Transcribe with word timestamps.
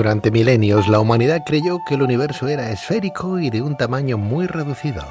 Durante 0.00 0.30
milenios 0.30 0.88
la 0.88 0.98
humanidad 0.98 1.42
creyó 1.44 1.84
que 1.86 1.94
el 1.94 2.00
universo 2.00 2.48
era 2.48 2.70
esférico 2.70 3.38
y 3.38 3.50
de 3.50 3.60
un 3.60 3.76
tamaño 3.76 4.16
muy 4.16 4.46
reducido. 4.46 5.04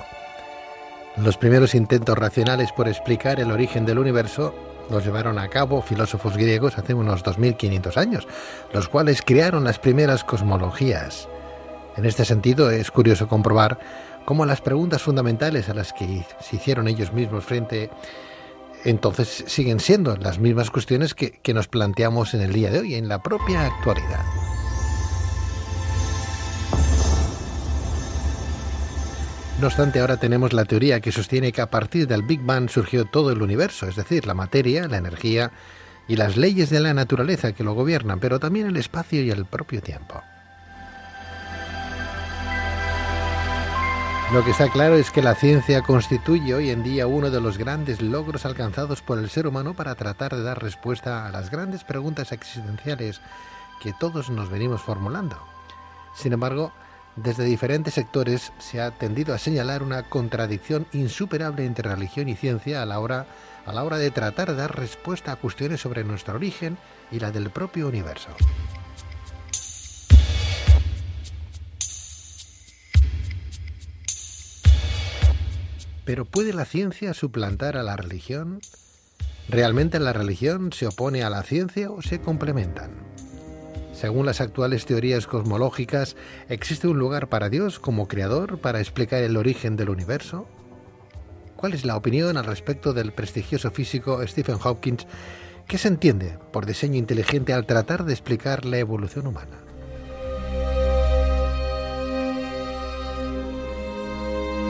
Los 1.15 1.37
primeros 1.37 1.75
intentos 1.75 2.17
racionales 2.17 2.71
por 2.71 2.87
explicar 2.87 3.39
el 3.39 3.51
origen 3.51 3.85
del 3.85 3.99
universo 3.99 4.55
los 4.89 5.05
llevaron 5.05 5.37
a 5.37 5.47
cabo 5.47 5.83
filósofos 5.83 6.35
griegos 6.35 6.79
hace 6.79 6.95
unos 6.95 7.21
2500 7.21 7.97
años, 7.97 8.27
los 8.73 8.89
cuales 8.89 9.21
crearon 9.21 9.63
las 9.63 9.77
primeras 9.77 10.23
cosmologías. 10.23 11.29
En 11.95 12.05
este 12.05 12.25
sentido 12.25 12.71
es 12.71 12.89
curioso 12.89 13.27
comprobar 13.27 13.77
cómo 14.25 14.43
las 14.47 14.59
preguntas 14.59 15.03
fundamentales 15.03 15.69
a 15.69 15.75
las 15.75 15.93
que 15.93 16.25
se 16.39 16.55
hicieron 16.55 16.87
ellos 16.87 17.13
mismos 17.13 17.45
frente 17.45 17.91
entonces 18.85 19.43
siguen 19.45 19.79
siendo 19.81 20.15
las 20.15 20.39
mismas 20.39 20.71
cuestiones 20.71 21.13
que, 21.13 21.33
que 21.43 21.53
nos 21.53 21.67
planteamos 21.67 22.33
en 22.33 22.41
el 22.41 22.53
día 22.53 22.71
de 22.71 22.79
hoy, 22.79 22.95
en 22.95 23.07
la 23.07 23.21
propia 23.21 23.67
actualidad. 23.67 24.38
No 29.59 29.67
obstante, 29.67 29.99
ahora 29.99 30.15
tenemos 30.15 30.53
la 30.53 30.63
teoría 30.63 31.01
que 31.01 31.11
sostiene 31.11 31.51
que 31.51 31.59
a 31.59 31.69
partir 31.69 32.07
del 32.07 32.23
Big 32.23 32.39
Bang 32.41 32.69
surgió 32.69 33.03
todo 33.03 33.33
el 33.33 33.41
universo, 33.41 33.87
es 33.87 33.97
decir, 33.97 34.25
la 34.25 34.33
materia, 34.33 34.87
la 34.87 34.95
energía 34.95 35.51
y 36.07 36.15
las 36.15 36.37
leyes 36.37 36.69
de 36.69 36.79
la 36.79 36.93
naturaleza 36.93 37.51
que 37.51 37.65
lo 37.65 37.73
gobiernan, 37.73 38.21
pero 38.21 38.39
también 38.39 38.67
el 38.67 38.77
espacio 38.77 39.21
y 39.21 39.31
el 39.31 39.43
propio 39.43 39.81
tiempo. 39.81 40.23
Lo 44.31 44.45
que 44.45 44.51
está 44.51 44.69
claro 44.69 44.95
es 44.95 45.11
que 45.11 45.21
la 45.21 45.35
ciencia 45.35 45.81
constituye 45.81 46.53
hoy 46.53 46.69
en 46.69 46.81
día 46.81 47.07
uno 47.07 47.29
de 47.29 47.41
los 47.41 47.57
grandes 47.57 48.01
logros 48.01 48.45
alcanzados 48.45 49.01
por 49.01 49.19
el 49.19 49.29
ser 49.29 49.45
humano 49.45 49.73
para 49.73 49.95
tratar 49.95 50.35
de 50.35 50.43
dar 50.43 50.63
respuesta 50.63 51.25
a 51.25 51.31
las 51.31 51.51
grandes 51.51 51.83
preguntas 51.83 52.31
existenciales 52.31 53.19
que 53.81 53.91
todos 53.91 54.29
nos 54.29 54.49
venimos 54.49 54.81
formulando. 54.81 55.37
Sin 56.15 56.31
embargo, 56.31 56.71
desde 57.23 57.43
diferentes 57.43 57.93
sectores 57.93 58.53
se 58.59 58.81
ha 58.81 58.91
tendido 58.91 59.33
a 59.33 59.37
señalar 59.37 59.83
una 59.83 60.03
contradicción 60.03 60.87
insuperable 60.93 61.65
entre 61.65 61.89
religión 61.89 62.29
y 62.29 62.35
ciencia 62.35 62.81
a 62.81 62.85
la 62.85 62.99
hora, 62.99 63.25
a 63.65 63.73
la 63.73 63.83
hora 63.83 63.97
de 63.97 64.11
tratar 64.11 64.49
de 64.49 64.55
dar 64.55 64.77
respuesta 64.77 65.33
a 65.33 65.35
cuestiones 65.35 65.81
sobre 65.81 66.03
nuestro 66.03 66.35
origen 66.35 66.77
y 67.11 67.19
la 67.19 67.31
del 67.31 67.49
propio 67.49 67.87
universo. 67.87 68.29
Pero 76.05 76.25
¿puede 76.25 76.53
la 76.53 76.65
ciencia 76.65 77.13
suplantar 77.13 77.77
a 77.77 77.83
la 77.83 77.95
religión? 77.95 78.61
¿Realmente 79.47 79.99
la 79.99 80.13
religión 80.13 80.71
se 80.71 80.87
opone 80.87 81.23
a 81.23 81.29
la 81.29 81.43
ciencia 81.43 81.91
o 81.91 82.01
se 82.01 82.19
complementan? 82.21 83.08
Según 83.99 84.25
las 84.25 84.39
actuales 84.39 84.85
teorías 84.85 85.27
cosmológicas, 85.27 86.15
¿existe 86.47 86.87
un 86.87 86.97
lugar 86.97 87.27
para 87.27 87.49
Dios 87.49 87.79
como 87.79 88.07
creador 88.07 88.59
para 88.59 88.79
explicar 88.79 89.21
el 89.23 89.35
origen 89.35 89.75
del 89.75 89.89
universo? 89.89 90.47
¿Cuál 91.57 91.73
es 91.73 91.83
la 91.83 91.97
opinión 91.97 92.37
al 92.37 92.45
respecto 92.45 92.93
del 92.93 93.11
prestigioso 93.11 93.71
físico 93.71 94.25
Stephen 94.25 94.57
Hawking? 94.57 94.99
¿Qué 95.67 95.77
se 95.77 95.89
entiende 95.89 96.37
por 96.53 96.65
diseño 96.65 96.95
inteligente 96.97 97.51
al 97.51 97.65
tratar 97.65 98.05
de 98.05 98.13
explicar 98.13 98.63
la 98.63 98.77
evolución 98.77 99.27
humana? 99.27 99.68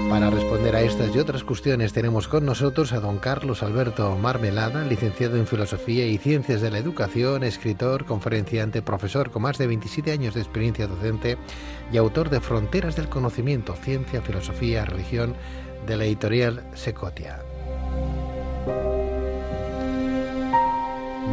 Para 0.10 0.32
responder 0.32 0.76
a 0.76 0.82
estas 0.82 1.16
y 1.16 1.20
otras 1.20 1.44
cuestiones 1.44 1.94
tenemos 1.94 2.28
con 2.28 2.44
nosotros 2.44 2.94
a 2.94 3.00
don 3.00 3.20
Carlos 3.20 3.62
Alberto 3.62 4.18
Marmelada, 4.18 4.84
licenciado 4.84 5.38
en 5.38 5.46
Filosofía 5.46 6.08
y 6.08 6.18
Ciencias 6.18 6.62
de 6.62 6.72
la 6.72 6.80
Educación, 6.80 7.44
escritor, 7.44 8.06
conferenciante, 8.06 8.82
profesor 8.82 9.30
con 9.30 9.44
más 9.44 9.60
de 9.60 9.68
27 9.68 10.12
años 10.12 10.34
de 10.34 10.42
experiencia 10.42 10.88
docente 10.88 11.38
y 11.92 11.98
autor 11.98 12.32
de 12.32 12.42
Fronteras 12.42 12.96
del 12.96 13.08
Conocimiento, 13.08 13.76
Ciencia, 13.76 14.24
Filosofía, 14.24 14.84
Religión 14.84 15.36
de 15.86 15.98
la 15.98 16.06
editorial 16.06 16.64
Secotia. 16.74 17.44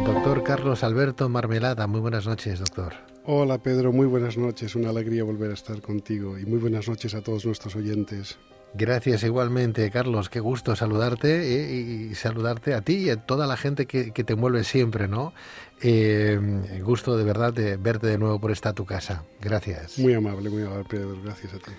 Doctor 0.05 0.43
Carlos 0.43 0.83
Alberto 0.83 1.27
Marmelada, 1.29 1.87
muy 1.87 1.99
buenas 1.99 2.27
noches, 2.27 2.59
doctor. 2.59 2.93
Hola 3.25 3.57
Pedro, 3.57 3.91
muy 3.91 4.05
buenas 4.05 4.37
noches, 4.37 4.75
una 4.75 4.91
alegría 4.91 5.23
volver 5.23 5.49
a 5.49 5.55
estar 5.55 5.81
contigo 5.81 6.37
y 6.37 6.45
muy 6.45 6.59
buenas 6.59 6.87
noches 6.87 7.15
a 7.15 7.21
todos 7.21 7.45
nuestros 7.45 7.75
oyentes. 7.75 8.37
Gracias 8.77 9.23
igualmente, 9.23 9.89
Carlos. 9.89 10.29
Qué 10.29 10.39
gusto 10.39 10.75
saludarte 10.75 11.29
eh, 11.31 11.73
y 12.11 12.13
saludarte 12.13 12.75
a 12.75 12.81
ti 12.81 12.97
y 12.97 13.09
a 13.09 13.17
toda 13.17 13.47
la 13.47 13.57
gente 13.57 13.87
que, 13.87 14.11
te 14.11 14.33
envuelve 14.33 14.63
siempre, 14.63 15.07
¿no? 15.07 15.33
Eh, 15.81 16.39
gusto 16.83 17.17
de 17.17 17.23
verdad 17.23 17.53
de 17.53 17.77
verte 17.77 18.05
de 18.05 18.19
nuevo 18.19 18.39
por 18.39 18.51
esta 18.51 18.73
tu 18.73 18.85
casa. 18.85 19.23
Gracias. 19.41 19.97
Muy 19.97 20.13
amable, 20.13 20.51
muy 20.51 20.61
amable, 20.61 20.85
Pedro. 20.87 21.17
Gracias 21.23 21.55
a 21.55 21.57
ti. 21.57 21.71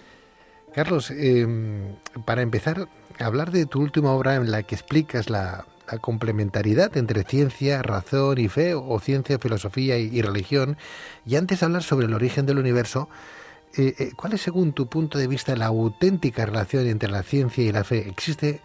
Carlos, 0.75 1.13
em, 1.13 1.95
para 2.27 2.43
empezar, 2.43 2.89
hablar 3.21 3.53
de 3.53 3.67
tu 3.67 3.81
última 3.81 4.11
obra 4.11 4.35
en 4.35 4.51
la 4.51 4.65
que 4.65 4.75
explicas 4.75 5.31
la, 5.31 5.67
complementariedad 6.03 6.95
entre 6.99 7.23
ciencia, 7.23 7.83
razón 7.83 8.37
y 8.37 8.49
fe, 8.49 8.75
o 8.75 9.01
ciencia, 9.01 9.39
filosofía 9.39 9.97
y 9.97 10.21
religión, 10.21 10.77
y 11.25 11.37
antes 11.37 11.63
hablar 11.63 11.83
sobre 11.83 12.05
el 12.05 12.13
origen 12.13 12.45
del 12.45 12.59
universo, 12.59 13.09
eh, 13.77 13.95
eh, 13.99 14.13
¿cuál 14.17 14.33
es, 14.33 14.43
según 14.43 14.73
tu 14.73 14.89
punto 14.89 15.19
de 15.19 15.27
vista, 15.27 15.55
la 15.57 15.67
auténtica 15.67 16.47
relación 16.47 16.87
entre 16.87 17.11
la 17.11 17.23
ciencia 17.23 17.65
y 17.65 17.73
la 17.73 17.85
fe? 17.85 18.09
¿Existe 18.09 18.61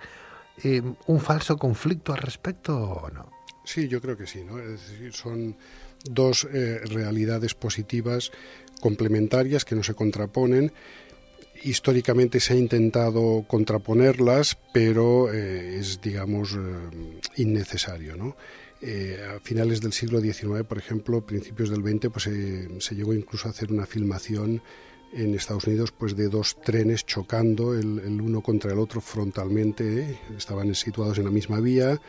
eh, 0.63 0.81
un 1.07 1.19
falso 1.19 1.57
conflicto 1.57 2.13
al 2.13 2.19
respecto 2.19 2.77
o 2.77 3.09
no? 3.09 3.29
Sí, 3.65 3.87
yo 3.87 4.01
creo 4.01 4.17
que 4.17 4.27
sí. 4.27 4.43
¿no? 4.43 4.59
Es 4.59 4.89
decir, 4.89 5.13
son 5.13 5.55
dos 6.05 6.45
realidades 6.51 7.53
positivas 7.53 8.31
complementarias 8.81 9.63
que 9.63 9.75
no 9.75 9.83
se 9.83 9.93
contraponen. 9.93 10.73
Históricamente 11.63 12.41
se 12.41 12.53
ha 12.53 12.57
intentado 12.57 13.45
contraponerlas, 13.47 14.57
pero 14.73 15.31
es, 15.31 16.01
digamos, 16.01 16.57
innecesario. 17.37 18.17
¿no? 18.17 18.35
a 18.83 19.39
finales 19.39 19.79
del 19.79 19.93
siglo 19.93 20.19
XIX, 20.19 20.65
por 20.67 20.77
ejemplo, 20.77 21.25
principios 21.25 21.69
del 21.69 21.83
XX, 21.83 22.09
pues 22.11 22.23
se 22.83 22.95
llegó 22.95 23.13
incluso 23.13 23.47
a 23.47 23.51
hacer 23.51 23.71
una 23.71 23.85
filmación 23.85 24.61
en 25.15 25.35
Estados 25.35 25.67
Unidos 25.67 25.91
pues 25.91 26.15
de 26.15 26.27
dos 26.27 26.55
trenes 26.61 27.05
chocando 27.05 27.73
el, 27.73 28.19
uno 28.21 28.41
contra 28.41 28.71
el 28.71 28.79
otro 28.79 29.01
frontalmente, 29.01 30.19
estaban 30.37 30.73
situados 30.75 31.17
en 31.17 31.25
la 31.25 31.31
misma 31.31 31.59
vía 31.59 31.99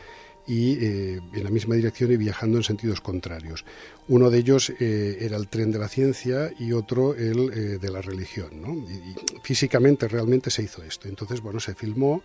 y 0.47 0.73
eh, 0.73 1.21
en 1.33 1.43
la 1.43 1.49
misma 1.49 1.75
dirección 1.75 2.11
y 2.11 2.17
viajando 2.17 2.57
en 2.57 2.63
sentidos 2.63 3.01
contrarios. 3.01 3.65
Uno 4.07 4.29
de 4.29 4.37
ellos 4.37 4.71
eh, 4.79 5.17
era 5.21 5.37
el 5.37 5.47
tren 5.47 5.71
de 5.71 5.79
la 5.79 5.87
ciencia 5.87 6.51
y 6.59 6.71
otro 6.71 7.15
el 7.15 7.51
eh, 7.51 7.77
de 7.79 7.91
la 7.91 8.01
religión. 8.01 8.85
y 8.87 9.15
físicamente 9.41 10.07
realmente 10.07 10.51
se 10.51 10.63
hizo 10.63 10.83
esto. 10.83 11.07
Entonces, 11.07 11.41
bueno, 11.41 11.59
se 11.59 11.73
filmó 11.73 12.21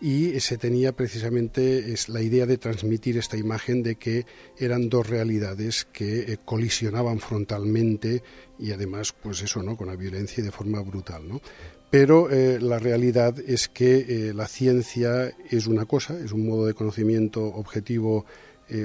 y 0.00 0.38
se 0.40 0.58
tenía 0.58 0.92
precisamente 0.92 1.92
es 1.92 2.08
la 2.08 2.20
idea 2.20 2.44
de 2.46 2.58
transmitir 2.58 3.16
esta 3.16 3.36
imagen 3.36 3.82
de 3.82 3.96
que 3.96 4.26
eran 4.58 4.88
dos 4.88 5.08
realidades 5.08 5.86
que 5.90 6.32
eh, 6.32 6.38
colisionaban 6.44 7.18
frontalmente 7.18 8.22
y 8.58 8.72
además 8.72 9.14
pues 9.22 9.42
eso 9.42 9.62
no 9.62 9.76
con 9.76 9.88
la 9.88 9.96
violencia 9.96 10.42
y 10.42 10.44
de 10.44 10.52
forma 10.52 10.80
brutal 10.82 11.26
no 11.26 11.40
pero 11.90 12.30
eh, 12.30 12.60
la 12.60 12.78
realidad 12.78 13.38
es 13.46 13.68
que 13.68 13.98
eh, 14.08 14.34
la 14.34 14.48
ciencia 14.48 15.32
es 15.50 15.66
una 15.66 15.86
cosa 15.86 16.18
es 16.18 16.32
un 16.32 16.46
modo 16.46 16.66
de 16.66 16.74
conocimiento 16.74 17.44
objetivo 17.44 18.26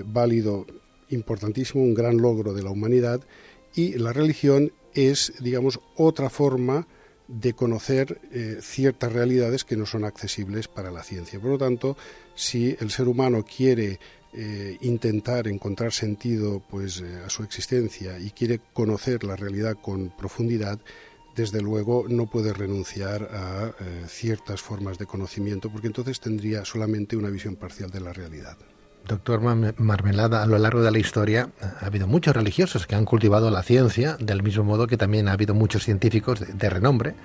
válido 0.06 0.68
importantísimo 1.10 1.84
un 1.84 1.96
gran 1.96 2.18
logro 2.18 2.54
de 2.54 2.62
la 2.62 2.70
humanidad 2.70 3.20
y 3.74 3.98
la 3.98 4.14
religión 4.14 4.72
es 4.94 5.34
digamos 5.40 5.80
otra 5.96 6.30
forma 6.30 6.88
de 7.32 7.54
conocer 7.54 8.20
eh, 8.32 8.58
ciertas 8.62 9.14
realidades 9.14 9.64
que 9.64 9.78
no 9.78 9.86
son 9.86 10.04
accesibles 10.04 10.68
para 10.68 10.92
la 10.92 11.04
ciencia. 11.04 11.40
Por 11.40 11.52
lo 11.52 11.58
tanto, 11.58 11.96
si 12.36 12.76
el 12.80 12.92
ser 12.92 13.08
humano 13.08 13.46
quiere 13.46 14.00
eh, 14.34 14.78
intentar 14.82 15.48
encontrar 15.48 15.94
sentido 15.94 16.62
pues, 16.70 17.02
eh, 17.02 17.22
a 17.26 17.30
su 17.30 17.44
existencia 17.44 18.20
y 18.20 18.32
quiere 18.32 18.60
conocer 18.74 19.24
la 19.24 19.36
realidad 19.36 19.78
con 19.82 20.10
profundidad, 20.10 20.80
desde 21.36 21.62
luego 21.62 22.06
no 22.10 22.30
puede 22.30 22.52
renunciar 22.52 23.24
a 23.32 23.74
ciertas 24.06 24.62
formas 24.62 24.98
de 24.98 25.06
conocimiento 25.06 25.72
porque 25.72 25.88
entonces 25.88 26.20
tendría 26.20 26.66
solamente 26.66 27.16
una 27.16 27.30
visión 27.30 27.56
parcial 27.56 27.90
de 27.90 28.02
la 28.02 28.12
realidad. 28.12 28.58
Doctor 29.08 29.42
Marmelada, 29.42 30.44
a 30.44 30.46
lo 30.46 30.58
largo 30.58 30.82
de 30.82 30.92
la 30.92 31.00
historia 31.00 31.50
ha 31.82 31.86
habido 31.86 32.08
muchos 32.08 32.36
religiosos 32.36 32.88
que 32.88 32.96
han 32.96 33.06
cultivado 33.06 33.50
la 33.50 33.64
ciencia, 33.64 34.16
del 34.20 34.44
mismo 34.44 34.64
modo 34.64 34.88
que 34.88 34.98
también 34.98 35.28
ha 35.28 35.34
habido 35.34 35.54
muchos 35.54 35.84
científicos 35.84 36.40
de, 36.40 36.70
renombre 36.70 37.16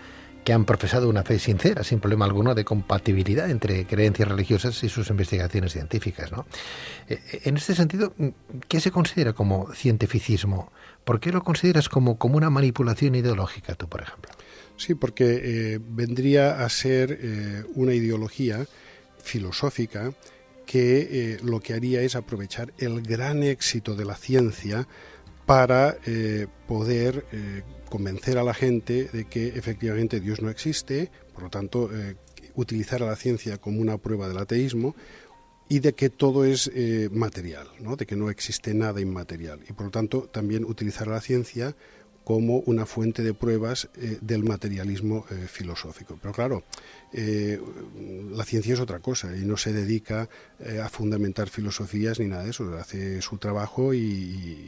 que 0.44 0.52
han 0.52 0.64
profesado 0.64 1.08
una 1.08 1.24
fe 1.24 1.38
sincera, 1.38 1.82
sin 1.82 1.98
problema 1.98 2.24
alguno, 2.24 2.54
de 2.54 2.64
compatibilidad 2.64 3.50
entre 3.50 3.84
creencias 3.84 4.28
religiosas 4.28 4.82
y 4.84 4.88
sus 4.88 5.10
investigaciones 5.10 5.72
científicas. 5.72 6.30
¿no? 6.30 6.46
Eh, 7.08 7.20
en 7.44 7.56
este 7.56 7.74
sentido, 7.74 8.14
¿qué 8.68 8.80
se 8.80 8.92
considera 8.92 9.32
como 9.32 9.72
cientificismo? 9.74 10.72
¿Por 11.04 11.18
qué 11.18 11.32
lo 11.32 11.42
consideras 11.42 11.88
como, 11.88 12.16
como 12.16 12.36
una 12.36 12.48
manipulación 12.48 13.16
ideológica, 13.16 13.74
tú, 13.74 13.88
por 13.88 14.02
ejemplo? 14.02 14.30
Sí, 14.76 14.94
porque 14.94 15.40
eh, 15.42 15.80
vendría 15.82 16.64
a 16.64 16.68
ser 16.68 17.18
eh, 17.20 17.64
una 17.74 17.94
ideología 17.94 18.66
filosófica 19.22 20.12
que 20.66 20.98
eh, 21.10 21.38
lo 21.42 21.60
que 21.60 21.74
haría 21.74 22.02
es 22.02 22.16
aprovechar 22.16 22.74
el 22.78 23.02
gran 23.02 23.42
éxito 23.42 23.94
de 23.94 24.04
la 24.04 24.16
ciencia 24.16 24.86
para 25.46 25.96
poder 26.66 27.24
convencer 27.88 28.36
a 28.36 28.42
la 28.42 28.52
gente 28.52 29.04
de 29.12 29.26
que 29.26 29.46
efectivamente 29.46 30.18
Dios 30.18 30.42
no 30.42 30.50
existe, 30.50 31.08
por 31.32 31.44
lo 31.44 31.50
tanto, 31.50 31.88
utilizar 32.56 33.04
a 33.04 33.06
la 33.06 33.14
ciencia 33.14 33.58
como 33.58 33.80
una 33.80 33.96
prueba 33.96 34.26
del 34.26 34.38
ateísmo, 34.38 34.96
y 35.68 35.80
de 35.80 35.94
que 35.94 36.10
todo 36.10 36.44
es 36.44 36.70
eh, 36.74 37.08
material, 37.12 37.68
¿no? 37.80 37.96
de 37.96 38.06
que 38.06 38.16
no 38.16 38.30
existe 38.30 38.72
nada 38.74 39.00
inmaterial. 39.00 39.60
Y 39.68 39.72
por 39.72 39.86
lo 39.86 39.90
tanto 39.90 40.22
también 40.22 40.64
utilizar 40.64 41.08
la 41.08 41.20
ciencia 41.20 41.74
como 42.26 42.58
una 42.66 42.86
fuente 42.86 43.22
de 43.22 43.34
pruebas 43.34 43.88
eh, 43.94 44.18
del 44.20 44.42
materialismo 44.42 45.24
eh, 45.30 45.46
filosófico. 45.46 46.18
Pero 46.20 46.34
claro, 46.34 46.64
la 47.12 48.44
ciencia 48.44 48.74
es 48.74 48.80
otra 48.80 48.98
cosa 48.98 49.34
y 49.34 49.46
no 49.46 49.56
se 49.56 49.72
dedica 49.72 50.28
a 50.82 50.88
fundamentar 50.90 51.48
filosofías 51.48 52.18
ni 52.18 52.26
nada 52.26 52.42
de 52.44 52.50
eso, 52.50 52.76
hace 52.76 53.22
su 53.22 53.38
trabajo 53.38 53.94
y, 53.94 54.00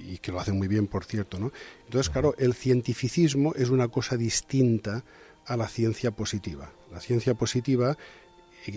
y, 0.09 0.19
que 0.23 0.33
lo 0.33 0.41
hace 0.41 0.53
muy 0.53 0.67
bien, 0.67 0.87
por 0.87 1.05
cierto. 1.05 1.39
¿no? 1.39 1.53
Entonces, 1.85 2.09
claro, 2.09 2.35
el 2.39 2.55
cientificismo 2.55 3.55
es 3.55 3.69
una 3.69 3.89
cosa 3.89 4.17
distinta 4.17 5.05
a 5.45 5.57
la 5.57 5.69
ciencia 5.69 6.13
positiva. 6.13 6.71
La 6.93 7.01
ciencia 7.01 7.35
positiva 7.35 7.99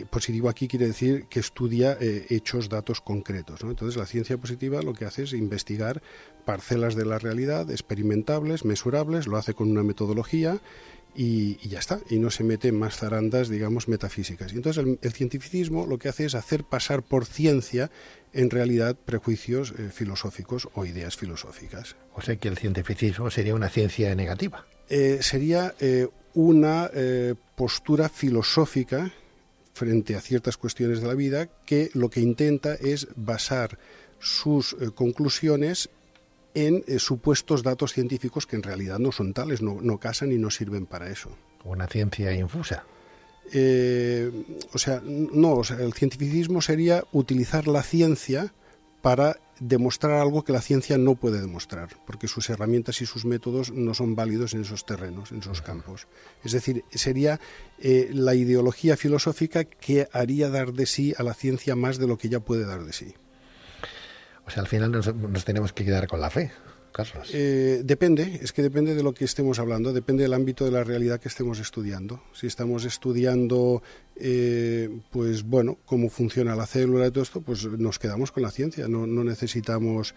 positivo 0.09 0.49
aquí 0.49 0.67
quiere 0.67 0.87
decir 0.87 1.25
que 1.29 1.39
estudia 1.39 1.97
eh, 1.99 2.25
hechos, 2.29 2.69
datos 2.69 3.01
concretos. 3.01 3.61
Entonces 3.61 3.97
la 3.97 4.05
ciencia 4.05 4.37
positiva 4.37 4.81
lo 4.81 4.93
que 4.93 5.05
hace 5.05 5.23
es 5.23 5.33
investigar 5.33 6.01
parcelas 6.45 6.95
de 6.95 7.05
la 7.05 7.19
realidad 7.19 7.69
experimentables, 7.69 8.65
mesurables, 8.65 9.27
lo 9.27 9.37
hace 9.37 9.53
con 9.53 9.69
una 9.69 9.83
metodología 9.83 10.59
y, 11.13 11.57
ya 11.67 11.79
está, 11.79 11.99
y 12.09 12.19
no 12.19 12.31
se 12.31 12.43
mete 12.45 12.69
en 12.69 12.79
más 12.79 12.97
zarandas, 12.97 13.49
digamos, 13.49 13.89
metafísicas. 13.89 14.53
Y 14.53 14.55
entonces 14.55 14.85
el, 15.01 15.11
cientificismo 15.11 15.85
lo 15.85 15.97
que 15.99 16.07
hace 16.07 16.25
es 16.25 16.35
hacer 16.35 16.63
pasar 16.63 17.03
por 17.03 17.25
ciencia 17.25 17.91
en 18.31 18.49
realidad 18.49 18.95
prejuicios 18.95 19.73
eh, 19.77 19.89
filosóficos 19.91 20.69
o 20.73 20.85
ideas 20.85 21.17
filosóficas. 21.17 21.97
O 22.15 22.21
sea 22.21 22.37
que 22.37 22.47
el 22.47 22.57
cientificismo 22.57 23.29
sería 23.29 23.55
una 23.55 23.69
ciencia 23.69 24.15
negativa. 24.15 24.65
Eh, 24.89 25.19
sería 25.21 25.73
una 26.33 26.89
postura 27.55 28.07
filosófica 28.07 29.11
frente 29.73 30.15
a 30.15 30.21
ciertas 30.21 30.57
cuestiones 30.57 31.01
de 31.01 31.07
la 31.07 31.13
vida 31.13 31.49
que 31.65 31.89
lo 31.93 32.09
que 32.09 32.21
intenta 32.21 32.75
es 32.75 33.07
basar 33.15 33.77
sus 34.19 34.73
eh, 34.73 34.91
conclusiones 34.93 35.89
en 36.53 36.83
eh, 36.87 36.99
supuestos 36.99 37.63
datos 37.63 37.93
científicos 37.93 38.45
que 38.45 38.55
en 38.55 38.63
realidad 38.63 38.99
no 38.99 39.11
son 39.11 39.33
tales, 39.33 39.61
no, 39.61 39.97
casan 39.99 40.31
y 40.31 40.37
no 40.37 40.49
sirven 40.49 40.85
para 40.85 41.09
eso. 41.09 41.29
Una 41.63 41.87
ciencia 41.87 42.33
infusa. 42.33 42.83
Eh, 43.53 44.31
o 44.73 44.77
sea, 44.77 45.01
no, 45.03 45.53
o 45.53 45.63
sea, 45.63 45.77
el 45.77 45.93
cientificismo 45.93 46.61
sería 46.61 47.03
utilizar 47.11 47.67
la 47.67 47.83
ciencia 47.83 48.53
para 49.01 49.37
demostrar 49.59 50.13
algo 50.13 50.43
que 50.43 50.53
la 50.53 50.61
ciencia 50.61 50.97
no 50.97 51.15
puede 51.15 51.39
demostrar, 51.39 51.89
porque 52.05 52.27
sus 52.27 52.49
herramientas 52.49 53.01
y 53.01 53.05
sus 53.05 53.25
métodos 53.25 53.71
no 53.71 53.93
son 53.93 54.15
válidos 54.15 54.53
en 54.53 54.61
esos 54.61 54.85
terrenos, 54.85 55.31
en 55.31 55.39
esos 55.39 55.61
campos. 55.61 56.07
Es 56.43 56.51
decir, 56.51 56.83
sería 56.89 57.39
eh, 57.79 58.09
la 58.11 58.33
ideología 58.33 58.97
filosófica 58.97 59.63
que 59.63 60.07
haría 60.13 60.49
dar 60.49 60.73
de 60.73 60.85
sí 60.85 61.13
a 61.17 61.23
la 61.23 61.33
ciencia 61.33 61.75
más 61.75 61.97
de 61.97 62.07
lo 62.07 62.17
que 62.17 62.29
ya 62.29 62.39
puede 62.39 62.65
dar 62.65 62.83
de 62.83 62.93
sí. 62.93 63.13
O 64.47 64.49
sea, 64.49 64.61
al 64.63 64.67
final 64.67 64.91
nos 64.91 65.45
tenemos 65.45 65.73
que 65.73 65.85
quedar 65.85 66.07
con 66.07 66.19
la 66.19 66.29
fe. 66.29 66.51
Eh, 67.33 67.81
depende, 67.83 68.39
es 68.41 68.51
que 68.53 68.61
depende 68.61 68.95
de 68.95 69.03
lo 69.03 69.13
que 69.13 69.25
estemos 69.25 69.59
hablando, 69.59 69.93
depende 69.93 70.23
del 70.23 70.33
ámbito 70.33 70.65
de 70.65 70.71
la 70.71 70.83
realidad 70.83 71.19
que 71.19 71.29
estemos 71.29 71.59
estudiando. 71.59 72.21
Si 72.33 72.47
estamos 72.47 72.85
estudiando, 72.85 73.81
eh, 74.15 74.89
pues 75.09 75.43
bueno, 75.43 75.77
cómo 75.85 76.09
funciona 76.09 76.55
la 76.55 76.65
célula 76.65 77.07
y 77.07 77.11
todo 77.11 77.23
esto, 77.23 77.41
pues 77.41 77.65
nos 77.65 77.97
quedamos 77.97 78.31
con 78.31 78.43
la 78.43 78.51
ciencia, 78.51 78.87
no, 78.87 79.07
necesitamos... 79.07 80.13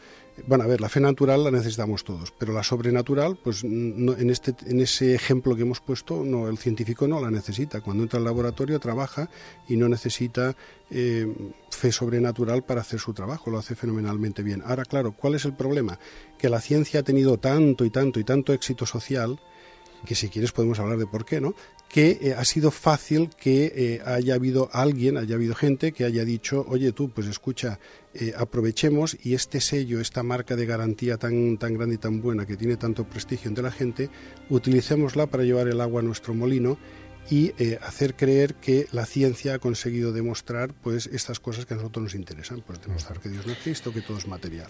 Bueno, 0.49 0.65
a 0.65 0.67
ver, 0.67 0.81
la 0.81 0.89
fe 0.89 0.99
natural 0.99 1.45
la 1.45 1.53
necesitamos 1.53 2.03
todos, 2.03 2.33
pero 2.37 2.53
la 2.53 2.65
sobrenatural, 2.65 3.39
pues 3.43 3.63
en, 3.63 4.31
este, 4.31 4.53
en 4.67 4.81
ese 4.81 5.15
ejemplo 5.15 5.55
que 5.55 5.63
hemos 5.63 5.81
puesto, 5.81 6.25
no, 6.25 6.49
el 6.49 6.59
científico 6.59 7.07
no 7.07 7.21
la 7.21 7.31
necesita. 7.31 7.81
Cuando 7.81 8.03
entra 8.03 8.19
al 8.19 8.25
laboratorio 8.25 8.81
trabaja 8.81 9.31
y 9.69 9.77
no 9.77 9.89
necesita 9.89 10.57
eh, 10.91 11.33
fe 11.71 11.93
sobrenatural 11.93 12.65
para 12.65 12.81
hacer 12.81 12.99
su 12.99 13.13
trabajo, 13.13 13.51
lo 13.51 13.59
hace 13.59 13.75
fenomenalmente 13.75 14.43
bien. 14.43 14.63
Ahora, 14.67 14.85
claro, 14.85 15.13
¿cuál 15.13 15.35
es 15.35 15.45
el 15.45 15.55
problema? 15.55 15.99
Que 16.45 16.51
la 16.51 16.61
ciencia 16.61 17.01
ha 17.01 17.03
tenido 17.03 17.39
tanto 17.39 17.87
y 17.87 17.91
tanto 17.91 18.21
y 18.21 18.25
tanto 18.25 18.53
éxito 18.53 18.85
social, 18.85 19.41
que 20.05 20.15
si 20.15 20.29
quieres 20.29 20.53
podemos 20.53 20.79
hablar 20.79 20.99
de 20.99 21.07
por 21.07 21.25
qué, 21.25 21.41
¿no? 21.41 21.55
Que 21.89 22.19
eh, 22.21 22.35
ha 22.37 22.45
sido 22.45 22.71
fácil 22.71 23.31
que 23.31 23.73
eh, 23.75 24.03
haya 24.05 24.35
habido 24.35 24.69
alguien, 24.75 25.17
haya 25.17 25.37
habido 25.37 25.55
gente 25.55 25.93
que 25.93 26.05
haya 26.05 26.23
dicho, 26.27 26.67
oye 26.69 26.93
tú, 26.93 27.09
pues 27.09 27.29
escucha, 27.29 27.79
eh, 28.13 28.35
aprovechemos 28.37 29.17
y 29.23 29.33
este 29.33 29.63
sello, 29.63 30.03
esta 30.03 30.23
marca 30.23 30.55
de 30.55 30.67
garantía 30.67 31.17
tan, 31.17 31.57
tan 31.57 31.73
grande 31.73 31.95
y 31.95 31.99
tan 31.99 32.21
buena 32.21 32.45
que 32.45 32.59
tiene 32.59 32.77
tanto 32.77 33.05
prestigio 33.05 33.49
entre 33.49 33.65
la 33.65 33.73
gente, 33.73 34.11
utilicémosla 34.51 35.29
para 35.29 35.45
llevar 35.45 35.69
el 35.69 35.81
agua 35.81 36.01
a 36.01 36.05
nuestro 36.05 36.35
molino 36.35 36.77
y 37.31 37.55
hacer 37.81 38.17
creer 38.17 38.57
que 38.57 38.87
la 38.93 39.07
ciencia 39.07 39.55
ha 39.55 39.59
conseguido 39.59 40.13
demostrar 40.13 40.75
pues 40.75 41.07
estas 41.07 41.41
cosas 41.41 41.65
que 41.65 41.73
a 41.73 41.79
nosotros 41.79 42.03
nos 42.03 42.15
interesan, 42.15 42.61
pues 42.61 42.83
demostrar 42.83 43.19
que 43.19 43.31
Dios 43.31 43.47
no 43.47 43.53
existe, 43.53 43.91
que 43.93 44.03
todo 44.03 44.19
es 44.19 44.29
material. 44.29 44.69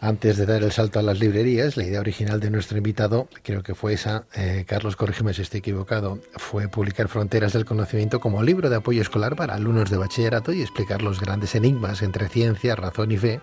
Antes 0.00 0.36
de 0.36 0.46
dar 0.46 0.62
el 0.62 0.70
salto 0.70 1.00
a 1.00 1.02
las 1.02 1.18
librerías, 1.18 1.76
la 1.76 1.84
idea 1.84 1.98
original 1.98 2.38
de 2.38 2.50
nuestro 2.50 2.78
invitado, 2.78 3.28
creo 3.42 3.64
que 3.64 3.74
fue 3.74 3.94
esa, 3.94 4.26
eh, 4.36 4.64
Carlos, 4.66 4.94
corrígeme 4.94 5.34
si 5.34 5.42
estoy 5.42 5.58
equivocado, 5.58 6.20
fue 6.36 6.68
publicar 6.68 7.08
Fronteras 7.08 7.52
del 7.52 7.64
Conocimiento 7.64 8.20
como 8.20 8.44
libro 8.44 8.70
de 8.70 8.76
apoyo 8.76 9.02
escolar 9.02 9.34
para 9.34 9.54
alumnos 9.54 9.90
de 9.90 9.96
bachillerato 9.96 10.52
y 10.52 10.62
explicar 10.62 11.02
los 11.02 11.20
grandes 11.20 11.56
enigmas 11.56 12.02
entre 12.02 12.28
ciencia, 12.28 12.76
razón 12.76 13.10
y 13.10 13.16
fe 13.16 13.40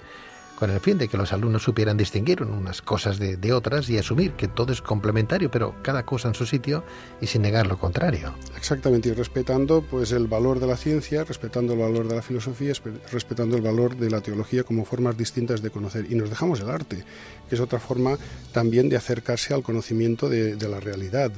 con 0.57 0.71
el 0.71 0.79
fin 0.79 0.97
de 0.97 1.07
que 1.07 1.17
los 1.17 1.33
alumnos 1.33 1.63
supieran 1.63 1.97
distinguir 1.97 2.41
unas 2.43 2.81
cosas 2.81 3.19
de, 3.19 3.53
otras 3.53 3.89
y 3.89 3.97
asumir 3.97 4.33
que 4.33 4.47
todo 4.47 4.73
es 4.73 4.81
complementario, 4.81 5.51
pero 5.51 5.75
cada 5.81 6.05
cosa 6.05 6.29
en 6.29 6.33
su 6.33 6.45
sitio 6.45 6.83
y 7.21 7.27
sin 7.27 7.41
negar 7.41 7.67
lo 7.67 7.77
contrario. 7.77 8.33
Exactamente, 8.57 9.09
y 9.09 9.13
respetando 9.13 9.81
pues 9.81 10.11
el 10.11 10.27
valor 10.27 10.59
de 10.59 10.67
la 10.67 10.77
ciencia, 10.77 11.23
respetando 11.23 11.73
el 11.73 11.79
valor 11.79 12.07
de 12.07 12.15
la 12.15 12.21
filosofía, 12.21 12.73
respetando 13.11 13.55
el 13.55 13.61
valor 13.61 13.95
de 13.95 14.09
la 14.09 14.21
teología 14.21 14.63
como 14.63 14.85
formas 14.85 15.17
distintas 15.17 15.61
de 15.61 15.69
conocer. 15.69 16.11
Y 16.11 16.15
nos 16.15 16.29
dejamos 16.29 16.59
el 16.61 16.69
arte, 16.69 17.03
que 17.49 17.55
es 17.55 17.61
otra 17.61 17.79
forma 17.79 18.17
también 18.51 18.89
de 18.89 18.97
acercarse 18.97 19.53
al 19.53 19.63
conocimiento 19.63 20.29
de, 20.29 20.55
de 20.55 20.69
la 20.69 20.79
realidad 20.79 21.31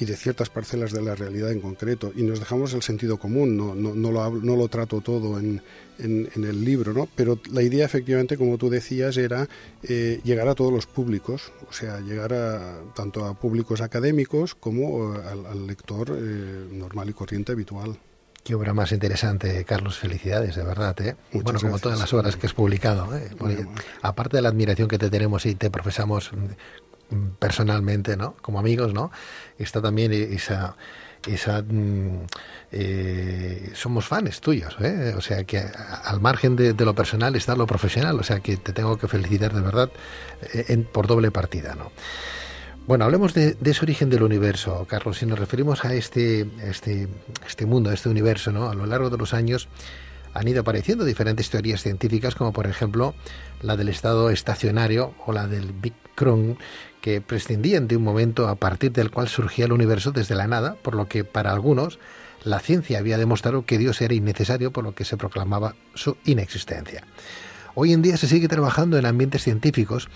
y 0.00 0.06
de 0.06 0.16
ciertas 0.16 0.48
parcelas 0.48 0.92
de 0.92 1.02
la 1.02 1.14
realidad 1.14 1.52
en 1.52 1.60
concreto. 1.60 2.10
Y 2.16 2.22
nos 2.22 2.40
dejamos 2.40 2.72
el 2.72 2.82
sentido 2.82 3.18
común, 3.18 3.56
no, 3.56 3.74
no, 3.74 3.94
no, 3.94 4.10
lo, 4.10 4.30
no 4.30 4.56
lo 4.56 4.68
trato 4.68 5.02
todo 5.02 5.38
en, 5.38 5.62
en, 5.98 6.28
el 6.34 6.64
libro, 6.64 6.94
¿no? 6.94 7.06
Pero 7.14 7.38
la 7.52 7.62
idea, 7.62 7.84
efectivamente, 7.84 8.38
como 8.38 8.56
tú 8.56 8.70
decías, 8.70 9.18
era 9.18 9.46
eh, 9.82 10.20
llegar 10.24 10.48
a 10.48 10.54
todos 10.54 10.72
los 10.72 10.86
públicos, 10.86 11.52
o 11.68 11.72
sea, 11.72 12.00
llegar 12.00 12.32
a, 12.32 12.80
tanto 12.94 13.26
a 13.26 13.38
públicos 13.38 13.82
académicos 13.82 14.54
como 14.54 15.14
eh, 15.14 15.20
al, 15.50 15.66
lector 15.66 16.16
eh, 16.18 16.66
normal 16.72 17.10
y 17.10 17.12
corriente 17.12 17.52
habitual. 17.52 17.98
Qué 18.42 18.54
obra 18.54 18.72
más 18.72 18.90
interesante, 18.92 19.62
Carlos. 19.66 19.98
Felicidades, 19.98 20.56
de 20.56 20.64
verdad. 20.64 20.98
¿eh? 21.02 21.14
bueno, 21.42 21.60
como 21.60 21.78
todas 21.78 21.98
las 21.98 22.10
obras 22.14 22.36
que 22.36 22.46
has 22.46 22.54
publicado. 22.54 23.14
¿eh? 23.14 23.28
aparte 24.00 24.38
de 24.38 24.42
la 24.42 24.48
admiración 24.48 24.88
que 24.88 24.96
te 24.96 25.10
tenemos 25.10 25.44
y 25.44 25.54
te 25.56 25.70
profesamos 25.70 26.32
personalmente, 27.38 28.16
¿no? 28.16 28.34
Como 28.40 28.58
amigos, 28.58 28.94
¿no? 28.94 29.10
Está 29.60 29.80
también 29.80 30.12
esa 30.12 30.76
esa 31.26 31.62
mm, 31.62 32.26
eh, 32.72 33.70
somos 33.74 34.06
fans 34.06 34.40
tuyos, 34.40 34.76
¿eh? 34.80 35.14
o 35.16 35.20
sea 35.20 35.44
que 35.44 35.58
al 36.04 36.20
margen 36.20 36.56
de, 36.56 36.72
lo 36.72 36.94
personal 36.94 37.36
está 37.36 37.54
lo 37.54 37.66
profesional, 37.66 38.18
o 38.18 38.22
sea 38.22 38.40
que 38.40 38.56
te 38.56 38.72
tengo 38.72 38.96
que 38.96 39.08
felicitar 39.08 39.52
de 39.52 39.60
verdad 39.60 39.90
eh, 40.54 40.84
por 40.92 41.06
doble 41.06 41.30
partida, 41.30 41.74
¿no? 41.74 41.92
Bueno, 42.86 43.04
hablemos 43.04 43.34
de, 43.34 43.56
ese 43.62 43.84
origen 43.84 44.10
del 44.10 44.22
universo, 44.22 44.84
Carlos. 44.88 45.18
Si 45.18 45.26
nos 45.26 45.38
referimos 45.38 45.84
a 45.84 45.94
este, 45.94 46.48
este, 46.64 47.06
este 47.46 47.66
mundo, 47.66 47.90
a 47.90 47.94
este 47.94 48.08
universo, 48.08 48.50
¿no? 48.50 48.68
A 48.68 48.74
lo 48.74 48.84
largo 48.86 49.10
de 49.10 49.18
los 49.18 49.32
años 49.32 49.68
han 50.34 50.48
ido 50.48 50.62
apareciendo 50.62 51.04
diferentes 51.04 51.50
teorías 51.50 51.82
científicas, 51.82 52.34
como 52.34 52.52
por 52.52 52.66
ejemplo 52.66 53.14
la 53.62 53.76
del 53.76 53.90
estado 53.90 54.30
estacionario 54.30 55.14
o 55.26 55.32
la 55.32 55.46
del 55.46 55.72
Big 55.72 55.94
Crunch, 56.16 56.58
que 57.00 57.20
prescindían 57.20 57.88
de 57.88 57.96
un 57.96 58.04
momento 58.04 58.48
a 58.48 58.56
partir 58.56 58.92
del 58.92 59.10
cual 59.10 59.28
surgía 59.28 59.64
el 59.64 59.72
universo 59.72 60.12
desde 60.12 60.34
la 60.34 60.46
nada, 60.46 60.76
por 60.82 60.94
lo 60.94 61.08
que 61.08 61.24
para 61.24 61.52
algunos 61.52 61.98
la 62.44 62.60
ciencia 62.60 62.98
había 62.98 63.18
demostrado 63.18 63.64
que 63.66 63.78
Dios 63.78 64.00
era 64.00 64.14
innecesario, 64.14 64.72
por 64.72 64.84
lo 64.84 64.94
que 64.94 65.04
se 65.04 65.16
proclamaba 65.16 65.74
su 65.94 66.16
inexistencia. 66.24 67.04
Hoy 67.74 67.92
en 67.92 68.02
día 68.02 68.16
se 68.16 68.26
sigue 68.26 68.48
trabajando 68.48 68.98
en 68.98 69.06
ambientes 69.06 69.42
científicos 69.42 70.08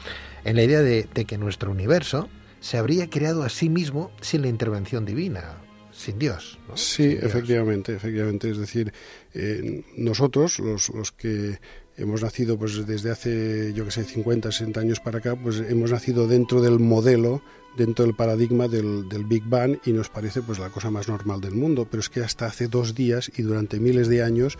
en 0.44 0.56
la 0.56 0.62
idea 0.62 0.80
de, 0.80 1.06
que 1.06 1.38
nuestro 1.38 1.70
universo 1.70 2.28
se 2.60 2.78
habría 2.78 3.08
creado 3.08 3.42
a 3.42 3.48
sí 3.48 3.68
mismo 3.68 4.10
sin 4.20 4.42
la 4.42 4.48
intervención 4.48 5.04
divina, 5.04 5.58
sin 5.92 6.18
Dios. 6.18 6.58
Sí, 6.74 7.16
efectivamente, 7.20 7.94
efectivamente. 7.94 8.50
Es 8.50 8.58
decir, 8.58 8.92
eh, 9.34 9.84
nosotros, 9.96 10.58
los, 10.58 10.88
los 10.88 11.12
que 11.12 11.58
hemos 11.96 12.22
nacido 12.22 12.58
pues 12.58 12.86
desde 12.86 13.10
hace, 13.10 13.72
yo 13.74 13.84
que 13.84 13.90
sé, 13.90 14.04
50, 14.04 14.50
60 14.50 14.80
años 14.80 15.00
para 15.00 15.18
acá, 15.18 15.36
pues 15.36 15.62
hemos 15.68 15.90
nacido 15.90 16.26
dentro 16.26 16.60
del 16.60 16.78
modelo, 16.78 17.42
dentro 17.76 18.04
del 18.04 18.14
paradigma 18.14 18.68
del, 18.68 19.04
Big 19.26 19.44
Bang 19.44 19.78
y 19.84 19.92
nos 19.92 20.08
parece 20.08 20.42
pues 20.42 20.58
la 20.58 20.70
cosa 20.70 20.90
más 20.90 21.08
normal 21.08 21.40
del 21.40 21.54
mundo, 21.54 21.86
pero 21.90 22.00
es 22.00 22.08
que 22.08 22.20
hasta 22.20 22.46
hace 22.46 22.68
dos 22.68 22.94
días 22.94 23.30
y 23.36 23.42
durante 23.42 23.80
miles 23.80 24.08
de 24.08 24.22
años 24.22 24.58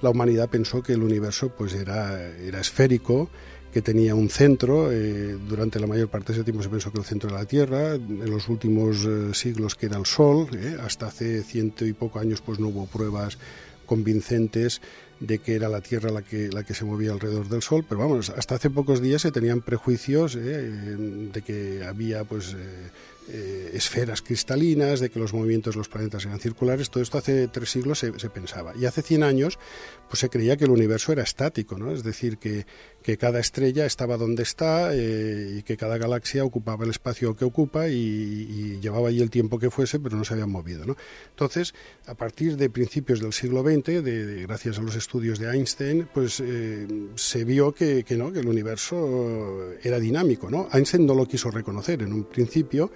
la 0.00 0.10
humanidad 0.10 0.48
pensó 0.48 0.82
que 0.82 0.94
el 0.94 1.02
universo 1.02 1.50
pues 1.50 1.74
era, 1.74 2.28
era 2.28 2.60
esférico, 2.60 3.30
que 3.72 3.82
tenía 3.82 4.14
un 4.14 4.28
centro. 4.28 4.92
Eh, 4.92 5.38
durante 5.48 5.80
la 5.80 5.86
mayor 5.86 6.08
parte 6.08 6.32
de 6.32 6.38
ese 6.38 6.44
tiempo 6.44 6.62
se 6.62 6.68
pensó 6.68 6.92
que 6.92 6.98
el 6.98 7.04
centro 7.04 7.30
era 7.30 7.38
la 7.38 7.46
Tierra. 7.46 7.94
En 7.94 8.30
los 8.30 8.48
últimos 8.48 9.04
eh, 9.06 9.30
siglos 9.32 9.74
que 9.74 9.86
era 9.86 9.96
el 9.96 10.06
Sol. 10.06 10.48
Eh, 10.52 10.76
hasta 10.80 11.06
hace 11.06 11.42
ciento 11.42 11.86
y 11.86 11.92
poco 11.92 12.18
años 12.18 12.42
pues 12.42 12.58
no 12.60 12.68
hubo 12.68 12.86
pruebas 12.86 13.38
convincentes 13.86 14.80
de 15.22 15.38
que 15.38 15.54
era 15.54 15.68
la 15.68 15.80
Tierra 15.80 16.10
la 16.10 16.22
que, 16.22 16.48
la 16.48 16.64
que 16.64 16.74
se 16.74 16.84
movía 16.84 17.12
alrededor 17.12 17.48
del 17.48 17.62
Sol, 17.62 17.84
pero 17.88 18.00
vamos, 18.00 18.30
hasta 18.30 18.56
hace 18.56 18.70
pocos 18.70 19.00
días 19.00 19.22
se 19.22 19.30
tenían 19.30 19.60
prejuicios 19.60 20.34
de 20.34 21.42
que 21.46 21.84
había 21.84 22.24
pues 22.24 22.56
eh, 23.28 23.70
esferas 23.72 24.20
cristalinas, 24.20 24.98
de 24.98 25.08
que 25.08 25.20
los 25.20 25.32
movimientos 25.32 25.74
de 25.74 25.78
los 25.78 25.88
planetas 25.88 26.24
eran 26.26 26.40
circulares, 26.40 26.90
todo 26.90 27.04
esto 27.04 27.18
hace 27.18 27.46
tres 27.46 27.70
siglos 27.70 28.00
se, 28.00 28.10
pensaba. 28.30 28.74
Y 28.76 28.84
hace 28.84 29.00
100 29.00 29.22
años 29.22 29.58
pues 30.08 30.20
se 30.20 30.28
creía 30.28 30.56
que 30.56 30.64
el 30.64 30.70
universo 30.70 31.12
era 31.12 31.22
estático, 31.22 31.78
¿no? 31.78 31.92
es 31.92 32.02
decir, 32.02 32.38
que, 32.38 32.66
que 33.02 33.16
cada 33.16 33.40
estrella 33.40 33.86
estaba 33.86 34.16
donde 34.16 34.42
está 34.42 34.94
eh, 34.94 35.56
y 35.58 35.62
que 35.62 35.76
cada 35.76 35.98
galaxia 35.98 36.44
ocupaba 36.44 36.84
el 36.84 36.90
espacio 36.90 37.34
que 37.34 37.44
ocupa 37.44 37.88
y, 37.88 38.78
llevaba 38.82 39.08
allí 39.08 39.20
el 39.20 39.30
tiempo 39.30 39.58
que 39.58 39.70
fuese, 39.70 40.00
pero 40.00 40.16
no 40.16 40.24
se 40.24 40.34
había 40.34 40.46
movido. 40.46 40.84
¿no? 40.84 40.96
Entonces, 41.30 41.74
a 42.06 42.14
partir 42.14 42.56
de 42.56 42.68
principios 42.68 43.20
del 43.20 43.32
siglo 43.32 43.62
XX, 43.62 44.02
de, 44.02 44.42
gracias 44.42 44.78
a 44.78 44.82
los 44.82 44.96
estudios 44.96 45.38
de 45.38 45.50
Einstein, 45.50 46.08
pues 46.12 46.40
eh, 46.40 46.86
se 47.14 47.44
vio 47.44 47.72
que, 47.72 48.04
que, 48.04 48.16
no, 48.16 48.32
que 48.32 48.40
el 48.40 48.48
universo 48.48 49.72
era 49.82 49.98
dinámico. 50.00 50.50
¿no? 50.50 50.68
Einstein 50.72 51.06
no 51.06 51.14
lo 51.14 51.26
quiso 51.26 51.50
reconocer 51.50 52.02
en 52.02 52.12
un 52.12 52.24
principio, 52.24 52.90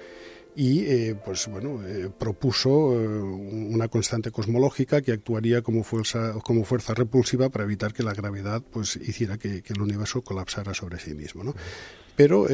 y 0.56 0.86
eh, 0.86 1.14
pues 1.22 1.46
bueno 1.48 1.86
eh, 1.86 2.08
propuso 2.18 2.94
eh, 2.94 3.06
una 3.06 3.88
constante 3.88 4.30
cosmológica 4.30 5.02
que 5.02 5.12
actuaría 5.12 5.60
como 5.60 5.84
fuerza 5.84 6.32
como 6.42 6.64
fuerza 6.64 6.94
repulsiva 6.94 7.50
para 7.50 7.64
evitar 7.64 7.92
que 7.92 8.02
la 8.02 8.14
gravedad 8.14 8.62
pues 8.62 8.96
hiciera 8.96 9.36
que, 9.36 9.62
el 9.66 9.82
universo 9.82 10.22
colapsara 10.22 10.72
sobre 10.72 10.98
sí 10.98 11.14
mismo 11.14 11.44
¿no? 11.44 11.54
pero 12.16 12.46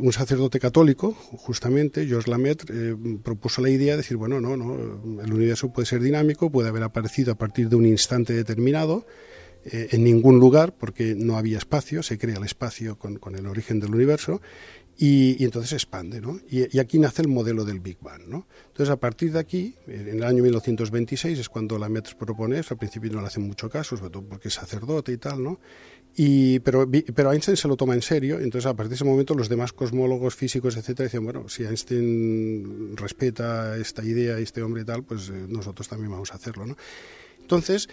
un 0.00 0.12
sacerdote 0.14 0.58
católico 0.58 1.12
justamente 1.12 2.06
Georges 2.06 2.28
Lamaitre 2.28 2.96
propuso 3.22 3.60
la 3.60 3.68
idea 3.68 3.92
de 3.92 3.98
decir 3.98 4.16
bueno 4.16 4.40
no 4.40 4.56
no 4.56 5.22
el 5.22 5.32
universo 5.32 5.70
puede 5.70 5.84
ser 5.84 6.00
dinámico 6.00 6.50
puede 6.50 6.70
haber 6.70 6.84
aparecido 6.84 7.32
a 7.32 7.34
partir 7.34 7.68
de 7.68 7.76
un 7.76 7.84
instante 7.84 8.32
determinado 8.32 9.06
en 9.66 10.04
ningún 10.04 10.40
lugar, 10.40 10.74
porque 10.76 11.14
no 11.16 11.38
había 11.38 11.56
espacio, 11.56 12.02
se 12.02 12.18
crea 12.18 12.36
el 12.36 12.44
espacio 12.44 12.98
con, 12.98 13.16
con 13.16 13.34
el 13.34 13.46
origen 13.46 13.80
del 13.80 13.94
universo, 13.94 14.42
y, 14.96 15.42
entonces 15.42 15.70
se 15.70 15.76
expande, 15.76 16.20
¿no? 16.20 16.38
Y, 16.48 16.78
aquí 16.78 16.98
nace 16.98 17.22
el 17.22 17.28
modelo 17.28 17.64
del 17.64 17.80
Big 17.80 17.98
Bang, 18.00 18.22
¿no? 18.28 18.46
Entonces, 18.68 18.90
a 18.90 18.96
partir 18.96 19.32
de 19.32 19.40
aquí, 19.40 19.74
en 19.88 20.08
el 20.08 20.22
año 20.22 20.42
1926 20.42 21.38
es 21.38 21.48
cuando 21.48 21.78
la 21.78 21.88
METS 21.88 22.14
propone 22.14 22.60
eso, 22.60 22.74
al 22.74 22.78
principio 22.78 23.10
no 23.12 23.20
le 23.20 23.26
hacen 23.26 23.42
mucho 23.42 23.68
caso, 23.68 23.96
sobre 23.96 24.10
todo 24.10 24.22
porque 24.22 24.48
es 24.48 24.54
sacerdote 24.54 25.12
y 25.12 25.16
tal, 25.16 25.42
¿no? 25.42 25.58
Y, 26.16 26.60
pero, 26.60 26.88
pero 27.14 27.32
Einstein 27.32 27.56
se 27.56 27.66
lo 27.66 27.76
toma 27.76 27.94
en 27.94 28.02
serio, 28.02 28.38
entonces 28.38 28.66
a 28.66 28.74
partir 28.74 28.90
de 28.90 28.94
ese 28.94 29.04
momento 29.04 29.34
los 29.34 29.48
demás 29.48 29.72
cosmólogos, 29.72 30.36
físicos, 30.36 30.76
etcétera, 30.76 31.08
dicen, 31.08 31.24
bueno, 31.24 31.48
si 31.48 31.64
Einstein 31.64 32.96
respeta 32.96 33.76
esta 33.76 34.04
idea, 34.04 34.38
este 34.38 34.62
hombre 34.62 34.82
y 34.82 34.84
tal, 34.84 35.02
pues 35.02 35.28
eh, 35.28 35.46
nosotros 35.48 35.88
también 35.88 36.12
vamos 36.12 36.30
a 36.30 36.36
hacerlo, 36.36 36.66
¿no? 36.66 36.76
Entonces, 37.40 37.88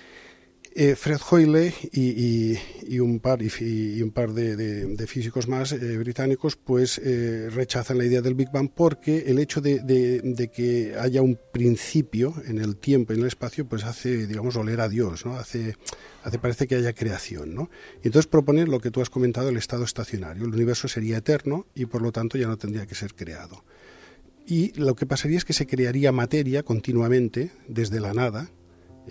eh, 0.74 0.96
Fred 0.96 1.20
Hoyle 1.30 1.74
y, 1.92 3.00
un 3.00 3.20
par, 3.20 3.40
de, 3.40 5.06
físicos 5.08 5.48
más 5.48 5.74
eh, 5.74 5.98
británicos 5.98 6.56
pues 6.56 6.98
eh, 7.04 7.50
rechazan 7.52 7.98
la 7.98 8.06
idea 8.06 8.22
del 8.22 8.36
Big 8.36 8.52
Bang 8.52 8.70
porque 8.74 9.26
el 9.28 9.40
hecho 9.40 9.60
de, 9.60 10.50
que 10.54 10.96
haya 10.98 11.22
un 11.22 11.38
principio 11.52 12.34
en 12.48 12.58
el 12.58 12.78
tiempo 12.78 13.12
y 13.12 13.18
en 13.18 13.24
el 13.24 13.28
espacio 13.28 13.68
pues 13.68 13.84
hace, 13.84 14.28
digamos, 14.28 14.56
oler 14.56 14.80
a 14.80 14.88
Dios, 14.88 15.26
¿no? 15.26 15.36
hace, 15.36 15.76
hace 16.24 16.40
parece 16.40 16.68
que 16.68 16.76
haya 16.76 16.94
creación. 16.94 17.54
¿no? 17.54 17.70
Y 18.02 18.08
entonces 18.08 18.28
proponen 18.28 18.72
lo 18.72 18.80
que 18.80 18.92
tú 18.92 19.02
has 19.02 19.10
comentado, 19.10 19.50
el 19.50 19.58
estado 19.58 19.84
estacionario. 19.84 20.46
El 20.46 20.54
universo 20.54 20.88
sería 20.88 21.18
eterno 21.18 21.68
y 21.76 21.86
por 21.86 22.02
lo 22.02 22.14
tanto 22.14 22.38
ya 22.38 22.48
no 22.48 22.58
tendría 22.58 22.86
que 22.86 22.96
ser 22.96 23.14
creado. 23.14 23.66
Y 24.48 24.72
lo 24.80 24.96
que 24.96 25.06
pasaría 25.06 25.38
es 25.38 25.46
que 25.46 25.54
se 25.54 25.68
crearía 25.68 26.12
materia 26.12 26.64
continuamente 26.64 27.52
desde 27.68 28.00
la 28.00 28.14
nada, 28.14 28.50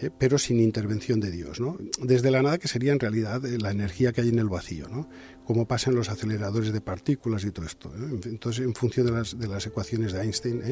eh, 0.00 0.10
pero 0.16 0.38
sin 0.38 0.60
intervención 0.60 1.20
de 1.20 1.30
Dios, 1.30 1.60
¿no? 1.60 1.76
Desde 2.02 2.30
la 2.30 2.40
nada 2.40 2.56
que 2.56 2.68
sería 2.68 2.92
en 2.92 3.00
realidad 3.00 3.44
eh, 3.44 3.58
la 3.58 3.70
energía 3.70 4.12
que 4.12 4.22
hay 4.22 4.30
en 4.30 4.38
el 4.38 4.48
vacío, 4.48 4.88
¿no? 4.88 5.08
Como 5.44 5.66
pasa 5.66 5.90
en 5.90 5.96
los 5.96 6.08
aceleradores 6.08 6.72
de 6.72 6.80
partículas 6.80 7.44
y 7.44 7.50
todo 7.50 7.66
esto. 7.66 7.92
¿eh? 7.94 8.20
Entonces, 8.24 8.64
en 8.64 8.74
función 8.74 9.06
de 9.06 9.12
las, 9.12 9.38
de 9.38 9.46
las 9.46 9.66
ecuaciones 9.66 10.12
de 10.12 10.22
Einstein, 10.22 10.62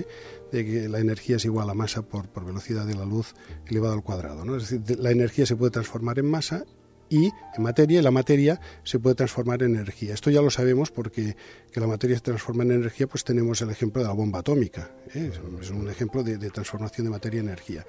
de 0.53 0.65
que 0.65 0.89
la 0.89 0.99
energía 0.99 1.37
es 1.37 1.45
igual 1.45 1.69
a 1.69 1.75
masa 1.75 2.03
por, 2.03 2.29
por 2.29 2.47
velocidad 2.47 2.87
de 2.87 2.95
la 2.95 3.05
luz 3.05 3.35
elevado 3.67 3.93
al 3.93 4.03
cuadrado, 4.03 4.47
¿no? 4.47 4.57
Es 4.57 4.71
decir, 4.71 4.99
la 4.99 5.11
energía 5.11 5.45
se 5.45 5.57
puede 5.57 5.73
transformar 5.73 6.19
en 6.19 6.31
masa 6.31 6.65
y 7.11 7.27
en 7.57 7.63
materia, 7.63 8.01
y 8.01 8.03
la 8.03 8.11
materia 8.11 8.61
se 8.83 8.99
puede 8.99 9.15
transformar 9.15 9.63
en 9.63 9.75
energía. 9.75 10.15
Esto 10.15 10.31
ya 10.31 10.41
lo 10.41 10.51
sabemos 10.51 10.91
porque 10.91 11.37
que 11.71 11.81
la 11.81 11.87
materia 11.87 12.17
se 12.17 12.23
transforma 12.23 12.65
en 12.65 12.73
energía, 12.73 13.07
pues 13.07 13.25
tenemos 13.25 13.61
el 13.61 13.71
ejemplo 13.71 14.03
de 14.03 14.09
la 14.09 14.15
bomba 14.15 14.41
atómica. 14.41 14.91
Es 15.13 15.71
un 15.71 15.91
ejemplo 15.91 16.23
de, 16.23 16.39
de 16.39 16.51
transformación 16.51 17.07
de 17.07 17.11
materia 17.11 17.41
en 17.41 17.49
energía 17.49 17.85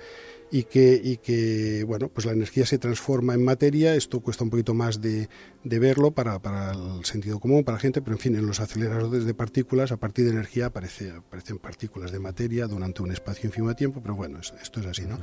y 0.51 0.63
que, 0.63 1.83
bueno, 1.87 2.09
pues 2.09 2.25
la 2.25 2.31
energía 2.31 2.65
se 2.65 2.77
transforma 2.77 3.33
en 3.33 3.43
materia. 3.43 3.95
Esto 3.95 4.19
cuesta 4.19 4.43
un 4.43 4.49
poquito 4.49 4.73
más 4.73 5.01
de, 5.01 5.29
verlo 5.63 6.11
para, 6.11 6.39
el 6.71 7.05
sentido 7.05 7.39
común, 7.39 7.63
para 7.63 7.77
la 7.77 7.81
gente, 7.81 8.01
pero 8.01 8.15
en 8.15 8.19
fin, 8.19 8.35
en 8.35 8.47
los 8.47 8.59
aceleradores 8.59 9.25
de 9.25 9.33
partículas, 9.33 9.91
a 9.91 9.97
partir 9.97 10.25
de 10.25 10.31
energía 10.31 10.67
aparece, 10.67 11.11
aparecen 11.11 11.59
partículas 11.59 12.11
de 12.11 12.19
materia 12.19 12.67
durante 12.67 13.01
un 13.01 13.11
espacio 13.11 13.47
ínfimo 13.47 13.69
de 13.69 13.75
tiempo, 13.75 14.01
pero 14.01 14.15
bueno, 14.15 14.39
esto 14.39 14.79
es 14.79 14.85
así, 14.85 15.03
¿no? 15.03 15.19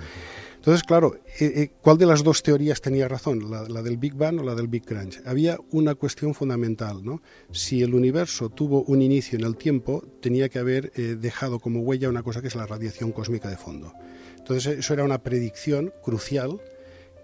Entonces, 0.56 0.82
claro, 0.84 1.16
eh, 1.40 1.52
eh, 1.54 1.70
¿cuál 1.80 1.98
de 1.98 2.06
las 2.06 2.22
dos 2.22 2.42
teorías 2.42 2.80
tenía 2.80 3.08
razón? 3.08 3.50
¿La, 3.50 3.68
¿La, 3.68 3.82
del 3.82 3.96
Big 3.96 4.14
Bang 4.14 4.40
o 4.40 4.44
la 4.44 4.54
del 4.54 4.68
Big 4.68 4.84
Crunch? 4.84 5.20
Había 5.24 5.58
una 5.70 5.94
cuestión 5.94 6.34
fundamental, 6.34 7.04
¿no? 7.04 7.22
Si 7.50 7.82
el 7.82 7.94
universo 7.94 8.48
tuvo 8.50 8.82
un 8.84 9.02
inicio 9.02 9.38
en 9.38 9.44
el 9.44 9.56
tiempo, 9.56 10.04
tenía 10.20 10.48
que 10.48 10.58
haber 10.58 10.92
eh, 10.96 11.16
dejado 11.18 11.58
como 11.60 11.80
huella 11.80 12.08
una 12.08 12.22
cosa 12.22 12.40
que 12.40 12.48
es 12.48 12.56
la 12.56 12.66
radiación 12.66 13.12
cósmica 13.12 13.48
de 13.48 13.56
fondo. 13.56 13.92
Entonces 14.48 14.78
eso 14.78 14.94
era 14.94 15.02
una 15.02 15.24
predicción 15.24 15.92
crucial 16.04 16.60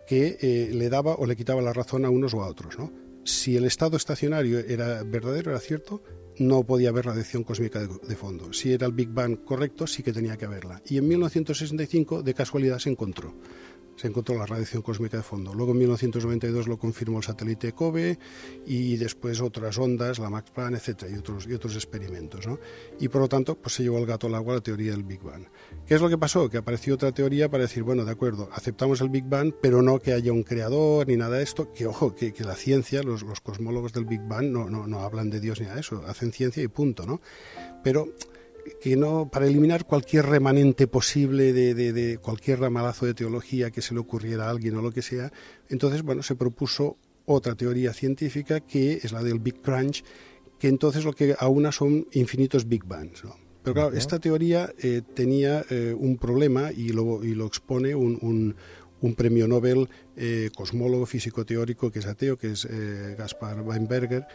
que 0.08 0.38
eh, 0.40 0.70
le 0.72 0.88
daba 0.88 1.14
o 1.14 1.24
le 1.24 1.36
quitaba 1.36 1.62
la 1.62 1.72
razón 1.72 2.04
a 2.04 2.10
unos 2.10 2.34
o 2.34 2.42
a 2.42 2.48
otros. 2.48 2.76
¿no? 2.76 2.92
Si 3.24 3.56
el 3.56 3.64
estado 3.64 3.96
estacionario 3.96 4.58
era 4.58 5.04
verdadero, 5.04 5.52
era 5.52 5.60
cierto, 5.60 6.02
no 6.38 6.64
podía 6.64 6.88
haber 6.88 7.06
radiación 7.06 7.44
cósmica 7.44 7.78
de, 7.78 7.86
de, 7.86 8.16
fondo. 8.16 8.52
Si 8.52 8.72
era 8.72 8.88
el 8.88 8.92
Big 8.92 9.10
Bang 9.10 9.44
correcto, 9.44 9.86
sí 9.86 10.02
que 10.02 10.12
tenía 10.12 10.36
que 10.36 10.46
haberla. 10.46 10.82
Y 10.84 10.98
en 10.98 11.06
1965, 11.06 12.24
de 12.24 12.34
casualidad, 12.34 12.80
se 12.80 12.90
encontró 12.90 13.32
se 14.02 14.08
encontró 14.08 14.36
la 14.36 14.46
radiación 14.46 14.82
cósmica 14.82 15.16
de 15.16 15.22
fondo. 15.22 15.54
Luego 15.54 15.70
en 15.70 15.78
1992 15.78 16.66
lo 16.66 16.76
confirmó 16.76 17.18
el 17.18 17.24
satélite 17.24 17.72
COBE 17.72 18.18
y 18.66 18.96
después 18.96 19.40
otras 19.40 19.78
ondas, 19.78 20.18
la 20.18 20.28
Max 20.28 20.50
Planck, 20.50 20.74
etcétera, 20.74 21.12
y 21.12 21.18
otros, 21.18 21.46
y 21.46 21.54
otros 21.54 21.76
experimentos. 21.76 22.48
¿no? 22.48 22.58
Y 22.98 23.06
por 23.06 23.20
lo 23.20 23.28
tanto, 23.28 23.54
pues 23.54 23.76
se 23.76 23.84
llevó 23.84 23.98
el 23.98 24.06
gato 24.06 24.26
al 24.26 24.34
agua 24.34 24.54
la 24.54 24.60
teoría 24.60 24.90
del 24.90 25.04
Big 25.04 25.22
Bang. 25.22 25.44
¿Qué 25.86 25.94
es 25.94 26.00
lo 26.00 26.08
que 26.08 26.18
pasó? 26.18 26.50
Que 26.50 26.56
apareció 26.56 26.94
otra 26.94 27.12
teoría 27.12 27.48
para 27.48 27.62
decir, 27.62 27.84
bueno, 27.84 28.04
de 28.04 28.10
acuerdo, 28.10 28.48
aceptamos 28.52 29.00
el 29.02 29.08
Big 29.08 29.24
Bang, 29.28 29.54
pero 29.62 29.82
no 29.82 30.00
que 30.00 30.12
haya 30.12 30.32
un 30.32 30.42
creador 30.42 31.06
ni 31.06 31.16
nada 31.16 31.36
de 31.36 31.44
esto, 31.44 31.72
que 31.72 31.86
ojo, 31.86 32.16
que, 32.16 32.34
la 32.40 32.56
ciencia, 32.56 33.04
los, 33.04 33.22
los, 33.22 33.40
cosmólogos 33.40 33.92
del 33.92 34.04
Big 34.04 34.22
Bang 34.26 34.46
no, 34.46 34.68
no, 34.68 34.88
no 34.88 35.02
hablan 35.02 35.30
de 35.30 35.38
Dios 35.38 35.60
ni 35.60 35.66
nada 35.66 35.76
de 35.76 35.82
eso, 35.82 36.02
hacen 36.08 36.32
ciencia 36.32 36.60
y 36.60 36.66
punto, 36.66 37.06
¿no? 37.06 37.20
Pero 37.84 38.08
que 38.80 38.96
no 38.96 39.28
para 39.30 39.46
eliminar 39.46 39.86
cualquier 39.86 40.26
remanente 40.26 40.86
posible 40.86 41.52
de, 41.52 41.74
de, 41.74 42.18
cualquier 42.18 42.60
ramalazo 42.60 43.06
de 43.06 43.14
teología 43.14 43.70
que 43.70 43.82
se 43.82 43.94
le 43.94 44.00
ocurriera 44.00 44.46
a 44.46 44.50
alguien 44.50 44.76
o 44.76 44.82
lo 44.82 44.92
que 44.92 45.02
sea, 45.02 45.32
entonces 45.68 46.02
bueno 46.02 46.22
se 46.22 46.36
propuso 46.36 46.96
otra 47.26 47.54
teoría 47.54 47.92
científica 47.92 48.60
que 48.60 48.94
es 48.94 49.12
la 49.12 49.22
del 49.22 49.38
Big 49.38 49.60
Crunch, 49.62 50.04
que 50.58 50.68
entonces 50.68 51.04
lo 51.04 51.12
que 51.12 51.34
aúna 51.38 51.72
son 51.72 52.06
infinitos 52.12 52.68
Big 52.68 52.84
Bangs. 52.84 53.22
Pero 53.62 53.74
claro, 53.74 53.96
esta 53.96 54.18
teoría 54.18 54.72
eh, 54.82 55.02
tenía 55.14 55.64
eh, 55.70 55.94
un 55.96 56.16
problema 56.18 56.72
y 56.72 56.88
lo, 56.88 57.24
y 57.24 57.34
lo 57.34 57.46
expone 57.46 57.94
un, 57.94 58.18
un, 58.20 58.56
un 59.00 59.14
premio 59.14 59.46
Nobel 59.46 59.88
eh, 60.16 60.50
cosmólogo 60.56 61.06
físico 61.06 61.46
teórico 61.46 61.90
que 61.92 62.00
es 62.00 62.06
ateo, 62.06 62.36
que 62.36 62.52
es 62.52 62.66
Gaspar 63.16 63.60
Weinberger, 63.60 64.26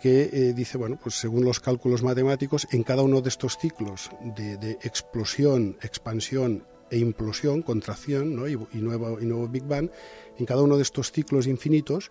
que 0.00 0.30
eh, 0.32 0.52
dice, 0.54 0.78
bueno, 0.78 0.98
pues 1.02 1.16
según 1.16 1.44
los 1.44 1.60
cálculos 1.60 2.02
matemáticos, 2.02 2.68
en 2.70 2.82
cada 2.82 3.02
uno 3.02 3.20
de 3.20 3.28
estos 3.28 3.58
ciclos 3.58 4.10
de, 4.36 4.78
explosión, 4.82 5.76
expansión 5.82 6.64
e 6.90 6.98
implosión, 6.98 7.62
contracción 7.62 8.34
¿no? 8.36 8.48
y, 8.48 8.56
nuevo, 8.74 9.18
y 9.20 9.26
nuevo 9.26 9.48
Big 9.48 9.64
Bang, 9.64 9.90
en 10.38 10.46
cada 10.46 10.62
uno 10.62 10.76
de 10.76 10.82
estos 10.82 11.12
ciclos 11.12 11.46
infinitos 11.46 12.10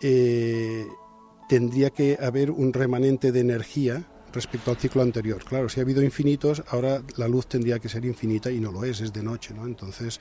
eh, 0.00 0.86
tendría 1.48 1.90
que 1.90 2.18
haber 2.20 2.50
un 2.50 2.72
remanente 2.72 3.32
de 3.32 3.40
energía 3.40 4.06
respecto 4.32 4.70
al 4.70 4.76
ciclo 4.76 5.00
anterior. 5.00 5.44
Claro, 5.44 5.68
si 5.68 5.80
ha 5.80 5.84
habido 5.84 6.02
infinitos, 6.02 6.62
ahora 6.68 7.02
la 7.16 7.28
luz 7.28 7.46
tendría 7.46 7.78
que 7.78 7.88
ser 7.88 8.04
infinita 8.04 8.50
y 8.50 8.60
no 8.60 8.72
lo 8.72 8.84
es, 8.84 9.00
es 9.00 9.12
de 9.12 9.22
noche, 9.22 9.54
¿no? 9.54 9.64
Entonces, 9.64 10.20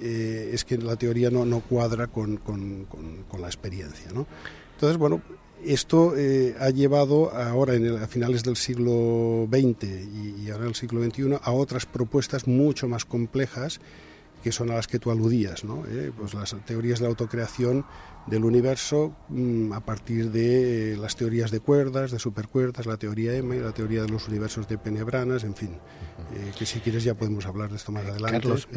eh, 0.00 0.50
es 0.52 0.64
que 0.64 0.76
la 0.76 0.96
teoría 0.96 1.30
no, 1.30 1.46
no 1.46 1.60
cuadra 1.60 2.08
con, 2.08 2.36
con, 2.36 2.84
con 2.84 3.40
la 3.40 3.46
experiencia, 3.46 4.12
¿no? 4.12 4.26
Entonces, 4.74 4.98
bueno, 4.98 5.22
esto 5.66 6.14
eh, 6.16 6.54
ha 6.58 6.70
llevado 6.70 7.34
ahora, 7.34 7.74
en 7.74 7.96
a 7.96 8.06
finales 8.06 8.42
del 8.42 8.56
siglo 8.56 9.48
XX 9.50 9.84
y, 9.84 10.50
ahora 10.50 10.64
en 10.64 10.68
el 10.68 10.74
siglo 10.74 11.02
XXI, 11.02 11.38
a 11.42 11.52
otras 11.52 11.86
propuestas 11.86 12.46
mucho 12.46 12.88
más 12.88 13.04
complejas 13.04 13.80
que 14.42 14.52
son 14.52 14.70
a 14.70 14.74
las 14.74 14.86
que 14.86 14.98
tú 14.98 15.10
aludías, 15.10 15.64
¿no? 15.64 15.84
Eh, 15.88 16.12
pues 16.16 16.34
las 16.34 16.54
teorías 16.66 16.98
de 16.98 17.04
la 17.04 17.08
autocreación 17.08 17.86
del 18.26 18.44
universo 18.44 19.14
mm, 19.28 19.72
a 19.72 19.80
partir 19.80 20.30
de 20.30 20.96
las 20.98 21.16
teorías 21.16 21.50
de 21.50 21.60
cuerdas, 21.60 22.10
de 22.10 22.18
supercuerdas, 22.18 22.86
la 22.86 22.96
teoría 22.96 23.34
M, 23.34 23.58
la 23.60 23.72
teoría 23.72 24.02
de 24.02 24.08
los 24.08 24.28
universos 24.28 24.66
de 24.68 24.78
Penebranas, 24.78 25.44
en 25.44 25.54
fin, 25.54 25.70
eh, 26.34 26.52
que 26.58 26.64
si 26.66 26.80
quieres 26.80 27.04
ya 27.04 27.14
podemos 27.14 27.46
hablar 27.46 27.70
de 27.70 27.76
esto 27.76 27.92
más 27.92 28.04
adelante. 28.04 28.40
Carlos, 28.40 28.68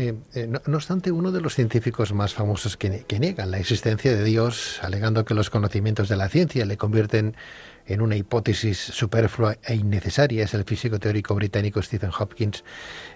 no, 0.67 0.75
obstante, 0.75 1.11
uno 1.11 1.31
de 1.31 1.41
los 1.41 1.55
científicos 1.55 2.13
más 2.13 2.33
famosos 2.33 2.77
que, 2.77 3.05
que 3.07 3.19
niegan 3.19 3.51
la 3.51 3.59
existencia 3.59 4.15
de 4.15 4.23
Dios, 4.23 4.79
alegando 4.83 5.23
que 5.25 5.33
los 5.33 5.49
conocimientos 5.49 6.09
de 6.09 6.17
la 6.17 6.29
ciencia 6.29 6.65
le 6.65 6.77
convierten 6.77 7.35
en 7.87 8.01
una 8.01 8.15
hipótesis 8.15 8.77
superflua 8.77 9.57
e 9.63 9.75
innecesaria 9.75 10.43
es 10.43 10.53
el 10.53 10.65
físico 10.65 10.99
teórico 10.99 11.33
británico 11.35 11.81
Stephen 11.81 12.11
Hopkins. 12.17 12.63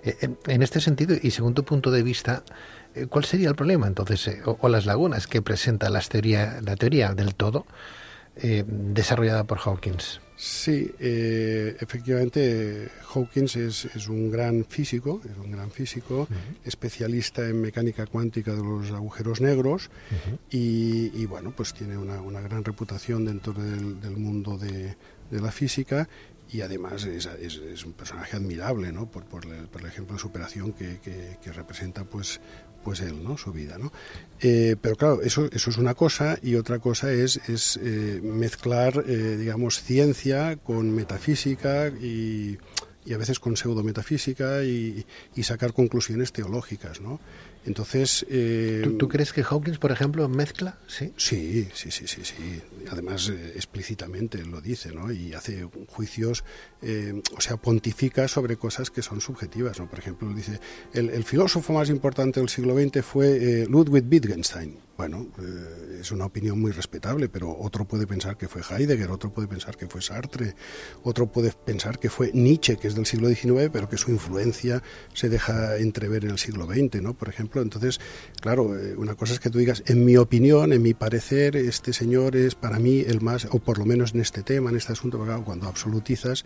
Eh, 0.04 0.30
en 0.48 0.64
este 0.64 0.80
sentido, 0.80 1.16
y 1.22 1.32
según 1.32 1.54
tu 1.54 1.64
punto 1.64 1.92
de 1.92 2.04
vista, 2.04 2.44
eh, 2.46 2.81
¿cuál 3.10 3.26
sería 3.26 3.50
el 3.50 3.56
problema 3.56 3.88
entonces, 3.88 4.28
eh, 4.28 4.42
o, 4.46 4.70
las 4.70 4.86
lagunas 4.86 5.28
que 5.28 5.42
presenta 5.42 5.90
la 5.90 6.02
teoría, 6.02 6.60
la 6.62 6.76
teoría 6.76 7.14
del 7.14 7.36
todo 7.36 7.66
desarrollada 8.34 9.44
por 9.44 9.60
Hawkins? 9.60 10.22
Sí, 10.44 10.92
eh, 11.00 11.78
efectivamente 11.80 12.90
Hawkins 13.14 13.56
es, 13.58 13.86
es, 13.86 14.08
un 14.08 14.32
gran 14.32 14.66
físico, 14.66 15.22
es 15.24 15.38
un 15.38 15.52
gran 15.52 15.70
físico, 15.70 16.28
especialista 16.66 17.48
en 17.48 17.62
mecánica 17.62 18.08
cuántica 18.08 18.52
de 18.52 18.64
los 18.64 18.90
agujeros 18.90 19.40
negros 19.40 19.92
y, 20.50 21.28
bueno, 21.28 21.54
pues 21.56 21.76
tiene 21.76 21.96
una, 21.96 22.22
una 22.22 22.42
gran 22.42 22.64
reputación 22.64 23.24
dentro 23.24 23.54
del, 23.54 24.02
del 24.02 24.18
mundo 24.18 24.58
de, 24.58 24.96
de, 25.30 25.42
la 25.42 25.52
física 25.52 26.10
y 26.52 26.62
además 26.62 27.06
es, 27.06 27.28
es, 27.28 27.86
un 27.86 27.94
personaje 27.94 28.36
admirable, 28.36 28.92
¿no? 28.92 29.12
Por, 29.12 29.26
por, 29.26 29.46
el, 29.46 29.68
por 29.68 29.82
el 29.82 29.88
ejemplo 29.88 30.16
de 30.16 30.22
superación 30.22 30.74
que, 30.74 31.00
que, 31.02 31.38
que 31.40 31.52
representa, 31.54 32.04
pues 32.04 32.42
pues 32.84 33.02
él, 33.02 33.24
¿no? 33.24 33.38
Su 33.38 33.52
vida, 33.52 33.78
¿no? 33.78 33.92
Eh, 34.40 34.76
pero 34.82 34.96
claro, 34.96 35.22
eso, 35.22 35.48
eso 35.52 35.70
es 35.70 35.78
una 35.78 35.94
cosa 35.94 36.38
y 36.42 36.56
otra 36.56 36.80
cosa 36.80 37.12
es, 37.12 37.38
es 37.48 37.80
eh, 37.82 38.20
mezclar, 38.24 39.04
eh, 39.08 39.38
digamos, 39.38 39.82
ciencia 39.82 40.58
con 40.58 40.92
metafísica 40.92 41.90
y, 41.90 42.58
y, 43.06 43.14
a 43.14 43.18
veces 43.18 43.40
con 43.40 43.58
pseudometafísica 43.58 44.64
y, 44.64 45.06
y 45.36 45.44
sacar 45.44 45.74
conclusiones 45.74 46.32
teológicas, 46.32 47.02
¿no? 47.02 47.20
Entonces... 47.66 48.26
Eh, 48.30 48.96
¿Tú, 48.98 49.08
crees 49.08 49.34
que 49.34 49.44
Hawkins, 49.44 49.78
por 49.78 49.92
ejemplo, 49.92 50.28
mezcla? 50.28 50.80
Sí, 50.88 51.14
sí, 51.16 51.68
sí, 51.74 51.92
sí, 51.92 52.08
sí. 52.08 52.22
sí. 52.24 52.62
Además, 52.90 53.30
eh, 53.30 53.54
explícitamente 53.56 54.44
lo 54.44 54.62
dice, 54.62 54.92
¿no? 54.92 55.12
Y 55.12 55.34
hace 55.34 55.68
juicios, 55.88 56.44
eh, 56.82 57.22
o 57.38 57.42
sea, 57.42 57.58
pontifica 57.58 58.28
sobre 58.28 58.58
cosas 58.58 58.90
que 58.90 59.02
son 59.02 59.22
subjetivas, 59.22 59.80
¿no? 59.80 59.88
Por 59.88 60.00
ejemplo, 60.00 60.34
dice, 60.34 60.60
el, 60.94 61.10
el 61.10 61.24
filósofo 61.24 61.74
más 61.74 61.90
importante 61.90 62.40
del 62.40 62.50
siglo 62.50 62.76
XX 62.76 63.06
fue 63.06 63.66
Ludwig 63.70 64.06
Wittgenstein 64.10 64.78
bueno, 65.02 65.26
eh, 65.42 65.98
es 66.02 66.12
una 66.12 66.26
opinión 66.26 66.62
muy 66.62 66.72
respetable, 66.72 67.28
pero 67.28 67.58
otro 67.58 67.86
puede 67.86 68.06
pensar 68.06 68.38
que 68.38 68.48
fue 68.48 68.62
Heidegger, 68.62 69.10
otro 69.10 69.34
puede 69.34 69.48
pensar 69.48 69.76
que 69.76 69.88
fue 69.88 70.00
Sartre, 70.00 70.54
otro 71.02 71.32
puede 71.32 71.52
pensar 71.52 71.98
que 71.98 72.12
fue 72.12 72.30
Nietzsche, 72.36 72.78
que 72.78 72.88
es 72.88 72.94
del 72.94 73.08
siglo 73.08 73.28
XIX, 73.28 73.72
pero 73.74 73.90
que 73.90 73.98
su 73.98 74.12
influencia 74.12 74.84
se 75.16 75.28
deja 75.28 75.78
entrever 75.78 76.24
en 76.24 76.30
el 76.30 76.38
siglo 76.38 76.68
XX, 76.68 77.02
¿no? 77.02 77.16
Por 77.16 77.30
ejemplo, 77.30 77.64
entonces, 77.64 78.00
claro, 78.42 78.78
eh, 78.78 78.96
una 78.96 79.16
cosa 79.16 79.34
es 79.34 79.40
que 79.40 79.50
tú 79.50 79.58
digas, 79.58 79.82
en 79.88 80.06
mi 80.06 80.18
opinión, 80.18 80.72
en 80.72 80.84
mi 80.84 80.94
parecer, 80.94 81.56
este 81.56 81.94
señor 81.94 82.36
es 82.36 82.54
para 82.54 82.78
mí 82.78 83.00
el 83.00 83.22
más, 83.22 83.48
o 83.50 83.58
por 83.58 83.80
lo 83.80 83.86
menos 83.86 84.14
en 84.14 84.22
este 84.22 84.44
tema, 84.44 84.70
en 84.70 84.76
este 84.76 84.92
asunto, 84.92 85.18
cuando 85.44 85.68
absolutizas, 85.68 86.46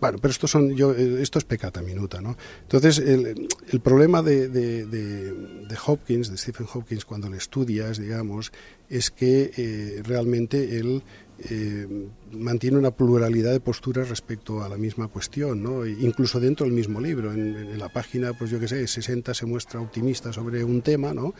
bueno, 0.00 0.18
pero 0.20 0.30
esto, 0.30 0.46
son, 0.46 0.74
yo, 0.76 0.92
eh, 0.92 1.22
esto 1.22 1.38
es 1.38 1.44
pecata 1.44 1.82
minuta, 1.82 2.20
¿no? 2.20 2.36
Entonces, 2.62 2.98
el, 2.98 3.80
problema 3.80 4.22
de, 4.22 4.48
de, 4.48 5.76
Hopkins, 5.86 6.30
de 6.30 6.38
Stephen 6.38 6.66
Hopkins, 6.72 7.04
cuando 7.04 7.28
le 7.28 7.36
estudias, 7.36 7.98
digamos, 7.98 8.52
es 8.88 9.10
que 9.10 9.50
eh, 9.56 10.02
realmente 10.04 10.78
él 10.78 11.02
eh, 11.50 11.86
mantiene 12.32 12.78
una 12.78 12.90
pluralidad 12.90 13.52
de 13.52 13.60
posturas 13.60 14.08
respecto 14.08 14.62
a 14.62 14.68
la 14.68 14.76
misma 14.76 15.08
cuestión, 15.08 15.62
¿no? 15.62 15.84
E 15.84 15.90
incluso 15.90 16.40
dentro 16.40 16.64
del 16.64 16.74
mismo 16.74 17.00
libro. 17.00 17.32
En, 17.32 17.56
en 17.56 17.78
la 17.78 17.88
página, 17.88 18.32
pues 18.32 18.50
yo 18.50 18.58
qué 18.58 18.68
sé, 18.68 18.86
60 18.86 19.34
se 19.34 19.46
muestra 19.46 19.80
optimista 19.80 20.32
sobre 20.32 20.64
un 20.64 20.82
tema, 20.82 21.14
¿no? 21.14 21.34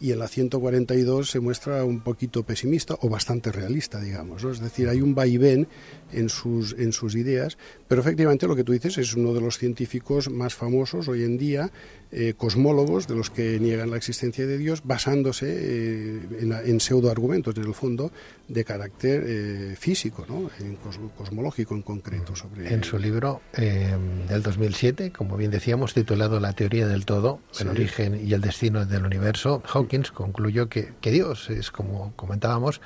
Y 0.00 0.12
en 0.12 0.18
la 0.18 0.28
142 0.28 1.30
se 1.30 1.40
muestra 1.40 1.84
un 1.84 2.00
poquito 2.00 2.42
pesimista 2.42 2.96
o 3.00 3.08
bastante 3.08 3.52
realista, 3.52 4.00
digamos. 4.00 4.44
Es 4.44 4.60
decir, 4.60 4.88
hay 4.88 5.00
un 5.00 5.14
vaivén 5.14 5.68
en 6.12 6.28
sus, 6.28 6.74
en 6.78 6.92
sus 6.92 7.14
ideas, 7.14 7.56
pero 7.88 8.00
efectivamente 8.00 8.46
lo 8.46 8.56
que 8.56 8.64
tú 8.64 8.72
dices 8.72 8.98
es 8.98 9.14
uno 9.14 9.32
de 9.32 9.40
los 9.40 9.58
científicos 9.58 10.30
más 10.30 10.54
famosos 10.54 11.08
hoy 11.08 11.22
en 11.22 11.38
día, 11.38 11.72
eh, 12.16 12.34
cosmólogos, 12.36 13.08
de 13.08 13.16
los 13.16 13.28
que 13.28 13.58
niegan 13.58 13.90
la 13.90 13.96
existencia 13.96 14.46
de 14.46 14.56
Dios, 14.56 14.82
basándose 14.84 15.46
eh, 15.48 16.20
en, 16.40 16.52
en 16.52 16.78
pseudoargumentos, 16.78 17.56
en 17.56 17.64
el 17.64 17.74
fondo, 17.74 18.12
de 18.46 18.64
carácter 18.64 19.24
eh, 19.26 19.74
físico, 19.76 20.24
¿no? 20.28 20.48
en 20.60 20.76
cos, 20.76 21.00
cosmológico 21.18 21.74
en 21.74 21.82
concreto. 21.82 22.36
Sobre 22.36 22.72
en 22.72 22.84
su 22.84 22.98
libro 22.98 23.40
del 23.56 24.42
2007, 24.42 25.10
como 25.10 25.36
bien 25.36 25.50
decíamos, 25.50 25.92
titulado 25.92 26.38
La 26.38 26.52
teoría 26.52 26.86
del 26.86 27.04
todo, 27.04 27.40
el 27.58 27.68
origen 27.68 28.24
y 28.24 28.32
el 28.32 28.40
destino 28.40 28.86
del 28.86 29.04
universo, 29.04 29.62
Hawkins 29.72 30.12
concluyó 30.12 30.68
que, 30.68 30.92
que 31.00 31.10
Dios 31.10 31.50
es, 31.50 31.72
como 31.72 32.12
comentábamos, 32.14 32.80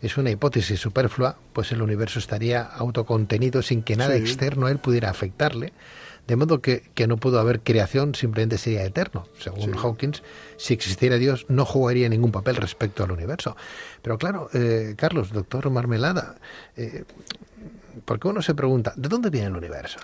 es 0.00 0.16
una 0.16 0.30
hipótesis 0.30 0.78
superflua, 0.78 1.36
pues 1.52 1.72
el 1.72 1.82
universo 1.82 2.18
estaría 2.18 2.62
autocontenido 2.62 3.62
sin 3.62 3.82
que 3.82 3.96
nada 3.96 4.14
sí. 4.14 4.20
externo 4.20 4.66
a 4.66 4.70
él 4.70 4.78
pudiera 4.78 5.10
afectarle, 5.10 5.72
de 6.28 6.36
modo 6.36 6.60
que, 6.60 6.82
que, 6.94 7.06
no 7.06 7.16
pudo 7.16 7.40
haber 7.40 7.60
creación, 7.60 8.14
simplemente 8.14 8.58
sería 8.58 8.84
eterno. 8.84 9.26
Según 9.38 9.72
sí. 9.72 9.78
Hawkins, 9.82 10.22
si 10.58 10.74
existiera 10.74 11.16
Dios, 11.16 11.46
no 11.48 11.64
jugaría 11.64 12.06
ningún 12.10 12.32
papel 12.32 12.56
respecto 12.56 13.02
al 13.02 13.10
universo. 13.10 13.56
Pero 14.02 14.18
claro, 14.18 14.50
eh, 14.52 14.94
Carlos, 14.98 15.32
doctor 15.32 15.70
Marmelada, 15.70 16.36
eh, 16.76 17.04
porque 18.04 18.28
uno 18.28 18.42
se 18.42 18.54
pregunta, 18.54 18.92
¿de 18.94 19.08
dónde 19.08 19.30
viene 19.30 19.46
el 19.46 19.56
universo? 19.56 20.00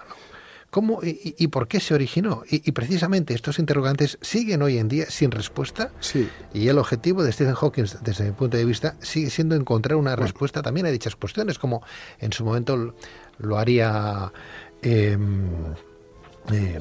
¿Cómo 0.70 1.00
y, 1.02 1.34
y, 1.38 1.48
por 1.48 1.68
qué 1.68 1.78
se 1.78 1.92
originó? 1.92 2.42
Y, 2.50 2.68
y, 2.68 2.72
precisamente 2.72 3.34
estos 3.34 3.58
interrogantes 3.58 4.18
siguen 4.22 4.62
hoy 4.62 4.78
en 4.78 4.88
día 4.88 5.04
sin 5.10 5.30
respuesta. 5.30 5.92
Sí. 6.00 6.28
Y 6.54 6.68
el 6.68 6.78
objetivo 6.78 7.22
de 7.22 7.32
Stephen 7.32 7.54
Hawking, 7.54 7.84
desde 8.02 8.24
mi 8.24 8.32
punto 8.32 8.56
de 8.56 8.64
vista, 8.64 8.96
sigue 9.00 9.28
siendo 9.28 9.54
encontrar 9.56 9.96
una 9.96 10.12
bueno. 10.12 10.22
respuesta 10.22 10.62
también 10.62 10.86
a 10.86 10.90
dichas 10.90 11.16
cuestiones, 11.16 11.58
como 11.58 11.82
en 12.18 12.32
su 12.32 12.46
momento 12.46 12.94
lo 13.38 13.58
haría. 13.58 14.32
Eh, 14.82 15.18
eh, 16.52 16.78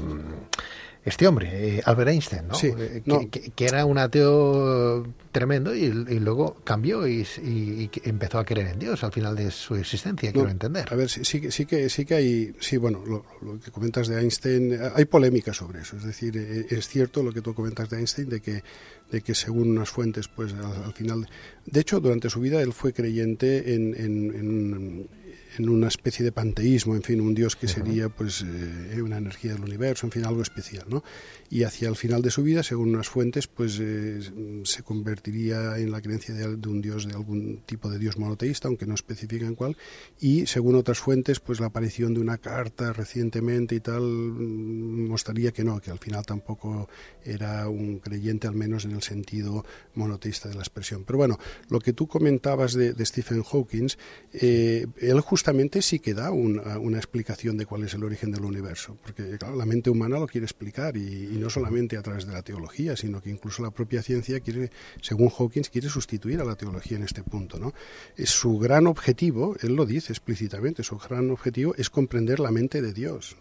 este 1.06 1.28
hombre, 1.28 1.78
eh, 1.78 1.82
Albert 1.84 2.12
Einstein, 2.12 2.48
¿no? 2.48 2.56
Sí, 2.56 2.68
eh, 2.78 3.02
no. 3.06 3.30
Que, 3.30 3.66
era 3.66 3.84
un 3.84 3.98
ateo 3.98 5.06
tremendo 5.34 5.76
y, 5.76 5.84
y 5.84 6.20
luego 6.20 6.56
cambió 6.64 7.06
y, 7.08 7.28
y, 7.44 7.90
empezó 8.04 8.40
a 8.40 8.46
creer 8.46 8.68
en 8.68 8.80
Dios 8.80 9.04
al 9.04 9.12
final 9.12 9.36
de 9.36 9.52
su 9.52 9.76
existencia, 9.76 10.30
no, 10.30 10.34
quiero 10.34 10.50
entender. 10.50 10.88
A 10.90 10.96
ver, 10.96 11.10
sí, 11.10 11.26
sí, 11.26 11.52
sí, 11.52 11.66
que, 11.66 11.90
sí 11.90 12.06
que 12.06 12.16
hay, 12.16 12.56
sí, 12.60 12.78
bueno, 12.78 13.04
lo, 13.06 13.26
lo, 13.42 13.60
que 13.60 13.70
comentas 13.70 14.08
de 14.08 14.22
Einstein, 14.22 14.80
hay 14.96 15.04
polémica 15.04 15.54
sobre 15.54 15.82
eso, 15.82 15.98
es 15.98 16.04
decir, 16.04 16.38
eh, 16.38 16.68
es 16.70 16.88
cierto 16.88 17.22
lo 17.22 17.34
que 17.34 17.42
tú 17.42 17.54
comentas 17.54 17.90
de 17.90 17.98
Einstein, 17.98 18.30
de 18.30 18.40
que, 18.40 18.64
de 19.12 19.22
que 19.22 19.36
según 19.36 19.72
unas 19.72 19.90
fuentes, 19.90 20.30
pues 20.30 20.54
al, 20.54 20.84
al 20.84 20.94
final, 20.94 21.28
de 21.66 21.80
hecho, 21.82 22.00
durante 22.00 22.30
su 22.30 22.40
vida 22.40 22.62
él 22.62 22.72
fue 22.72 22.94
creyente 22.94 23.76
en, 23.76 23.94
en, 23.96 24.36
en 24.36 25.10
en 25.58 25.70
una 25.70 25.88
especie 25.88 26.24
de 26.26 26.32
panteísmo, 26.32 26.96
en 26.96 27.04
fin, 27.04 27.22
un 27.22 27.34
dios 27.34 27.56
que 27.56 27.68
sería 27.68 28.10
pues 28.10 28.44
eh, 28.44 29.02
una 29.02 29.18
energía 29.18 29.54
del 29.54 29.64
universo, 29.64 30.06
en 30.08 30.12
fin, 30.12 30.26
algo 30.26 30.42
especial, 30.42 30.86
¿no? 30.90 31.04
Y 31.50 31.64
hacia 31.64 31.90
el 31.90 31.96
final 31.96 32.22
de 32.22 32.32
su 32.32 32.42
vida, 32.42 32.64
según 32.64 32.90
unas 32.90 33.10
fuentes, 33.10 33.48
pues 33.48 33.80
eh, 33.80 34.20
se 34.64 34.84
convertiría 34.84 35.78
en 35.78 35.92
la 35.92 36.02
creencia 36.02 36.34
de, 36.34 36.58
de, 36.58 36.70
un 36.70 36.82
dios, 36.82 37.08
de 37.08 37.14
algún 37.14 37.62
tipo 37.66 37.90
de 37.90 38.00
dios 38.00 38.18
monoteísta, 38.18 38.68
aunque 38.68 38.86
no 38.86 38.96
especifican 38.96 39.54
cuál, 39.56 39.78
y 40.20 40.48
según 40.48 40.76
otras 40.76 41.00
fuentes, 41.00 41.40
pues 41.40 41.60
la 41.60 41.68
aparición 41.68 42.14
de 42.14 42.22
una 42.22 42.38
carta 42.38 42.92
recientemente 42.94 43.76
y 43.76 43.80
tal 43.80 44.02
mm, 44.02 45.08
mostraría 45.08 45.52
que 45.52 45.64
no, 45.64 45.80
que 45.80 45.92
al 45.92 46.00
final 46.00 46.26
tampoco 46.26 46.90
era 47.24 47.68
un 47.68 48.00
creyente, 48.00 48.48
al 48.48 48.56
menos 48.56 48.86
en 48.86 48.92
el 48.92 49.02
sentido 49.04 49.66
monoteísta 49.94 50.50
de 50.50 50.56
la 50.56 50.62
expresión. 50.62 51.04
Pero 51.06 51.18
bueno, 51.18 51.38
lo 51.70 51.80
que 51.80 51.94
tú 51.94 52.08
comentabas 52.08 52.74
de, 52.74 52.94
de 52.94 53.06
Stephen 53.06 53.44
Hawking, 53.44 53.90
eh, 54.34 54.88
él 55.00 55.22
justamente 55.22 55.43
justamente 55.44 55.82
sí 55.82 56.00
que 56.00 56.14
da 56.14 56.32
una, 56.32 56.80
una, 56.80 56.96
explicación 56.96 57.58
de 57.58 57.66
cuál 57.66 57.84
es 57.84 57.94
el 57.94 58.06
origen 58.06 58.32
del 58.32 58.46
universo, 58.46 58.98
porque 59.04 59.38
claro, 59.38 59.58
la 59.58 59.66
mente 59.66 59.90
humana 59.90 60.18
lo 60.18 60.26
quiere 60.26 60.46
explicar 60.46 60.96
y, 60.96 61.36
no 61.38 61.50
solamente 61.50 61.98
a 61.98 62.02
través 62.02 62.26
de 62.26 62.32
la 62.32 62.44
teología, 62.44 62.96
sino 62.96 63.22
que 63.22 63.30
incluso 63.30 63.62
la 63.62 63.70
propia 63.70 64.02
ciencia 64.02 64.40
quiere, 64.40 64.72
según 65.02 65.30
Hawkins, 65.38 65.70
quiere 65.70 65.90
sustituir 65.90 66.40
a 66.40 66.46
la 66.46 66.56
teología 66.56 66.96
en 66.96 67.04
este 67.04 67.24
punto. 67.24 67.60
¿no? 67.60 67.74
Es 68.16 68.30
su 68.30 68.58
gran 68.58 68.88
objetivo, 68.88 69.58
él 69.62 69.76
lo 69.76 69.86
dice 69.86 70.14
explícitamente, 70.14 70.82
su 70.82 70.98
gran 70.98 71.30
objetivo 71.30 71.76
es 71.76 71.90
comprender 71.90 72.40
la 72.40 72.52
mente 72.52 72.82
de 72.82 72.94
Dios. 72.94 73.36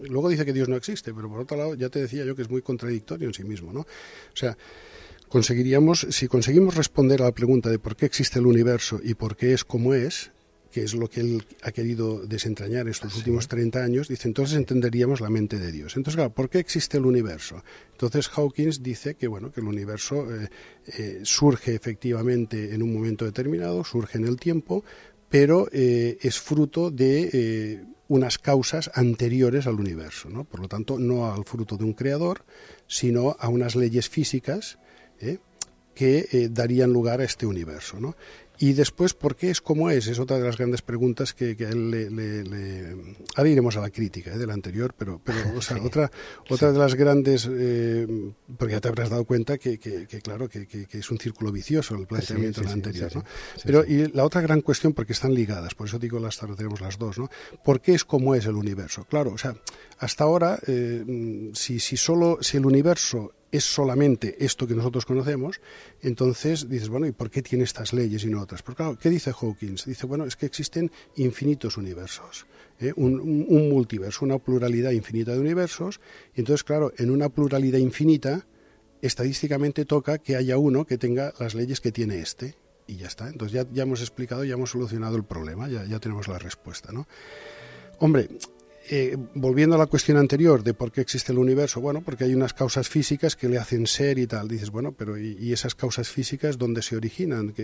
Luego 0.00 0.28
dice 0.28 0.44
que 0.44 0.52
Dios 0.52 0.68
no 0.68 0.74
existe, 0.74 1.14
pero 1.14 1.28
por 1.28 1.38
otro 1.38 1.56
lado 1.56 1.76
ya 1.76 1.90
te 1.90 2.00
decía 2.00 2.24
yo 2.24 2.34
que 2.34 2.42
es 2.42 2.50
muy 2.50 2.62
contradictorio 2.62 3.28
en 3.28 3.34
sí 3.34 3.44
mismo. 3.44 3.72
¿no? 3.72 3.82
O 3.82 3.86
sea, 4.34 4.58
conseguiríamos, 5.28 6.08
si 6.10 6.26
conseguimos 6.26 6.74
responder 6.74 7.22
a 7.22 7.26
la 7.26 7.32
pregunta 7.32 7.70
de 7.70 7.78
por 7.78 7.94
qué 7.94 8.06
existe 8.06 8.40
el 8.40 8.46
universo 8.46 8.98
y 9.00 9.14
por 9.14 9.36
qué 9.36 9.52
es 9.52 9.62
como 9.62 9.94
es, 9.94 10.32
que 10.76 10.82
es 10.82 10.92
lo 10.92 11.08
que 11.08 11.20
él 11.20 11.42
ha 11.62 11.72
querido 11.72 12.26
desentrañar 12.26 12.86
estos 12.86 13.16
últimos 13.16 13.48
30 13.48 13.82
años, 13.82 14.08
dice, 14.08 14.28
entonces 14.28 14.58
entenderíamos 14.58 15.22
la 15.22 15.30
mente 15.30 15.58
de 15.58 15.72
Dios. 15.72 15.96
Entonces, 15.96 16.16
claro, 16.16 16.34
¿por 16.34 16.50
qué 16.50 16.58
existe 16.58 16.98
el 16.98 17.06
universo? 17.06 17.64
Entonces 17.92 18.28
Hawkins 18.36 18.82
dice 18.82 19.14
que, 19.14 19.26
bueno, 19.26 19.50
que 19.50 19.62
el 19.62 19.68
universo 19.68 20.30
eh, 20.30 20.50
eh, 20.98 21.20
surge 21.22 21.74
efectivamente 21.74 22.74
en 22.74 22.82
un 22.82 22.92
momento 22.92 23.24
determinado, 23.24 23.84
surge 23.84 24.18
en 24.18 24.26
el 24.26 24.36
tiempo, 24.36 24.84
pero 25.30 25.66
eh, 25.72 26.18
es 26.20 26.38
fruto 26.38 26.90
de 26.90 27.82
unas 28.08 28.36
causas 28.36 28.90
anteriores 28.92 29.66
al 29.66 29.80
universo, 29.80 30.28
¿no? 30.28 30.44
Por 30.44 30.60
lo 30.60 30.68
tanto, 30.68 30.98
no 30.98 31.32
al 31.32 31.46
fruto 31.46 31.78
de 31.78 31.84
un 31.84 31.94
creador, 31.94 32.44
sino 32.86 33.34
a 33.40 33.48
unas 33.48 33.76
leyes 33.76 34.10
físicas 34.10 34.78
que 35.94 36.48
darían 36.50 36.92
lugar 36.92 37.22
a 37.22 37.24
este 37.24 37.46
universo, 37.46 37.98
¿no? 37.98 38.14
Y 38.58 38.72
después, 38.72 39.14
¿por 39.14 39.36
qué 39.36 39.50
es 39.50 39.60
como 39.60 39.90
es? 39.90 40.06
Es 40.06 40.18
otra 40.18 40.38
de 40.38 40.44
las 40.44 40.56
grandes 40.56 40.82
preguntas 40.82 41.34
que, 41.34 41.56
a 41.60 41.68
él 41.68 41.90
le, 41.90 42.96
Ahora 43.34 43.50
iremos 43.50 43.76
a 43.76 43.80
la 43.80 43.90
crítica 43.90 44.32
¿eh? 44.32 44.38
del 44.38 44.50
anterior, 44.50 44.94
pero, 44.96 45.20
pero 45.22 45.38
o 45.56 45.62
sea, 45.62 45.76
otra, 45.82 46.10
otra 46.48 46.72
de 46.72 46.78
las 46.78 46.94
grandes... 46.94 47.48
Eh, 47.50 48.06
porque 48.58 48.74
ya 48.74 48.80
te 48.80 48.88
habrás 48.88 49.10
dado 49.10 49.24
cuenta 49.24 49.58
que, 49.58 49.78
que, 49.78 50.06
claro, 50.20 50.48
que, 50.48 50.66
es 50.90 51.10
un 51.10 51.18
círculo 51.18 51.52
vicioso 51.52 51.94
el 51.96 52.06
planteamiento 52.06 52.60
del 52.60 52.70
anterior, 52.70 53.14
¿no? 53.14 53.24
Pero 53.64 53.84
y 53.84 54.08
la 54.12 54.24
otra 54.24 54.40
gran 54.40 54.60
cuestión, 54.60 54.92
porque 54.92 55.12
están 55.12 55.34
ligadas, 55.34 55.74
por 55.74 55.88
eso 55.88 55.98
digo, 55.98 56.18
las 56.18 56.38
tenemos 56.38 56.80
las 56.80 56.98
dos, 56.98 57.18
¿no? 57.18 57.28
¿Por 57.64 57.80
qué 57.80 57.94
es 57.94 58.04
como 58.04 58.34
es 58.34 58.46
el 58.46 58.54
universo? 58.54 59.04
Claro, 59.04 59.32
o 59.32 59.38
sea, 59.38 59.56
hasta 59.98 60.24
ahora, 60.24 60.58
eh, 60.66 61.50
si, 61.54 61.80
si 61.80 61.96
solo... 61.96 62.38
Si 62.40 62.56
el 62.56 62.66
universo 62.66 63.32
es 63.56 63.64
solamente 63.64 64.36
esto 64.44 64.66
que 64.66 64.74
nosotros 64.74 65.04
conocemos, 65.06 65.60
entonces 66.02 66.68
dices, 66.68 66.88
bueno, 66.88 67.06
¿y 67.06 67.12
por 67.12 67.30
qué 67.30 67.42
tiene 67.42 67.64
estas 67.64 67.92
leyes 67.92 68.24
y 68.24 68.28
no 68.28 68.40
otras? 68.40 68.62
Porque 68.62 68.76
claro, 68.76 68.98
¿qué 68.98 69.10
dice 69.10 69.32
Hawkins? 69.32 69.84
Dice, 69.84 70.06
bueno, 70.06 70.24
es 70.24 70.36
que 70.36 70.46
existen 70.46 70.90
infinitos 71.16 71.76
universos, 71.76 72.46
¿eh? 72.80 72.92
un, 72.96 73.46
multiverso, 73.70 74.24
una 74.24 74.38
pluralidad 74.38 74.90
infinita 74.90 75.32
de 75.32 75.40
universos, 75.40 76.00
y 76.34 76.40
entonces, 76.40 76.64
claro, 76.64 76.92
en 76.98 77.10
una 77.10 77.28
pluralidad 77.28 77.78
infinita, 77.78 78.46
estadísticamente 79.02 79.84
toca 79.84 80.18
que 80.18 80.36
haya 80.36 80.58
uno 80.58 80.86
que 80.86 80.98
tenga 80.98 81.32
las 81.38 81.54
leyes 81.54 81.80
que 81.80 81.92
tiene 81.92 82.20
este, 82.20 82.56
y 82.86 82.96
ya 82.96 83.06
está. 83.06 83.28
Entonces 83.28 83.52
ya, 83.52 83.66
ya 83.72 83.82
hemos 83.82 84.00
explicado, 84.00 84.44
ya 84.44 84.54
hemos 84.54 84.70
solucionado 84.70 85.16
el 85.16 85.24
problema, 85.24 85.68
ya, 85.68 85.84
ya 85.84 85.98
tenemos 85.98 86.28
la 86.28 86.38
respuesta, 86.38 86.92
¿no? 86.92 87.06
Hombre, 87.98 88.28
eh, 88.88 89.16
volviendo 89.34 89.74
a 89.74 89.78
la 89.78 89.86
cuestión 89.86 90.16
anterior 90.16 90.62
de 90.62 90.74
por 90.74 90.92
qué 90.92 91.00
existe 91.00 91.32
el 91.32 91.38
universo, 91.38 91.80
bueno, 91.80 92.02
porque 92.02 92.24
hay 92.24 92.34
unas 92.34 92.54
causas 92.54 92.88
físicas 92.88 93.34
que 93.34 93.48
le 93.48 93.58
hacen 93.58 93.86
ser 93.86 94.18
y 94.18 94.26
tal. 94.26 94.48
Dices, 94.48 94.70
bueno, 94.70 94.92
pero 94.92 95.18
¿y, 95.18 95.52
esas 95.52 95.74
causas 95.74 96.08
físicas 96.08 96.58
dónde 96.58 96.82
se 96.82 96.96
originan? 96.96 97.54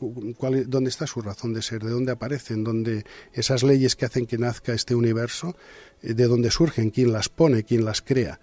¿Dónde 0.00 0.90
está 0.90 1.06
su 1.06 1.22
razón 1.22 1.54
de 1.54 1.62
ser? 1.62 1.82
¿De 1.82 1.90
dónde 1.90 2.12
aparecen? 2.12 2.64
¿Dónde 2.64 3.04
esas 3.32 3.62
leyes 3.62 3.96
que 3.96 4.04
hacen 4.04 4.26
que 4.26 4.38
nazca 4.38 4.74
este 4.74 4.94
universo? 4.94 5.56
Eh, 6.02 6.14
¿De 6.14 6.24
dónde 6.24 6.50
surgen? 6.50 6.90
¿Quién 6.90 7.12
las 7.12 7.28
pone? 7.28 7.64
¿Quién 7.64 7.84
las 7.84 8.02
crea? 8.02 8.38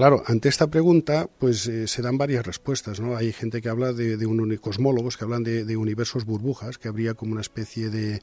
Claro, 0.00 0.22
ante 0.24 0.48
esta 0.48 0.68
pregunta, 0.68 1.28
pues 1.38 1.66
eh, 1.66 1.86
se 1.86 2.00
dan 2.00 2.16
varias 2.16 2.46
respuestas, 2.46 3.00
¿no? 3.00 3.18
Hay 3.18 3.34
gente 3.34 3.60
que 3.60 3.68
habla 3.68 3.92
de, 3.92 4.24
un, 4.24 4.56
cosmólogos 4.56 5.18
que 5.18 5.24
hablan 5.24 5.42
de, 5.42 5.76
universos 5.76 6.24
burbujas, 6.24 6.78
que 6.78 6.88
habría 6.88 7.12
como 7.12 7.32
una 7.32 7.42
especie 7.42 7.90
de, 7.90 8.22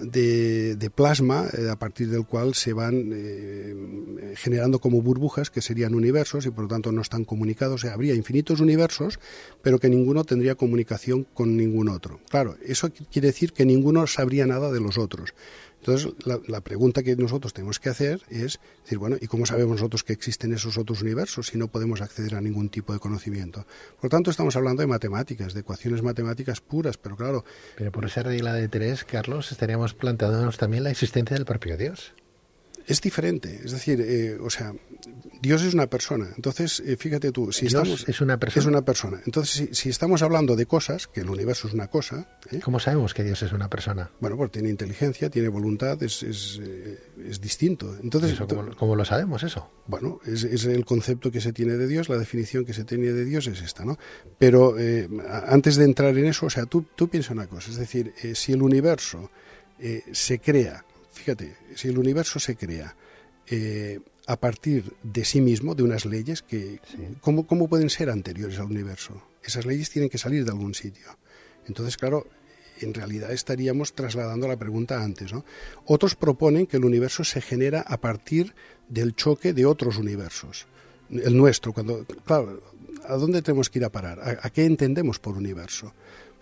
de, 0.00 0.90
plasma 0.90 1.48
eh, 1.52 1.68
a 1.68 1.76
partir 1.76 2.08
del 2.08 2.24
cual 2.24 2.54
se 2.54 2.72
van 2.72 3.10
eh, 3.12 4.32
generando 4.36 4.78
como 4.78 5.02
burbujas 5.02 5.50
que 5.50 5.60
serían 5.60 5.94
universos 5.94 6.46
y 6.46 6.50
por 6.50 6.64
lo 6.64 6.68
tanto 6.68 6.92
no 6.92 7.02
están 7.02 7.26
comunicados. 7.26 7.84
Habría 7.84 8.14
infinitos 8.14 8.60
universos, 8.60 9.20
pero 9.60 9.78
que 9.78 9.90
ninguno 9.90 10.24
tendría 10.24 10.54
comunicación 10.54 11.26
con 11.34 11.58
ningún 11.58 11.90
otro. 11.90 12.20
Claro, 12.30 12.56
eso 12.64 12.90
quiere 12.90 13.28
decir 13.28 13.52
que 13.52 13.66
ninguno 13.66 14.06
sabría 14.06 14.46
nada 14.46 14.72
de 14.72 14.80
los 14.80 14.96
otros. 14.96 15.34
Entonces, 15.84 16.12
la, 16.46 16.60
pregunta 16.60 17.02
que 17.02 17.16
nosotros 17.16 17.52
tenemos 17.52 17.80
que 17.80 17.88
hacer 17.88 18.22
es 18.30 18.60
decir, 18.84 18.98
bueno, 18.98 19.16
¿y 19.20 19.26
cómo 19.26 19.46
sabemos 19.46 19.78
nosotros 19.78 20.04
que 20.04 20.12
existen 20.12 20.52
esos 20.52 20.78
otros 20.78 21.02
universos 21.02 21.48
si 21.48 21.58
no 21.58 21.66
podemos 21.66 22.00
acceder 22.00 22.36
a 22.36 22.40
ningún 22.40 22.68
tipo 22.68 22.92
de 22.92 23.00
conocimiento? 23.00 23.66
Por 24.00 24.08
tanto, 24.08 24.30
estamos 24.30 24.54
hablando 24.54 24.82
de 24.82 24.86
matemáticas, 24.86 25.54
de 25.54 25.60
ecuaciones 25.60 26.02
matemáticas 26.02 26.60
puras, 26.60 26.98
pero 26.98 27.16
claro... 27.16 27.44
Pero 27.76 27.90
por 27.90 28.04
esa 28.04 28.22
regla 28.22 28.52
de 28.54 28.68
tres, 28.68 29.02
Carlos, 29.02 29.50
estaríamos 29.50 29.92
planteándonos 29.92 30.56
también 30.56 30.84
la 30.84 30.92
existencia 30.92 31.34
del 31.36 31.46
propio 31.46 31.76
Dios 31.76 32.14
es 32.86 33.00
diferente. 33.00 33.60
Es 33.64 33.72
decir, 33.72 34.00
eh, 34.00 34.38
o 34.40 34.50
sea, 34.50 34.74
Dios 35.40 35.62
es 35.62 35.74
una 35.74 35.86
persona. 35.86 36.28
Entonces, 36.36 36.82
eh, 36.84 36.96
fíjate 36.96 37.32
tú, 37.32 37.52
si 37.52 37.66
Dios 37.66 37.74
estamos. 37.74 38.08
Es 38.08 38.20
una 38.20 38.38
persona. 38.38 38.62
Es 38.62 38.66
una 38.66 38.82
persona. 38.82 39.22
Entonces, 39.24 39.68
si, 39.72 39.88
estamos 39.88 40.22
hablando 40.22 40.56
de 40.56 40.66
cosas, 40.66 41.06
que 41.06 41.20
el 41.20 41.30
universo 41.30 41.68
es 41.68 41.74
una 41.74 41.88
cosa. 41.88 42.38
¿eh? 42.50 42.60
¿Cómo 42.62 42.80
sabemos 42.80 43.14
que 43.14 43.24
Dios 43.24 43.42
es 43.42 43.52
una 43.52 43.68
persona? 43.68 44.10
Bueno, 44.20 44.36
porque 44.36 44.54
tiene 44.54 44.70
inteligencia, 44.70 45.30
tiene 45.30 45.48
voluntad, 45.48 46.02
es, 46.02 46.22
es, 46.22 46.60
es 47.24 47.40
distinto. 47.40 47.96
Entonces, 48.02 48.38
cómo, 48.76 48.96
lo 48.96 49.04
sabemos 49.04 49.42
eso? 49.42 49.70
Bueno, 49.86 50.20
es, 50.26 50.44
es, 50.44 50.64
el 50.64 50.84
concepto 50.84 51.30
que 51.30 51.40
se 51.40 51.52
tiene 51.52 51.76
de 51.76 51.86
Dios, 51.86 52.08
la 52.08 52.18
definición 52.18 52.64
que 52.64 52.72
se 52.72 52.84
tiene 52.84 53.12
de 53.12 53.24
Dios 53.24 53.46
es 53.46 53.62
esta, 53.62 53.84
¿no? 53.84 53.98
Pero 54.38 54.76
antes 55.46 55.76
de 55.76 55.84
entrar 55.84 56.16
en 56.16 56.26
eso, 56.26 56.46
o 56.46 56.50
sea, 56.50 56.66
tú, 56.66 56.84
tú 56.94 57.08
piensa 57.08 57.32
una 57.32 57.46
cosa, 57.46 57.70
es 57.70 57.76
decir, 57.76 58.12
si 58.34 58.52
el 58.52 58.62
universo 58.62 59.30
se 60.12 60.38
crea 60.38 60.84
fíjate, 61.22 61.54
si 61.76 61.88
el 61.88 61.98
universo 61.98 62.40
se 62.40 62.56
crea 62.56 62.96
eh, 63.46 64.00
a 64.26 64.36
partir 64.36 64.92
de 65.02 65.24
sí 65.24 65.40
mismo, 65.40 65.74
de 65.74 65.84
unas 65.84 66.04
leyes 66.04 66.42
que, 66.42 66.80
¿cómo, 67.20 67.68
pueden 67.68 67.90
ser 67.90 68.10
anteriores 68.10 68.58
al 68.58 68.66
universo? 68.66 69.22
Esas 69.42 69.64
leyes 69.64 69.88
tienen 69.88 70.10
que 70.10 70.18
salir 70.18 70.44
de 70.44 70.50
algún 70.50 70.74
sitio. 70.74 71.06
Entonces, 71.68 71.96
claro, 71.96 72.26
en 72.80 72.92
realidad 72.92 73.30
estaríamos 73.30 73.92
trasladando 73.92 74.48
la 74.48 74.56
pregunta 74.56 75.02
antes. 75.02 75.32
¿no? 75.32 75.44
Otros 75.86 76.16
proponen 76.16 76.66
que 76.66 76.76
el 76.76 76.84
universo 76.84 77.22
se 77.22 77.40
genera 77.40 77.82
a 77.82 78.00
partir 78.00 78.54
del 78.88 79.14
choque 79.14 79.52
de 79.52 79.64
otros 79.64 79.98
universos. 79.98 80.66
El 81.08 81.36
nuestro, 81.36 81.72
cuando, 81.72 82.04
claro, 82.24 82.62
¿a 83.06 83.14
dónde 83.14 83.42
tenemos 83.42 83.70
que 83.70 83.78
ir 83.78 83.84
a 83.84 83.92
parar? 83.92 84.40
a 84.42 84.50
qué 84.50 84.64
entendemos 84.64 85.20
por 85.20 85.36
universo? 85.36 85.92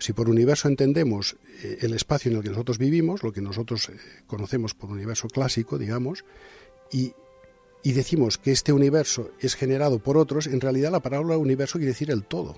Si 0.01 0.13
por 0.13 0.29
universo 0.29 0.67
entendemos 0.67 1.37
eh, 1.63 1.77
el 1.81 1.93
espacio 1.93 2.31
en 2.31 2.37
el 2.37 2.43
que 2.43 2.49
nosotros 2.49 2.79
vivimos, 2.79 3.21
lo 3.21 3.31
que 3.31 3.39
nosotros 3.39 3.89
eh, 3.89 3.93
conocemos 4.25 4.73
por 4.73 4.89
universo 4.89 5.27
clásico, 5.27 5.77
digamos, 5.77 6.25
y, 6.91 7.13
decimos 7.83 8.39
que 8.39 8.51
este 8.51 8.73
universo 8.73 9.29
es 9.39 9.55
generado 9.55 9.99
por 9.99 10.17
otros, 10.17 10.47
en 10.47 10.59
realidad 10.59 10.91
la 10.91 11.01
palabra 11.01 11.37
universo 11.37 11.77
quiere 11.77 11.91
decir 11.91 12.09
el 12.09 12.23
todo. 12.23 12.57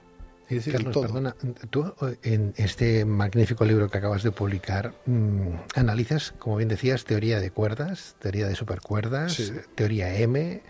Carlos, 0.71 0.97
perdona, 0.97 1.35
tú 1.69 1.93
en 2.21 2.53
este 2.57 3.05
magnífico 3.05 3.65
libro 3.65 3.89
que 3.89 3.97
acabas 3.97 4.23
de 4.23 4.31
publicar 4.31 4.93
mm, 5.05 5.47
analizas, 5.75 6.33
como 6.37 6.57
bien 6.57 6.69
decías, 6.69 7.05
teoría 7.05 7.39
de 7.39 7.51
cuerdas, 7.51 8.15
teoría 8.19 8.47
de 8.47 8.55
supercuerdas, 8.55 9.51
teoría 9.75 10.15
M, 10.15 10.61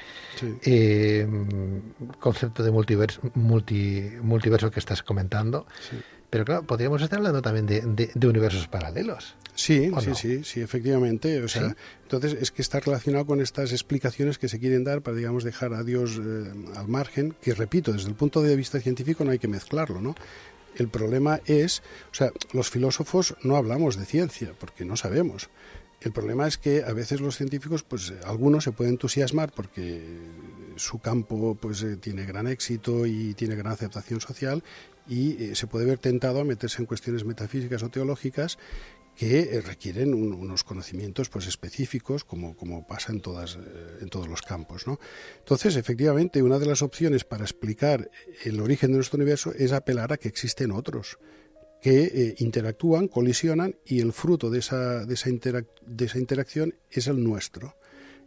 eh, 0.64 1.28
concepto 2.20 2.64
de 2.64 2.72
multiverso, 2.72 3.22
multiverso 3.34 4.72
que 4.72 4.80
estás 4.80 5.04
comentando. 5.04 5.66
Pero 6.34 6.46
claro, 6.46 6.64
podríamos 6.64 7.00
estar 7.00 7.20
hablando 7.20 7.44
también 7.44 7.68
de, 7.68 8.28
universos 8.28 8.68
paralelos. 8.68 9.36
Sí, 9.54 9.92
sí, 10.02 10.16
sí, 10.16 10.44
sí, 10.44 10.62
efectivamente. 10.62 11.44
O 11.44 11.48
sea, 11.48 11.76
entonces 12.02 12.36
es 12.42 12.50
que 12.50 12.64
está 12.64 12.80
relacionado 12.80 13.28
con 13.28 13.40
estas 13.40 13.72
explicaciones 13.72 14.40
que 14.40 14.48
se 14.50 14.60
quieren 14.60 14.84
dar 14.84 15.04
para, 15.04 15.16
digamos, 15.16 15.44
dejar 15.44 15.76
a 15.76 15.84
Dios 15.84 16.20
eh, 16.20 16.52
al 16.76 16.88
margen, 16.88 17.36
que 17.40 17.54
repito, 17.54 17.94
desde 17.94 18.10
el 18.10 18.16
punto 18.16 18.42
de 18.42 18.56
vista 18.56 18.80
científico 18.80 19.24
no 19.24 19.30
hay 19.30 19.38
que 19.38 19.48
mezclarlo, 19.48 20.02
¿no? 20.02 20.16
El 20.76 20.88
problema 20.88 21.40
es, 21.46 21.84
o 22.12 22.16
sea, 22.16 22.32
los 22.52 22.72
filósofos 22.72 23.36
no 23.44 23.56
hablamos 23.56 23.96
de 23.96 24.06
ciencia 24.06 24.54
porque 24.60 24.86
no 24.86 24.98
sabemos. 24.98 25.52
El 26.02 26.14
problema 26.14 26.48
es 26.48 26.58
que 26.58 26.84
a 26.84 26.94
veces 26.94 27.22
los 27.22 27.38
científicos, 27.38 27.84
pues 27.84 28.12
algunos 28.26 28.64
se 28.64 28.72
pueden 28.72 28.94
entusiasmar 28.94 29.52
porque 29.52 30.04
su 30.78 30.98
campo 30.98 31.56
pues 31.62 31.84
eh, 31.84 31.96
tiene 31.96 32.26
gran 32.26 32.48
éxito 32.48 33.06
y 33.06 33.36
tiene 33.36 33.56
gran 33.56 33.72
aceptación 33.72 34.20
social 34.20 34.64
y 35.08 35.44
eh, 35.44 35.56
se 35.56 35.68
puede 35.68 35.86
ver 35.86 35.98
tentado 35.98 36.40
a 36.40 36.44
meterse 36.44 36.82
en 36.82 36.86
cuestiones 36.86 37.26
metafísicas 37.26 37.84
o 37.84 37.90
teológicas 37.90 38.58
que 39.16 39.42
eh, 39.42 39.62
requieren 39.62 40.14
unos 40.14 40.64
conocimientos 40.64 41.30
pues 41.30 41.46
específicos 41.48 42.24
como, 42.24 42.56
como 42.56 42.88
pasa 42.88 43.12
en 43.12 43.22
todas 43.22 43.56
eh, 43.56 43.60
en 44.02 44.10
todos 44.10 44.28
los 44.28 44.42
campos 44.42 44.88
¿no? 44.88 45.00
entonces 45.40 45.76
efectivamente 45.76 46.42
una 46.42 46.58
de 46.58 46.66
las 46.66 46.82
opciones 46.82 47.24
para 47.24 47.44
explicar 47.44 48.10
el 48.44 48.60
origen 48.60 48.92
de 48.92 48.98
nuestro 48.98 49.18
universo 49.18 49.54
es 49.54 49.72
apelar 49.72 50.14
a 50.14 50.18
que 50.18 50.30
existen 50.30 50.72
otros 50.72 51.20
que 51.82 52.36
interactúan 52.40 53.08
colisionan 53.08 53.76
y 53.86 54.00
el 54.00 54.14
fruto 54.14 54.50
de 54.50 54.60
esa 54.60 55.06
de 55.06 55.14
esa, 55.14 55.30
de 55.30 56.06
esa 56.06 56.18
interacción 56.18 56.76
es 56.90 57.08
el 57.08 57.22
nuestro 57.22 57.76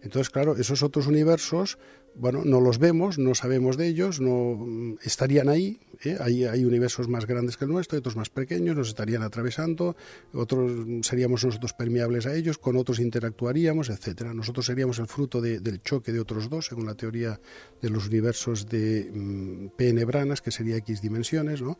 entonces 0.02 0.30
claro 0.30 0.56
esos 0.56 0.82
otros 0.82 1.06
universos 1.06 1.78
bueno, 2.18 2.42
no 2.44 2.60
los 2.60 2.78
vemos, 2.78 3.18
no 3.18 3.34
sabemos 3.34 3.76
de 3.76 3.88
ellos, 3.88 4.20
no 4.20 4.56
mm, 4.56 4.98
estarían 5.04 5.48
ahí. 5.48 5.78
¿eh? 6.02 6.16
Hay, 6.20 6.44
hay, 6.44 6.64
universos 6.64 7.08
más 7.08 7.26
grandes 7.26 7.56
que 7.56 7.66
el 7.66 7.70
nuestro, 7.70 7.98
otros 7.98 8.16
más 8.16 8.30
pequeños, 8.30 8.76
nos 8.76 8.88
estarían 8.88 9.22
atravesando, 9.22 9.96
otros 10.32 10.72
seríamos 11.02 11.44
nosotros 11.44 11.74
permeables 11.74 12.26
a 12.26 12.34
ellos, 12.34 12.58
con 12.58 12.76
otros 12.76 13.00
interactuaríamos, 13.00 13.90
etcétera. 13.90 14.32
Nosotros 14.32 14.66
seríamos 14.66 14.98
el 14.98 15.08
fruto 15.08 15.40
del 15.40 15.82
choque 15.82 16.12
de 16.12 16.20
otros 16.20 16.48
dos, 16.48 16.66
según 16.66 16.86
la 16.86 16.94
teoría 16.94 17.38
de 17.82 17.90
los 17.90 18.08
universos 18.08 18.66
de 18.66 19.10
mm, 19.12 19.68
P. 19.76 19.92
Nebranas, 19.92 20.40
que 20.40 20.50
sería 20.50 20.76
X 20.76 21.02
dimensiones. 21.02 21.60
¿no? 21.60 21.78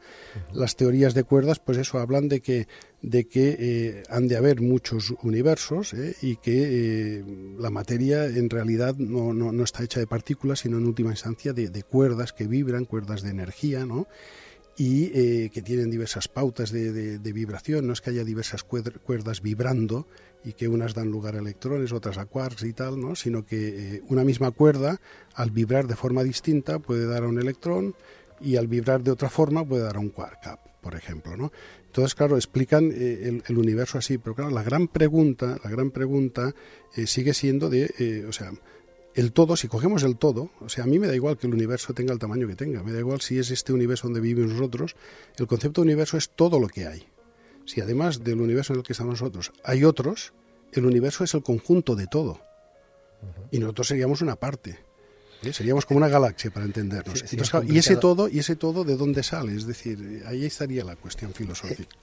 Las 0.53 0.77
teorías 0.77 1.15
de 1.15 1.25
cuerdas, 1.25 1.61
pues 1.61 1.79
eso, 1.79 1.99
hablan 1.99 2.29
de 2.29 2.41
que 2.41 2.69
de 3.03 3.29
que 3.29 3.57
eh, 3.59 4.03
han 4.09 4.27
de 4.27 4.37
haber 4.37 4.61
muchos 4.61 5.15
universos 5.23 5.95
¿eh? 5.95 6.17
y 6.23 6.37
que 6.37 7.23
la 7.59 7.71
materia 7.71 8.06
en 8.12 8.51
realidad 8.51 8.97
no, 8.97 9.33
no, 9.33 9.53
no 9.53 9.64
está 9.64 9.83
hecha 9.83 10.01
de 10.01 10.07
partículas 10.07 10.61
sino 10.61 10.79
en 10.79 10.87
última 10.87 11.11
instancia 11.11 11.53
de, 11.53 11.83
cuerdas 11.83 12.33
que 12.33 12.47
vibran, 12.47 12.85
cuerdas 12.85 13.23
de 13.23 13.31
energía, 13.31 13.85
¿no? 13.85 14.07
y 14.79 15.11
eh, 15.14 15.51
que 15.53 15.62
tienen 15.62 15.90
diversas 15.90 16.29
pautas 16.29 16.71
de, 16.71 17.19
vibración. 17.33 17.87
No 17.87 17.95
es 17.95 18.01
que 18.01 18.11
haya 18.11 18.25
diversas 18.25 18.62
cuerdas 18.62 19.40
vibrando 19.40 20.07
y 20.45 20.53
que 20.53 20.69
unas 20.69 20.95
dan 20.95 21.11
lugar 21.11 21.35
a 21.35 21.38
electrones, 21.38 21.92
otras 21.92 22.19
a 22.19 22.27
quarks 22.27 22.62
y 22.64 22.73
tal, 22.73 23.01
¿no? 23.01 23.16
sino 23.16 23.47
que 23.47 23.97
eh, 23.97 24.03
una 24.09 24.23
misma 24.23 24.51
cuerda, 24.51 25.01
al 25.35 25.51
vibrar 25.51 25.87
de 25.87 25.97
forma 25.97 26.23
distinta, 26.23 26.79
puede 26.79 27.07
dar 27.07 27.25
a 27.25 27.29
un 27.29 27.40
electrón 27.40 27.95
y 28.40 28.57
al 28.57 28.66
vibrar 28.66 29.03
de 29.03 29.11
otra 29.11 29.31
forma 29.31 29.64
puede 29.64 29.83
dar 29.83 29.97
a 29.97 30.01
un 30.01 30.11
quark, 30.11 30.59
por 30.83 30.95
ejemplo. 30.95 31.37
¿no? 31.37 31.53
Entonces, 31.97 32.15
claro, 32.15 32.37
explican 32.37 32.93
eh, 32.93 33.41
el, 33.47 33.59
universo 33.59 33.97
así, 33.97 34.19
pero 34.19 34.35
claro, 34.35 34.51
la 34.51 34.63
gran 34.63 34.87
pregunta, 34.87 35.59
la 35.65 35.71
gran 35.71 35.91
pregunta 35.91 36.55
sigue 37.07 37.33
siendo 37.33 37.71
de, 37.71 38.27
o 38.29 38.33
sea, 38.33 38.53
el 39.15 39.33
todo, 39.33 39.57
si 39.57 39.67
cogemos 39.67 40.03
el 40.03 40.19
todo, 40.19 40.51
o 40.61 40.69
sea, 40.69 40.85
a 40.85 40.87
mí 40.87 40.99
me 40.99 41.07
da 41.07 41.15
igual 41.15 41.39
que 41.39 41.47
el 41.47 41.55
universo 41.55 41.95
tenga 41.95 42.13
el 42.13 42.19
tamaño 42.19 42.47
que 42.47 42.55
tenga, 42.55 42.83
me 42.83 42.93
da 42.93 42.99
igual 42.99 43.23
si 43.23 43.39
es 43.39 43.51
este 43.51 43.73
universo 43.73 44.09
donde 44.09 44.21
vivimos 44.21 44.53
nosotros, 44.53 44.95
el 45.39 45.47
concepto 45.47 45.81
de 45.81 45.87
universo 45.87 46.19
es 46.19 46.29
todo 46.29 46.61
lo 46.61 46.69
que 46.69 46.87
hay. 46.87 47.09
Si 47.65 47.81
además 47.81 48.23
del 48.23 48.43
universo 48.43 48.75
en 48.75 48.81
el 48.81 48.85
que 48.85 48.93
estamos 48.93 49.19
nosotros 49.19 49.53
hay 49.65 49.85
otros, 49.85 50.35
el 50.73 50.85
universo 50.85 51.25
es 51.25 51.33
el 51.33 51.43
conjunto 51.43 51.97
de 51.97 52.09
todo. 52.09 52.43
Y 53.51 53.59
nosotros 53.59 53.89
seríamos 53.89 54.21
una 54.21 54.37
parte. 54.37 54.79
¿Eh? 55.42 55.53
Seríamos 55.53 55.87
como 55.87 55.99
una 55.99 56.09
galaxia 56.09 56.51
para 56.51 56.66
entendernos. 56.66 57.25
y 57.66 57.79
ese 57.79 57.96
todo, 57.96 58.29
y 58.29 58.38
ese 58.38 58.57
todo 58.57 58.85
de 58.85 58.96
dónde 58.96 59.22
sale, 59.22 59.55
es 59.55 59.66
decir, 59.66 60.22
ahí 60.27 60.44
estaría 60.44 60.85
la 60.85 60.96
cuestión 60.96 61.33
filosófica 61.33 61.96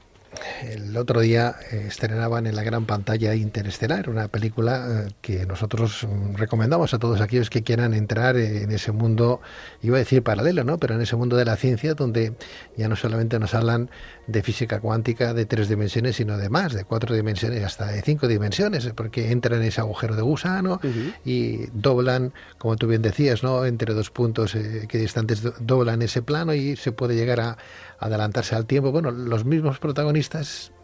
el 0.64 0.96
otro 0.98 1.22
día 1.22 1.56
eh, 1.72 1.86
estrenaban 1.88 2.48
en 2.48 2.56
la 2.56 2.64
gran 2.64 2.86
pantalla 2.86 3.36
Interestelar, 3.36 4.10
una 4.10 4.28
película 4.28 5.06
eh, 5.08 5.14
que 5.22 5.46
nosotros 5.46 6.08
mm, 6.08 6.36
recomendamos 6.36 6.94
a 6.94 7.00
todos 7.00 7.22
aquellos 7.22 7.50
que 7.50 7.64
quieran 7.64 7.94
entrar 7.94 8.38
en 8.38 8.72
ese 8.72 8.92
mundo, 8.92 9.42
iba 9.82 9.98
a 9.98 10.00
decir 10.00 10.24
paralelo, 10.24 10.64
¿no? 10.64 10.78
Pero 10.78 10.96
en 10.96 11.02
ese 11.02 11.16
mundo 11.16 11.36
de 11.36 11.46
la 11.46 11.56
ciencia 11.56 11.94
donde 11.94 12.34
ya 12.78 12.88
no 12.88 12.96
solamente 12.96 13.40
nos 13.40 13.54
hablan 13.54 13.90
de 14.28 14.42
física 14.42 14.80
cuántica 14.80 15.34
de 15.34 15.46
tres 15.46 15.68
dimensiones, 15.68 16.16
sino 16.16 16.38
de 16.38 16.50
más, 16.50 16.74
de 16.74 16.86
cuatro 16.86 17.16
dimensiones, 17.16 17.64
hasta 17.64 17.88
de 17.88 18.02
cinco 18.02 18.28
dimensiones, 18.28 18.90
porque 18.96 19.32
entran 19.32 19.62
en 19.62 19.68
ese 19.68 19.82
agujero 19.82 20.16
de 20.16 20.22
gusano 20.22 20.80
y 21.26 21.68
doblan, 21.74 22.34
como 22.58 22.76
tú 22.78 22.88
bien 22.88 23.02
decías, 23.02 23.44
¿no? 23.44 23.66
Entre 23.66 23.94
dos 23.94 24.10
puntos 24.10 24.56
eh, 24.56 24.86
que 24.88 24.98
distantes 24.98 25.44
doblan 25.60 26.02
ese 26.02 26.22
plano 26.22 26.54
y 26.54 26.76
se 26.76 26.92
puede 26.92 27.16
llegar 27.16 27.40
a 27.40 27.58
adelantarse 28.00 28.56
al 28.56 28.66
tiempo. 28.66 28.92
Bueno, 28.92 29.12
los 29.12 29.46
mismos 29.46 29.80
protagonistas 29.80 30.23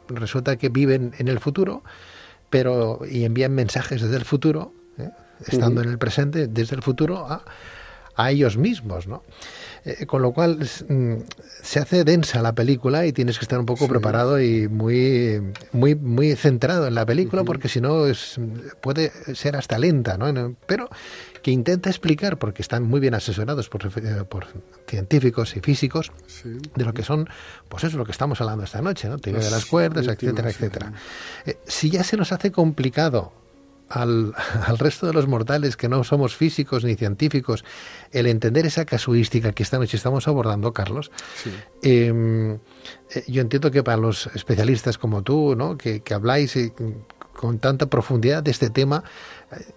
resulta 0.07 0.57
que 0.57 0.69
viven 0.69 1.13
en 1.17 1.27
el 1.27 1.39
futuro, 1.39 1.83
pero 2.49 3.01
y 3.09 3.25
envían 3.25 3.53
mensajes 3.53 4.01
desde 4.01 4.17
el 4.17 4.25
futuro, 4.25 4.73
¿eh? 4.97 5.09
estando 5.45 5.81
en 5.81 5.89
el 5.89 5.97
presente, 5.97 6.47
desde 6.47 6.75
el 6.75 6.81
futuro 6.81 7.27
a, 7.27 7.43
a 8.15 8.31
ellos 8.31 8.57
mismos, 8.57 9.07
¿no? 9.07 9.23
Eh, 9.85 10.05
con 10.05 10.21
lo 10.21 10.33
cual 10.33 10.59
mm, 10.59 11.13
se 11.63 11.79
hace 11.79 12.03
densa 12.03 12.41
la 12.41 12.53
película 12.53 13.05
y 13.05 13.13
tienes 13.13 13.39
que 13.39 13.45
estar 13.45 13.57
un 13.57 13.65
poco 13.65 13.87
preparado 13.87 14.41
y 14.41 14.67
muy, 14.67 15.41
muy, 15.71 15.95
muy 15.95 16.35
centrado 16.35 16.87
en 16.87 16.95
la 16.95 17.05
película, 17.05 17.45
porque 17.45 17.69
si 17.69 17.79
no 17.79 18.07
es, 18.07 18.37
puede 18.81 19.11
ser 19.35 19.55
hasta 19.55 19.77
lenta, 19.79 20.17
¿no? 20.17 20.55
Pero 20.65 20.89
que 21.41 21.51
intenta 21.51 21.89
explicar, 21.89 22.37
porque 22.37 22.61
están 22.61 22.83
muy 22.83 22.99
bien 22.99 23.13
asesorados 23.13 23.69
por, 23.69 23.85
eh, 23.85 24.23
por 24.27 24.47
científicos 24.87 25.55
y 25.55 25.61
físicos, 25.61 26.11
de 26.75 26.85
lo 26.85 26.93
que 26.93 27.03
son, 27.03 27.29
pues 27.67 27.83
eso, 27.83 27.97
lo 27.97 28.05
que 28.05 28.11
estamos 28.11 28.41
hablando 28.41 28.63
esta 28.63 28.81
noche, 28.81 29.09
¿no? 29.09 29.17
Teoría 29.17 29.43
de 29.43 29.51
las 29.51 29.65
cuerdas, 29.65 30.07
etcétera, 30.07 30.49
etcétera. 30.49 30.93
Eh, 31.45 31.57
si 31.65 31.89
ya 31.89 32.03
se 32.03 32.17
nos 32.17 32.31
hace 32.31 32.51
complicado 32.51 33.33
al, 33.89 34.33
al, 34.65 34.77
resto 34.77 35.07
de 35.07 35.13
los 35.13 35.27
mortales 35.27 35.77
que 35.77 35.89
no 35.89 36.03
somos 36.03 36.35
físicos 36.35 36.83
ni 36.83 36.95
científicos 36.95 37.63
el 38.11 38.27
entender 38.27 38.65
esa 38.65 38.85
casuística 38.85 39.51
que 39.51 39.63
esta 39.63 39.79
noche 39.79 39.97
estamos 39.97 40.27
abordando, 40.27 40.73
Carlos. 40.73 41.11
Em, 41.81 42.53
eh, 42.53 43.23
yo 43.27 43.41
entiendo 43.41 43.71
que 43.71 43.83
para 43.83 43.97
los 43.97 44.27
especialistas 44.35 44.97
como 44.97 45.23
tú, 45.23 45.55
¿no? 45.55 45.77
que, 45.77 46.01
que 46.01 46.13
habláis 46.13 46.55
con 47.39 47.59
tanta 47.59 47.85
profundidad 47.85 48.43
de 48.43 48.51
este 48.51 48.69
tema, 48.69 49.03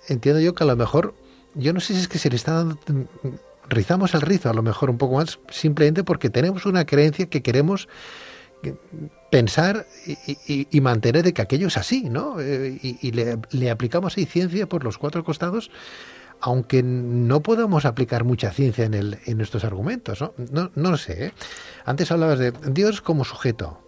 entiendo 0.09 0.40
yo 0.40 0.53
que 0.55 0.64
a 0.64 0.66
lo 0.66 0.77
mejor, 0.77 1.14
yo 1.55 1.73
no 1.73 1.81
sé 1.81 1.95
si 1.95 2.01
es 2.01 2.09
que 2.09 2.19
se 2.19 2.31
le 2.31 2.37
está 2.37 2.53
dando 2.53 2.79
rizamos 3.69 4.15
el 4.15 4.21
rizo 4.21 4.51
a 4.51 4.55
lo 4.55 4.62
mejor 4.62 4.91
un 4.91 4.99
poco 4.99 5.17
más 5.17 5.38
simplemente 5.51 6.05
porque 6.05 6.31
tenemos 6.31 6.67
una 6.67 6.85
creencia 6.85 7.27
que 7.27 7.43
queremos 7.43 7.88
pensar 9.31 9.87
y, 10.47 10.81
mantener 10.81 11.25
de 11.25 11.33
que 11.33 11.43
aquello 11.43 11.67
es 11.67 11.77
así, 11.77 12.09
¿no? 12.09 12.41
Eh, 12.41 12.79
y, 12.81 13.11
le, 13.11 13.71
aplicamos 13.71 14.17
ahí 14.17 14.25
ciencia 14.25 14.69
por 14.69 14.85
los 14.85 14.99
cuatro 14.99 15.25
costados, 15.25 15.71
aunque 16.41 16.83
no 16.83 17.41
podamos 17.41 17.85
aplicar 17.85 18.25
mucha 18.25 18.53
ciencia 18.53 18.85
en, 18.85 18.95
el, 18.95 19.19
en 19.27 19.38
nuestros 19.38 19.65
argumentos, 19.65 20.21
¿no? 20.21 20.35
No, 20.53 20.71
no 20.75 20.91
lo 20.93 20.97
sé. 20.97 21.27
¿eh? 21.27 21.33
Antes 21.85 22.12
hablabas 22.12 22.38
de 22.38 22.53
Dios 22.69 23.01
como 23.01 23.25
sujeto. 23.25 23.82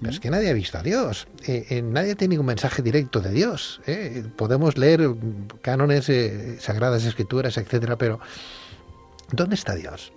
Pero 0.00 0.12
es 0.12 0.20
que 0.20 0.30
nadie 0.30 0.50
ha 0.50 0.54
visto 0.54 0.78
a 0.78 0.82
Dios. 0.82 1.28
Eh, 1.46 1.82
nadie 1.82 2.14
tiene 2.14 2.38
un 2.38 2.46
mensaje 2.46 2.82
directo 2.82 3.20
de 3.20 3.30
Dios. 3.30 3.80
Podemos 4.36 4.78
leer 4.78 5.14
cánones, 5.62 6.10
sagradas 6.58 7.04
escrituras, 7.04 7.56
etcétera, 7.58 7.96
pero 7.96 8.18
¿Dónde 9.32 9.54
está 9.54 9.74
Dios? 9.74 10.12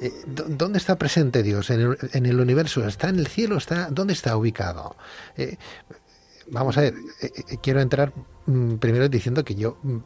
Eh, 0.00 0.12
¿Dónde 0.26 0.78
está 0.78 0.96
presente 0.96 1.42
Dios? 1.42 1.70
¿En 1.70 2.26
el, 2.26 2.40
universo? 2.40 2.86
¿Está 2.86 3.08
en 3.08 3.18
el 3.18 3.26
cielo? 3.26 3.56
¿Está, 3.56 3.88
¿Dónde 3.90 4.12
está 4.12 4.36
ubicado? 4.36 4.96
Eh, 5.36 5.56
vamos 6.48 6.76
a 6.78 6.82
ver, 6.82 6.94
eh, 7.20 7.30
quiero 7.62 7.80
entrar 7.80 8.12
mm, 8.46 8.74
primero 8.76 9.08
diciendo 9.08 9.44
que 9.44 9.54
yo 9.54 9.78
mm, 9.82 9.96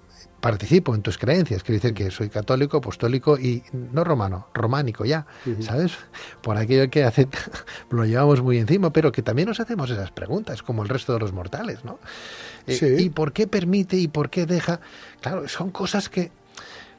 participo 0.40 0.94
en 0.94 1.02
tus 1.02 1.18
creencias, 1.18 1.62
quiero 1.62 1.80
decir 1.80 1.94
que 1.94 2.10
soy 2.10 2.28
católico, 2.28 2.76
apostólico 2.76 3.38
y 3.38 3.62
no 3.72 4.04
romano, 4.04 4.48
románico 4.54 5.04
ya, 5.04 5.26
¿sabes? 5.60 5.92
Por 6.42 6.56
aquello 6.56 6.88
que 6.88 7.04
hace, 7.04 7.26
lo 7.90 8.04
llevamos 8.04 8.42
muy 8.42 8.58
encima, 8.58 8.92
pero 8.92 9.10
que 9.10 9.22
también 9.22 9.48
nos 9.48 9.60
hacemos 9.60 9.90
esas 9.90 10.12
preguntas, 10.12 10.62
como 10.62 10.82
el 10.82 10.88
resto 10.88 11.14
de 11.14 11.20
los 11.20 11.32
mortales, 11.32 11.84
¿no? 11.84 11.98
¿Y 12.66 13.10
por 13.10 13.32
qué 13.32 13.46
permite 13.46 13.96
y 13.96 14.08
por 14.08 14.30
qué 14.30 14.46
deja? 14.46 14.80
Claro, 15.20 15.48
son 15.48 15.70
cosas 15.70 16.08
que 16.08 16.30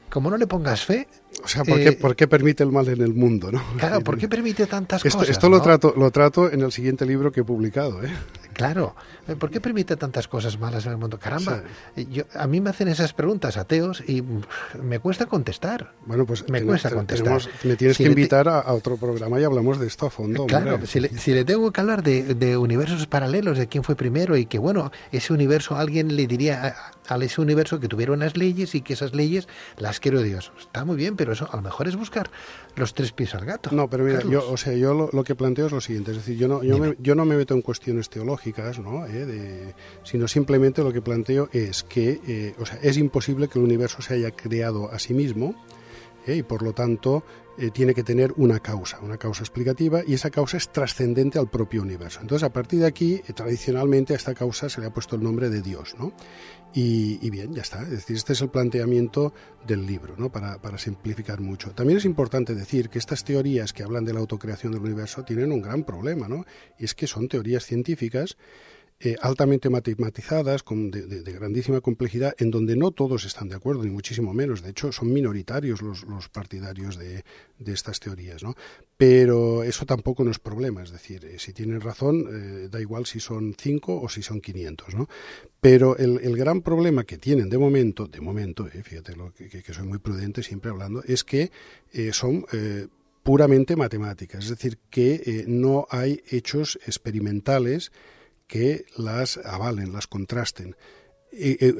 como 0.10 0.30
no 0.30 0.38
le 0.38 0.48
pongas 0.48 0.86
fe... 0.86 1.08
O 1.44 1.48
sea, 1.48 1.64
¿por, 1.64 1.78
qué, 1.78 1.90
eh, 1.90 1.92
¿por 1.92 2.16
qué 2.16 2.28
permite 2.28 2.64
el 2.64 2.72
mal 2.72 2.88
en 2.88 3.02
el 3.02 3.14
mundo? 3.14 3.52
¿no? 3.52 3.62
Claro, 3.78 4.02
¿por 4.04 4.18
qué 4.18 4.28
permite 4.28 4.66
tantas 4.66 5.04
cosas? 5.04 5.30
Esto 5.30 5.50
lo, 5.50 5.62
trato, 5.62 5.94
lo 5.96 6.10
trato 6.12 6.52
en 6.52 6.62
el 6.62 6.72
siguiente 6.72 7.06
libro 7.06 7.32
que 7.32 7.42
he 7.42 7.44
publicado. 7.44 8.04
¿eh? 8.04 8.10
Claro, 8.58 8.96
¿por 9.38 9.52
qué 9.52 9.62
permite 9.62 9.96
tantas 9.98 10.28
cosas 10.28 10.60
malas 10.60 10.84
en 10.88 10.93
el 10.93 10.98
mundo? 10.98 11.20
Caramba, 11.20 11.62
yo, 11.96 12.24
a 12.34 12.48
mí 12.48 12.60
me 12.60 12.72
hacen 12.72 12.88
esas 12.88 13.13
preguntas 13.13 13.56
ateos 13.56 14.04
y 14.08 14.24
me 14.82 14.98
cuesta 14.98 15.28
contestar. 15.28 15.93
Bueno, 16.08 16.26
pues 16.26 16.50
me 16.50 16.63
cuesta 16.63 16.89
contestar. 16.89 17.39
me 17.63 17.76
tienes 17.76 18.00
que 18.00 18.06
invitar 18.06 18.50
a, 18.50 18.74
otro 18.74 18.98
programa 18.98 19.39
y 19.39 19.43
hablamos 19.43 19.80
de 19.80 19.86
esto 19.86 20.08
a 20.08 20.10
fondo. 20.10 20.48
Claro, 20.48 20.80
si 20.88 21.00
le, 21.00 21.46
tengo 21.46 21.72
que 21.72 21.82
hablar 21.82 22.02
de, 22.02 22.58
universos 22.58 23.06
paralelos, 23.06 23.60
de 23.60 23.67
quién 23.67 23.84
fue 23.84 23.96
primero 23.96 24.36
y 24.36 24.48
que, 24.48 24.58
bueno, 24.58 24.91
ese 25.12 25.34
universo, 25.34 25.76
alguien 25.76 26.15
le 26.15 26.26
diría 26.26 26.91
a, 27.08 27.13
a, 27.13 27.17
ese 27.24 27.39
universo 27.41 27.80
que 27.80 27.88
tuviera 27.88 28.12
unas 28.12 28.38
leyes 28.38 28.74
y 28.74 28.82
que 28.82 28.93
esas 28.93 29.13
leyes 29.13 29.48
las 29.78 30.00
quiero 30.00 30.24
Dios. 30.24 30.52
Está 30.60 30.84
muy 30.84 30.96
bien, 30.96 31.15
pero 31.15 31.34
eso 31.34 31.48
a 31.52 31.58
lo 31.58 31.62
mejor 31.62 31.88
es 31.88 31.96
buscar 31.96 32.32
los 32.78 32.93
tres 32.93 33.12
pies 33.12 33.34
al 33.36 33.46
gato. 33.46 33.72
No, 33.72 33.89
pero 33.89 34.04
mira, 34.04 34.22
yo, 34.22 34.50
o 34.50 34.56
sea, 34.56 34.74
yo 34.74 35.10
lo, 35.12 35.24
que 35.24 35.36
planteo 35.36 35.65
es 35.65 35.72
lo 35.72 35.82
siguiente, 35.82 36.12
es 36.12 36.17
decir, 36.17 36.38
yo 36.38 36.48
no, 36.48 36.63
yo, 36.63 36.78
me, 36.78 36.96
yo 37.00 37.15
no 37.15 37.26
me 37.26 37.36
meto 37.36 37.54
en 37.54 37.62
cuestiones 37.62 38.10
teológicas, 38.10 38.47
¿no? 38.80 39.06
Eh, 39.08 39.74
sino 40.04 40.28
simplemente 40.28 40.84
lo 40.84 40.92
que 40.92 41.02
planteo 41.02 41.50
es 41.52 41.84
que, 41.84 42.20
eh, 42.28 42.56
o 42.60 42.66
sea, 42.66 42.80
es 42.82 42.98
imposible 42.98 43.48
que 43.48 43.60
el 43.60 43.66
universo 43.66 44.02
se 44.02 44.16
haya 44.16 44.32
creado 44.32 44.92
a 44.92 45.00
sí 45.00 45.14
mismo 45.14 45.56
¿eh? 46.26 46.36
y 46.36 46.44
por 46.44 46.62
lo 46.64 46.74
tanto 46.74 47.24
tiene 47.74 47.96
que 47.96 48.04
tener 48.04 48.34
una 48.38 48.60
causa, 48.60 49.00
una 49.00 49.18
causa 49.18 49.42
explicativa 49.42 50.04
y 50.06 50.14
esa 50.14 50.30
causa 50.30 50.58
es 50.58 50.70
trascendente 50.70 51.40
al 51.40 51.50
propio 51.50 51.82
universo. 51.82 52.20
Entonces, 52.22 52.44
a 52.44 52.54
partir 52.54 52.82
de 52.82 52.86
aquí, 52.86 53.20
tradicionalmente 53.34 54.14
a 54.14 54.16
esta 54.16 54.36
causa 54.36 54.70
se 54.70 54.80
le 54.80 54.86
ha 54.86 54.94
puesto 54.94 55.16
el 55.16 55.24
nombre 55.24 55.50
de 55.50 55.64
Dios, 55.64 55.96
¿no? 55.98 56.14
Y, 56.80 57.32
bien, 57.32 57.56
ya 57.56 57.63
está. 57.63 57.82
Es 57.82 57.90
decir, 57.90 58.16
este 58.16 58.34
es 58.34 58.42
el 58.42 58.50
planteamiento 58.50 59.34
del 59.66 59.88
libro, 59.88 60.13
¿no? 60.16 60.32
Para, 60.32 60.78
simplificar 60.78 61.42
mucho. 61.42 61.72
También 61.72 61.98
es 61.98 62.06
importante 62.06 62.54
decir 62.54 62.90
que 62.90 63.00
estas 63.00 63.24
teorías 63.24 63.74
que 63.74 63.82
hablan 63.82 64.06
de 64.06 64.13
la 64.13 64.20
autocreación 64.20 64.74
del 64.74 64.84
universo 64.84 65.24
tienen 65.24 65.52
un 65.52 65.60
gran 65.60 65.84
problema, 65.84 66.28
¿no? 66.28 66.46
Y 66.78 66.86
es 66.86 66.94
que 66.94 67.08
son 67.08 67.30
teorías 67.30 67.66
científicas 67.66 68.38
eh, 69.00 69.16
altamente 69.22 69.70
matematizadas, 69.70 70.64
de, 70.68 71.32
grandísima 71.34 71.82
complejidad, 71.82 72.34
en 72.40 72.50
donde 72.50 72.76
no 72.76 72.90
todos 72.90 73.26
están 73.26 73.48
de 73.48 73.56
acuerdo, 73.56 73.84
ni 73.84 73.92
muchísimo 73.92 74.34
menos. 74.34 74.64
De 74.64 74.72
hecho, 74.72 74.92
son 74.92 75.14
minoritarios 75.14 75.84
los, 75.84 76.30
partidarios 76.30 76.98
de, 76.98 77.24
estas 77.68 78.00
teorías. 78.00 78.42
¿no? 78.42 78.56
Pero 78.98 79.62
eso 79.62 79.86
tampoco 79.86 80.24
no 80.24 80.32
es 80.32 80.40
problema. 80.40 80.82
Es 80.82 80.90
decir, 80.90 81.26
eh, 81.26 81.38
si 81.38 81.54
tienen 81.54 81.80
razón, 81.80 82.26
eh, 82.28 82.70
da 82.72 82.82
igual 82.82 83.06
si 83.06 83.20
son 83.20 83.54
cinco 83.56 84.02
o 84.02 84.10
si 84.10 84.24
son 84.24 84.42
500. 84.42 84.96
¿no? 84.96 85.08
Pero 85.62 85.96
el, 85.96 86.36
gran 86.36 86.64
problema 86.64 87.04
que 87.04 87.20
tienen 87.20 87.50
de 87.50 87.60
momento, 87.60 88.08
de 88.08 88.20
momento, 88.20 88.66
fíjate 88.66 89.16
lo 89.16 89.32
que, 89.32 89.62
soy 89.74 89.86
muy 89.86 90.00
prudente 90.00 90.42
siempre 90.42 90.72
hablando, 90.72 91.04
es 91.04 91.24
que 91.24 91.52
son 92.14 92.46
puramente 93.22 93.76
matemáticas. 93.76 94.46
Es 94.46 94.50
decir, 94.50 94.80
que 94.90 95.46
no 95.48 95.86
hay 95.92 96.24
hechos 96.32 96.80
experimentales 96.88 97.92
que 98.48 98.86
las 98.98 99.38
avalen, 99.38 99.94
las 99.94 100.08
contrasten. 100.08 100.76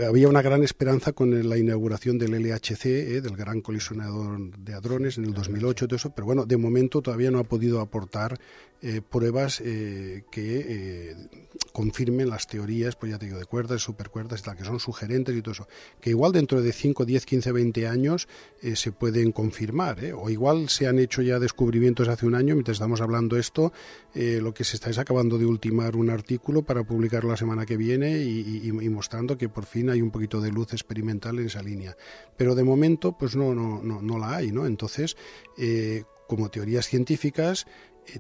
había 0.08 0.28
una 0.28 0.42
gran 0.42 0.64
esperanza 0.64 1.14
con 1.14 1.50
la 1.50 1.58
inauguración 1.58 2.18
del 2.18 2.34
LHC, 2.34 2.86
eh, 2.86 3.22
del 3.22 3.36
Gran 3.36 3.62
Colisionador 3.62 4.58
de 4.58 4.74
Hadrones, 4.74 5.18
en 5.18 5.26
el 5.26 5.34
2008, 5.34 5.88
todo 5.88 5.96
eso, 5.96 6.14
pero 6.14 6.26
bueno, 6.26 6.46
de 6.46 6.58
momento 6.58 7.02
todavía 7.02 7.32
no 7.32 7.40
ha 7.40 7.44
podido 7.44 7.80
aportar 7.80 8.38
eh, 8.84 9.02
pruebas 9.02 9.60
eh, 9.66 10.24
que 10.30 10.66
eh, 10.68 11.16
confirmen 11.74 12.30
las 12.30 12.46
teorías, 12.46 12.96
pues 12.96 13.12
ya 13.12 13.18
te 13.18 13.26
digo, 13.26 13.40
de 13.40 13.46
cuerdas, 13.46 13.82
supercuerdas 13.82 14.42
y 14.42 14.44
tal, 14.44 14.56
que 14.56 14.64
son 14.64 14.80
sugerentes 14.80 15.36
y 15.36 15.42
todo 15.42 15.54
eso, 15.54 15.68
que 16.00 16.12
igual 16.12 16.32
dentro 16.32 16.62
de 16.62 16.72
5, 16.72 17.04
10, 17.04 17.26
15, 17.26 17.52
20 17.54 17.88
años 17.88 18.28
se 18.76 18.92
pueden 18.92 19.32
confirmar, 19.32 20.00
o 20.16 20.30
igual 20.30 20.70
se 20.70 20.88
han 20.88 21.00
hecho 21.00 21.24
ya 21.24 21.40
descubrimientos 21.40 22.08
hace 22.08 22.28
un 22.28 22.36
año, 22.36 22.54
mientras 22.54 22.76
estamos 22.76 23.02
hablando 23.02 23.38
esto, 23.38 23.74
lo 24.14 24.54
que 24.54 24.64
se 24.64 24.76
está 24.76 24.90
es 24.90 24.98
acabando 24.98 25.38
de 25.38 25.46
ultimar 25.46 25.96
un 25.96 26.10
artículo 26.10 26.64
para 26.64 26.84
publicarlo 26.84 27.32
la 27.32 27.38
semana 27.38 27.66
que 27.66 27.78
viene 27.78 28.20
y, 28.20 28.72
mostrando 28.90 29.38
que 29.38 29.50
por 29.50 29.66
fin 29.66 29.90
hay 29.90 30.02
un 30.02 30.12
poquito 30.12 30.42
de 30.42 30.52
luz 30.52 30.74
experimental 30.74 31.40
en 31.40 31.48
esa 31.48 31.62
línea. 31.62 31.96
Pero 32.36 32.56
de 32.56 32.64
momento, 32.64 33.18
pues 33.18 33.36
no, 33.36 33.54
no, 33.54 33.82
no, 33.82 34.02
no 34.02 34.20
la 34.20 34.36
hay, 34.36 34.52
¿no? 34.52 34.66
Entonces, 34.66 35.16
como 36.28 36.50
teorías 36.50 36.88
científicas, 36.88 37.66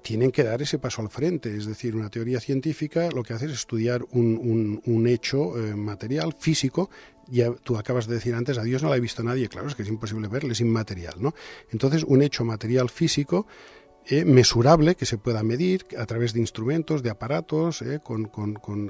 tienen 0.01 0.31
que 0.31 0.43
dar 0.43 0.61
ese 0.61 0.79
paso 0.79 1.01
al 1.01 1.09
frente. 1.09 1.55
Es 1.55 1.65
decir, 1.65 1.95
una 1.95 2.09
teoría 2.09 2.39
científica 2.39 3.09
lo 3.11 3.23
que 3.23 3.33
hace 3.33 3.45
es 3.45 3.53
estudiar 3.53 4.03
un, 4.11 4.81
un, 4.85 5.07
hecho 5.07 5.57
eh, 5.57 5.75
material, 5.75 6.33
físico. 6.37 6.89
Ya 7.27 7.51
tú 7.51 7.77
acabas 7.77 8.07
de 8.07 8.15
decir 8.15 8.35
antes, 8.35 8.57
a 8.57 8.63
Dios 8.63 8.83
no 8.83 8.89
la 8.89 8.95
ha 8.95 8.99
visto 8.99 9.23
nadie. 9.23 9.49
Claro, 9.49 9.67
es 9.67 9.75
que 9.75 9.83
es 9.83 9.89
imposible 9.89 10.27
verle, 10.27 10.53
es 10.53 10.61
inmaterial. 10.61 11.15
¿no? 11.19 11.33
Entonces, 11.71 12.03
un 12.03 12.21
hecho 12.21 12.43
material 12.43 12.89
físico 12.89 13.47
eh, 14.09 14.23
mesurable 14.23 14.95
que 14.95 15.05
se 15.05 15.17
pueda 15.17 15.43
medir 15.43 15.85
a 15.97 16.05
través 16.05 16.31
de 16.31 16.39
instrumentos, 16.39 17.03
de 17.03 17.09
aparatos, 17.09 17.81
eh, 17.81 17.99
con, 18.01 18.29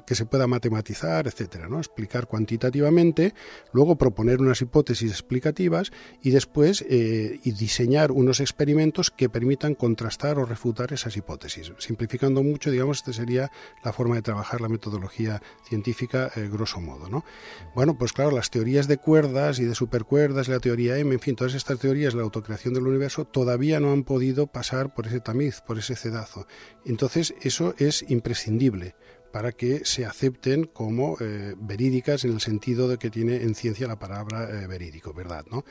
que 0.05 0.13
se 0.13 0.25
pueda 0.25 0.45
matematizar, 0.45 1.25
etcétera, 1.25 1.67
¿no? 1.67 1.79
Explicar 1.79 2.27
cuantitativamente, 2.27 3.33
luego 3.73 3.97
proponer 3.97 4.39
unas 4.41 4.61
hipótesis 4.61 5.09
explicativas 5.09 5.91
y 6.21 6.29
después 6.29 6.85
eh, 6.87 7.39
y 7.43 7.51
diseñar 7.53 8.11
unos 8.11 8.39
experimentos 8.39 9.09
que 9.09 9.27
permitan 9.27 9.73
contrastar 9.73 10.37
o 10.37 10.45
refutar 10.45 10.93
esas 10.93 11.17
hipótesis. 11.17 11.73
Simplificando 11.79 12.43
mucho, 12.43 12.69
digamos, 12.69 12.97
esta 12.97 13.13
sería 13.13 13.51
la 13.83 13.93
forma 13.93 14.15
de 14.15 14.21
trabajar 14.21 14.61
la 14.61 14.69
metodología 14.69 15.41
científica, 15.67 16.31
grosso 16.51 16.79
modo, 16.79 17.09
¿no? 17.09 17.25
Bueno, 17.73 17.97
pues 17.97 18.13
claro, 18.13 18.31
las 18.31 18.51
teorías 18.51 18.87
de 18.87 18.97
cuerdas 18.97 19.57
y 19.57 19.65
de 19.65 19.73
supercuerdas, 19.73 20.47
la 20.47 20.59
teoría 20.59 20.97
M, 20.97 21.11
en 21.13 21.19
fin, 21.19 21.35
todas 21.35 21.55
estas 21.55 21.79
teorías 21.79 22.13
la 22.13 22.21
autocreación 22.21 22.75
del 22.75 22.85
universo 22.85 23.25
todavía 23.25 23.79
no 23.79 23.91
han 23.91 24.03
podido 24.03 24.47
pasar 24.47 24.93
por 24.93 25.06
ese 25.07 25.19
tamiz, 25.19 25.61
por 25.61 25.77
ese 25.77 25.95
cedazo. 25.95 26.47
Entonces, 26.85 27.33
eso 27.41 27.73
es 27.77 28.05
imprescindible 28.09 28.95
para 29.31 29.51
que 29.51 29.85
se 29.85 30.05
acepten 30.05 30.65
como 30.65 31.17
eh, 31.19 31.53
verídicas 31.57 32.25
en 32.25 32.31
el 32.31 32.41
sentido 32.41 32.87
de 32.87 32.97
que 32.97 33.09
tiene 33.09 33.43
en 33.43 33.55
ciencia 33.55 33.87
la 33.87 33.99
palabra 33.99 34.49
eh, 34.49 34.67
verídico, 34.67 35.13
¿verdad? 35.13 35.45
¿no? 35.51 35.63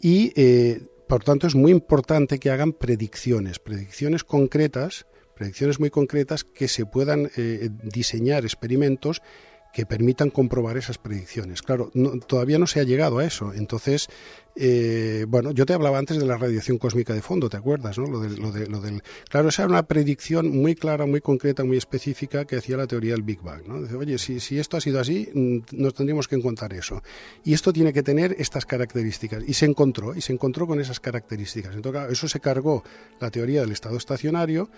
Y, 0.00 0.32
eh, 0.36 0.86
por 1.08 1.22
tanto, 1.24 1.46
es 1.46 1.54
muy 1.54 1.72
importante 1.72 2.38
que 2.38 2.50
hagan 2.50 2.72
predicciones, 2.72 3.58
predicciones 3.58 4.24
concretas, 4.24 5.06
predicciones 5.36 5.80
muy 5.80 5.90
concretas 5.90 6.44
que 6.44 6.68
se 6.68 6.86
puedan 6.86 7.30
diseñar 7.82 8.44
experimentos 8.44 9.20
que 9.72 9.86
permitan 9.86 10.30
comprobar 10.30 10.76
esas 10.76 10.98
predicciones. 10.98 11.62
Claro, 11.62 11.90
todavía 12.26 12.58
no 12.58 12.66
se 12.66 12.80
ha 12.80 12.84
llegado 12.84 13.18
a 13.18 13.24
eso. 13.24 13.52
Entonces, 13.54 14.08
eh, 14.54 15.24
bueno, 15.28 15.50
yo 15.52 15.64
te 15.64 15.72
hablaba 15.72 15.98
antes 15.98 16.18
de 16.18 16.26
la 16.26 16.36
radiación 16.36 16.76
cósmica 16.76 17.14
de 17.14 17.22
fondo, 17.22 17.48
¿te 17.48 17.56
acuerdas? 17.56 17.98
No? 17.98 18.06
Lo, 18.06 18.20
de, 18.20 18.36
lo, 18.36 18.52
de, 18.52 18.66
lo 18.66 18.80
del, 18.80 19.02
claro, 19.28 19.48
esa 19.48 19.62
era 19.62 19.70
una 19.70 19.82
predicción 19.84 20.50
muy 20.50 20.74
clara, 20.74 21.06
muy 21.06 21.20
concreta, 21.20 21.64
muy 21.64 21.78
específica 21.78 22.44
que 22.44 22.56
hacía 22.56 22.76
la 22.76 22.86
teoría 22.86 23.12
del 23.12 23.22
Big 23.22 23.40
Bang. 23.40 23.66
¿no? 23.66 23.80
Dice, 23.80 23.96
oye, 23.96 24.18
si, 24.18 24.58
esto 24.58 24.76
ha 24.76 24.80
sido 24.80 25.00
así, 25.00 25.28
mm, 25.32 25.80
nos 25.80 25.94
tendríamos 25.94 26.28
que 26.28 26.36
encontrar 26.36 26.74
eso. 26.74 27.02
Y 27.44 27.54
esto 27.54 27.72
tiene 27.72 27.92
que 27.92 28.02
tener 28.02 28.36
estas 28.38 28.66
características. 28.66 29.42
Y 29.46 29.54
se 29.54 29.64
encontró, 29.64 30.14
y 30.14 30.20
se 30.20 30.32
encontró 30.32 30.66
con 30.66 30.80
esas 30.80 31.00
características. 31.00 31.74
Entonces, 31.74 32.02
eso 32.10 32.28
se 32.28 32.40
cargó 32.40 32.82
la 33.20 33.30
teoría 33.30 33.62
del 33.62 33.72
estado 33.72 33.96
estacionario 33.96 34.68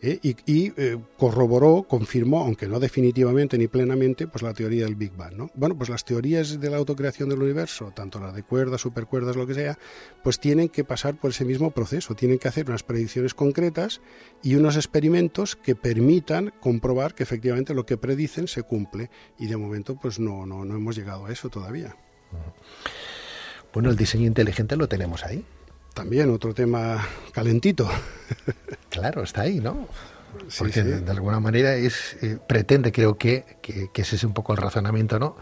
¿eh? 0.00 0.18
y, 0.22 0.72
eh, 0.76 0.98
corroboró, 1.16 1.84
confirmó, 1.88 2.40
aunque 2.40 2.68
no 2.68 2.78
definitivamente 2.78 3.58
ni 3.58 3.68
plenamente, 3.68 4.26
pues 4.26 4.42
la 4.42 4.52
teoría 4.52 4.84
del 4.84 4.94
Big 4.94 5.16
Bang. 5.16 5.34
¿no? 5.34 5.50
Bueno, 5.54 5.76
pues 5.76 5.90
las 5.90 6.04
teorías 6.04 6.60
de 6.60 6.70
la 6.70 6.76
autocreación 6.76 7.28
del 7.28 7.42
universo, 7.42 7.92
tanto 7.94 8.20
la 8.20 8.32
de 8.32 8.42
cuerdas, 8.42 8.84
lo 9.32 9.46
que 9.46 9.54
sea, 9.54 9.78
pues 10.22 10.38
tienen 10.38 10.68
que 10.68 10.84
pasar 10.84 11.16
por 11.16 11.30
ese 11.30 11.44
mismo 11.44 11.70
proceso, 11.70 12.14
tienen 12.14 12.38
que 12.38 12.48
hacer 12.48 12.68
unas 12.68 12.82
predicciones 12.82 13.34
concretas 13.34 14.00
y 14.42 14.54
unos 14.56 14.76
experimentos 14.76 15.56
que 15.56 15.74
permitan 15.74 16.52
comprobar 16.60 17.14
que 17.14 17.22
efectivamente 17.22 17.74
lo 17.74 17.86
que 17.86 17.96
predicen 17.96 18.48
se 18.48 18.62
cumple. 18.62 19.10
Y 19.38 19.46
de 19.46 19.56
momento, 19.56 19.96
pues 19.96 20.18
no, 20.18 20.46
no, 20.46 20.64
no 20.64 20.76
hemos 20.76 20.96
llegado 20.96 21.26
a 21.26 21.32
eso 21.32 21.48
todavía. 21.48 21.96
Bueno, 23.72 23.90
el 23.90 23.96
diseño 23.96 24.26
inteligente 24.26 24.76
lo 24.76 24.88
tenemos 24.88 25.24
ahí 25.24 25.44
también 25.94 26.30
otro 26.30 26.52
tema 26.52 27.06
calentito. 27.32 27.88
Claro, 28.90 29.22
está 29.22 29.42
ahí, 29.42 29.60
¿no? 29.60 29.88
Porque 30.58 30.82
De, 30.82 31.10
alguna 31.10 31.40
manera 31.40 31.74
es 31.74 32.16
eh, 32.22 32.38
pretende, 32.46 32.92
creo 32.92 33.16
que, 33.16 33.44
que, 33.62 33.90
ese 34.02 34.16
es 34.16 34.24
un 34.24 34.34
poco 34.34 34.52
el 34.52 34.58
razonamiento, 34.58 35.18
¿no? 35.18 35.36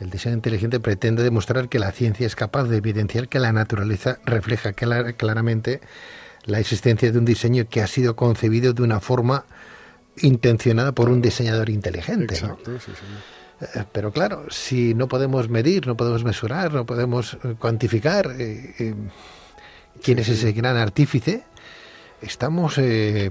El 0.00 0.10
diseño 0.10 0.34
inteligente 0.34 0.80
pretende 0.80 1.22
demostrar 1.22 1.68
que 1.68 1.78
la 1.78 1.92
ciencia 1.92 2.26
es 2.26 2.36
capaz 2.36 2.64
de 2.64 2.78
evidenciar 2.78 3.28
que 3.28 3.38
la 3.38 3.52
naturaleza 3.52 4.18
refleja 4.24 4.72
claramente 4.72 5.80
la 6.44 6.58
existencia 6.58 7.10
de 7.12 7.18
un 7.18 7.24
diseño 7.24 7.66
que 7.68 7.80
ha 7.80 7.86
sido 7.86 8.16
concebido 8.16 8.72
de 8.72 8.82
una 8.82 9.00
forma 9.00 9.44
intencionada 10.18 10.92
por 10.92 11.08
un 11.08 11.22
diseñador 11.22 11.70
inteligente. 11.70 12.34
Exacto, 12.34 12.78
sí, 12.80 12.92
sí. 12.92 13.68
Eh, 13.74 13.84
pero 13.92 14.12
claro, 14.12 14.46
si 14.50 14.94
no 14.94 15.08
podemos 15.08 15.48
medir, 15.48 15.86
no 15.86 15.96
podemos 15.96 16.24
mesurar, 16.24 16.72
no 16.72 16.84
podemos 16.84 17.34
eh, 17.44 17.54
cuantificar, 17.58 18.34
quién 20.02 20.18
es 20.18 20.28
ese 20.28 20.52
gran 20.52 20.76
artífice, 20.76 21.44
estamos, 22.20 22.78
eh, 22.78 23.30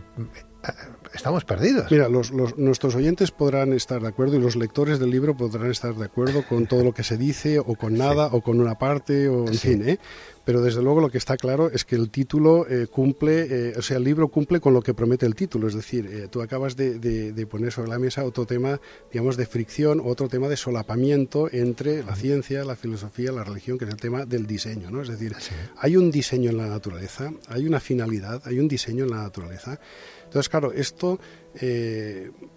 estamos 1.13 1.45
perdidos. 1.45 1.91
Mira, 1.91 2.09
los, 2.09 2.31
nuestros 2.31 2.95
oyentes 2.95 3.31
podrán 3.31 3.73
estar 3.73 4.01
de 4.01 4.07
acuerdo 4.07 4.35
y 4.35 4.39
los 4.39 4.55
lectores 4.55 4.99
del 4.99 5.09
libro 5.09 5.35
podrán 5.35 5.71
estar 5.71 5.95
de 5.95 6.05
acuerdo 6.05 6.43
con 6.47 6.65
todo 6.65 6.83
lo 6.83 6.93
que 6.93 7.03
se 7.03 7.17
dice 7.17 7.59
o 7.59 7.75
con 7.75 7.97
nada 7.97 8.29
o 8.31 8.41
con 8.41 8.59
una 8.59 8.77
parte 8.77 9.27
o 9.27 9.47
en 9.47 9.55
fin, 9.55 9.87
¿eh? 9.87 9.99
pero 10.45 10.61
desde 10.61 10.81
luego 10.81 10.99
lo 10.99 11.09
que 11.09 11.17
está 11.17 11.37
claro 11.37 11.69
es 11.71 11.85
que 11.85 11.95
el 11.95 12.09
título 12.09 12.67
eh, 12.67 12.87
cumple, 12.87 13.47
eh, 13.49 13.73
o 13.77 13.81
sea, 13.81 13.97
el 13.97 14.03
libro 14.03 14.27
cumple 14.27 14.59
con 14.59 14.73
lo 14.73 14.81
que 14.81 14.93
promete 14.93 15.25
el 15.25 15.35
título, 15.35 15.67
es 15.67 15.73
decir, 15.73 16.05
eh, 16.07 16.27
tú 16.29 16.41
acabas 16.41 16.75
de, 16.75 17.47
poner 17.49 17.71
sobre 17.71 17.89
la 17.89 17.99
mesa 17.99 18.25
otro 18.25 18.45
tema, 18.45 18.79
digamos, 19.11 19.37
de 19.37 19.45
fricción, 19.45 20.01
otro 20.03 20.27
tema 20.27 20.49
de 20.49 20.57
solapamiento 20.57 21.49
entre 21.51 22.03
la 22.03 22.15
ciencia, 22.15 22.65
la 22.65 22.75
filosofía, 22.75 23.31
la 23.31 23.43
religión, 23.43 23.77
que 23.77 23.85
es 23.85 23.91
el 23.91 23.97
tema 23.97 24.25
del 24.25 24.45
diseño, 24.45 24.91
¿no? 24.91 25.01
Es 25.01 25.07
decir, 25.07 25.35
hay 25.77 25.95
un 25.95 26.11
diseño 26.11 26.49
en 26.49 26.57
la 26.57 26.67
naturaleza, 26.67 27.31
hay 27.47 27.65
una 27.65 27.79
finalidad, 27.79 28.41
hay 28.45 28.59
un 28.59 28.67
diseño 28.67 29.05
en 29.05 29.11
la 29.11 29.23
naturaleza. 29.23 29.79
Entonces, 30.33 30.49
claro, 30.49 30.71
esto 30.71 31.19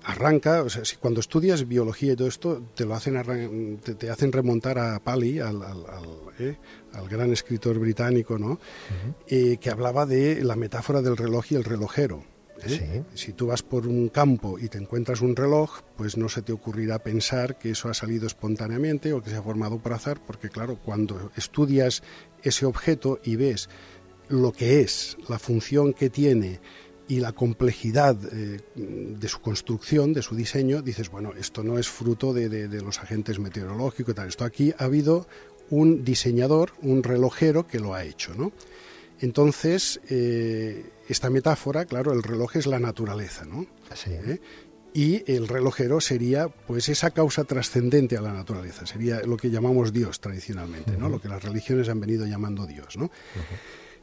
arranca, 0.03 0.63
o 0.63 0.71
sea, 0.71 0.85
si 0.87 0.97
cuando 0.97 1.21
estudias 1.21 1.69
biología 1.69 2.15
y 2.15 2.17
todo 2.17 2.29
esto, 2.29 2.63
te 2.75 2.87
lo 2.87 2.95
hacen, 2.95 3.79
te, 3.99 4.09
hacen 4.09 4.33
remontar 4.33 4.79
a 4.79 4.99
Pali, 5.01 5.41
al, 5.41 5.63
al 6.97 7.09
gran 7.09 7.33
escritor 7.33 7.79
británico, 7.79 8.39
¿no? 8.39 8.59
Eh, 9.29 9.59
que 9.61 9.71
hablaba 9.71 10.07
de 10.07 10.43
la 10.43 10.57
metáfora 10.57 11.03
del 11.03 11.17
reloj 11.17 11.53
y 11.53 11.55
el 11.57 11.65
relojero. 11.65 12.25
¿eh? 12.63 13.05
Si 13.15 13.33
tú 13.33 13.49
vas 13.49 13.63
por 13.63 13.87
un 13.87 14.09
campo 14.09 14.59
y 14.59 14.69
te 14.69 14.79
encuentras 14.79 15.21
un 15.21 15.37
reloj, 15.37 15.83
pues 15.97 16.17
no 16.17 16.29
se 16.29 16.43
te 16.43 16.53
ocurrirá 16.53 16.99
pensar 16.99 17.59
que 17.59 17.71
eso 17.71 17.89
ha 17.89 17.95
salido 17.95 18.27
espontáneamente 18.27 19.13
o 19.13 19.23
que 19.23 19.31
se 19.31 19.37
ha 19.37 19.43
formado 19.43 19.79
por 19.79 19.93
azar, 19.93 20.21
porque 20.27 20.49
claro, 20.49 20.79
cuando 20.83 21.31
estudias 21.37 22.03
ese 22.43 22.67
objeto 22.67 23.21
y 23.23 23.37
ves 23.37 23.69
lo 24.29 24.53
que 24.53 24.81
es, 24.81 25.17
la 25.29 25.39
función 25.39 25.93
que 25.93 26.11
tiene 26.11 26.61
y 27.09 27.21
la 27.21 27.33
complejidad 27.33 28.17
eh, 28.33 28.61
de 28.75 29.29
su 29.29 29.41
construcción, 29.41 30.13
de 30.13 30.23
su 30.23 30.35
diseño, 30.35 30.83
dices, 30.83 31.11
bueno, 31.11 31.33
esto 31.39 31.63
no 31.63 31.79
es 31.79 31.89
fruto 31.89 32.33
de, 32.33 32.49
de 32.49 32.83
los 32.83 32.99
agentes 32.99 33.39
meteorológicos 33.39 34.13
y 34.13 34.15
tal. 34.15 34.29
Esto 34.29 34.45
aquí 34.45 34.75
ha 34.79 34.85
habido 34.85 35.27
un 35.71 36.05
diseñador, 36.05 36.73
un 36.83 37.03
relojero 37.03 37.67
que 37.67 37.81
lo 37.81 37.95
ha 37.95 38.05
hecho. 38.05 38.35
¿no? 38.35 38.53
Entonces, 39.21 40.01
eh, 40.09 40.91
esta 41.09 41.31
metáfora, 41.31 41.85
claro, 41.85 42.13
el 42.13 42.23
reloj 42.23 42.57
es 42.57 42.67
la 42.67 42.79
naturaleza, 42.79 43.45
¿no? 43.45 43.67
¿Eh? 44.07 44.41
y 44.93 45.31
el 45.31 45.47
relojero 45.47 46.01
sería 46.01 46.49
pues 46.49 46.89
esa 46.89 47.11
causa 47.11 47.45
trascendente 47.45 48.17
a 48.17 48.23
la 48.23 48.33
naturaleza, 48.33 48.87
sería 48.87 49.21
lo 49.21 49.37
que 49.37 49.51
llamamos 49.51 49.93
Dios 49.93 50.21
tradicionalmente, 50.21 50.97
¿no? 50.97 51.11
Lo 51.11 51.21
que 51.21 51.29
las 51.29 51.45
religiones 51.45 51.91
han 51.91 52.01
venido 52.01 52.25
llamando 52.25 52.65
Dios, 52.67 52.97
¿no? 52.97 53.11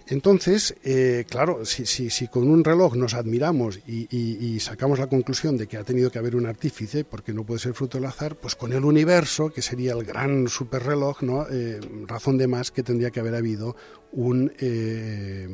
Entonces, 0.07 0.75
eh, 0.83 1.25
claro, 1.29 1.65
si, 1.65 1.85
si, 1.85 2.09
si, 2.09 2.27
con 2.27 2.49
un 2.49 2.63
reloj 2.63 2.95
nos 2.95 3.13
admiramos 3.13 3.79
y, 3.87 4.59
sacamos 4.59 4.99
la 4.99 5.07
conclusión 5.07 5.57
de 5.57 5.67
que 5.67 5.77
ha 5.77 5.83
tenido 5.83 6.09
que 6.09 6.19
haber 6.19 6.35
un 6.35 6.45
artífice, 6.45 7.03
porque 7.03 7.33
no 7.33 7.43
puede 7.43 7.59
ser 7.59 7.73
fruto 7.73 7.97
del 7.97 8.05
azar, 8.05 8.35
pues 8.35 8.55
con 8.55 8.73
el 8.73 8.85
universo, 8.85 9.49
que 9.49 9.61
sería 9.61 9.93
el 9.93 10.03
gran 10.03 10.47
superreloj, 10.47 11.21
¿no? 11.23 11.45
Eh, 11.49 11.79
razón 12.05 12.37
de 12.37 12.47
más 12.47 12.71
que 12.71 12.83
tendría 12.83 13.11
que 13.11 13.19
haber 13.19 13.35
habido 13.35 13.75
un 14.13 14.53
eh, 14.59 15.47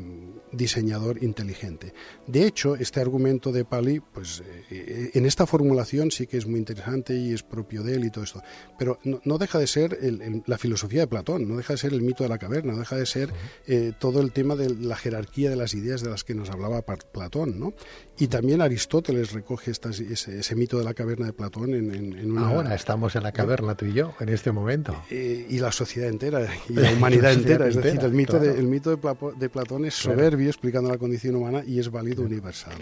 diseñador 0.52 1.24
inteligente. 1.24 1.93
De 2.28 2.45
hecho, 2.45 2.76
este 2.76 3.00
argumento 3.00 3.52
de 3.52 3.64
Pali, 3.64 4.02
pues 4.02 4.43
eh, 4.70 5.12
en 5.14 5.26
esta 5.26 5.45
formulación 5.45 6.12
sí 6.12 6.28
que 6.28 6.38
es 6.38 6.45
muy 6.45 6.60
interesante 6.60 7.16
y 7.16 7.34
es 7.34 7.41
propio 7.41 7.84
de 7.84 7.95
él 7.95 8.06
y 8.06 8.12
todo 8.12 8.24
esto, 8.24 8.43
pero 8.78 9.00
no, 9.04 9.38
deja 9.38 9.60
de 9.60 9.68
ser 9.68 9.97
la 10.45 10.58
filosofía 10.58 11.02
de 11.02 11.08
Platón, 11.08 11.47
no 11.47 11.56
deja 11.56 11.74
de 11.74 11.78
ser 11.78 11.93
el 11.93 12.02
mito 12.02 12.24
de 12.24 12.30
la 12.30 12.38
caverna, 12.38 12.74
no 12.74 12.80
deja 12.80 12.97
de 12.97 13.06
ser 13.06 13.32
eh, 13.66 13.93
todo 13.97 14.20
el 14.20 14.34
tema 14.34 14.39
de 14.56 14.76
la 14.76 14.96
jerarquía 14.96 15.50
de 15.50 15.56
las 15.56 15.74
ideas 15.74 16.02
de 16.02 16.10
las 16.10 16.24
que 16.24 16.36
nos 16.36 16.50
hablaba 16.50 16.82
Platón, 16.82 17.60
¿no? 17.60 17.74
Y 18.18 18.28
también 18.28 18.62
Aristóteles 18.62 19.32
recoge 19.32 19.72
ese, 19.72 20.56
mito 20.56 20.78
de 20.78 20.84
la 20.84 20.94
caverna 20.94 21.28
de 21.28 21.34
Platón 21.34 21.74
en, 21.74 22.32
una... 22.32 22.50
Ahora 22.50 22.76
estamos 22.76 23.16
en 23.16 23.24
la 23.24 23.32
caverna 23.32 23.76
tú 23.76 23.86
y 23.86 23.94
yo, 23.94 24.14
en 24.20 24.30
este 24.30 24.52
momento. 24.52 24.96
y 25.10 25.58
la 25.60 25.72
sociedad 25.72 26.10
entera, 26.10 26.48
y 26.68 26.74
la 26.74 26.92
humanidad 26.92 27.34
entera, 27.34 27.68
es 27.68 27.76
decir, 27.76 28.00
el 28.02 28.12
mito 28.12 28.40
de 28.40 28.60
el 28.60 28.68
mito 28.68 28.96
de, 28.96 29.50
Platón 29.50 29.86
es 29.86 29.94
soberbio 29.96 30.48
explicando 30.48 30.90
la 30.90 30.98
condición 30.98 31.36
humana 31.36 31.64
y 31.66 31.80
es 31.80 31.90
válido 31.90 32.24
universal. 32.24 32.76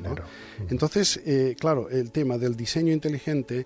Entonces, 0.70 1.22
eh, 1.26 1.56
claro, 1.60 1.90
el 1.90 2.12
tema 2.12 2.38
del 2.38 2.56
diseño 2.56 2.94
inteligente 2.94 3.66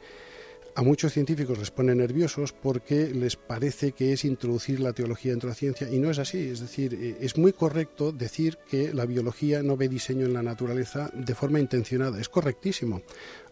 a 0.76 0.82
muchos 0.84 1.13
científicos 1.13 1.59
les 1.59 1.72
pone 1.72 1.93
nerviosos 1.95 2.53
porque 2.53 3.09
les 3.13 3.36
parece 3.36 3.91
que 3.91 4.13
es 4.13 4.26
introducir 4.26 4.80
la 4.80 4.93
teología 4.93 5.32
dentro 5.32 5.47
de 5.47 5.51
la 5.51 5.59
ciencia 5.59 5.89
y 5.91 5.99
no 5.99 6.09
es 6.09 6.19
así. 6.19 6.39
Es 6.49 6.59
decir, 6.59 6.93
eh, 6.93 7.17
es 7.19 7.38
muy 7.38 7.53
correcto 7.53 8.11
decir 8.11 8.57
que 8.69 8.93
la 8.93 9.05
biología 9.05 9.63
no 9.63 9.78
ve 9.78 9.89
diseño 9.89 10.26
en 10.26 10.34
la 10.34 10.43
naturaleza 10.43 11.11
de 11.13 11.36
forma 11.36 11.59
intencionada. 11.59 12.19
Es 12.19 12.30
correctísimo. 12.30 13.01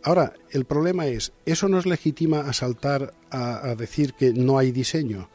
Ahora, 0.03 0.33
el 0.51 0.65
problema 0.65 1.07
es, 1.07 1.33
¿eso 1.45 1.67
nos 1.67 1.85
legitima 1.85 2.41
a 2.41 2.53
saltar 2.53 3.13
a 3.31 3.75
decir 3.75 4.13
que 4.13 4.33
no 4.33 4.57
hay 4.57 4.71
diseño? 4.71 5.29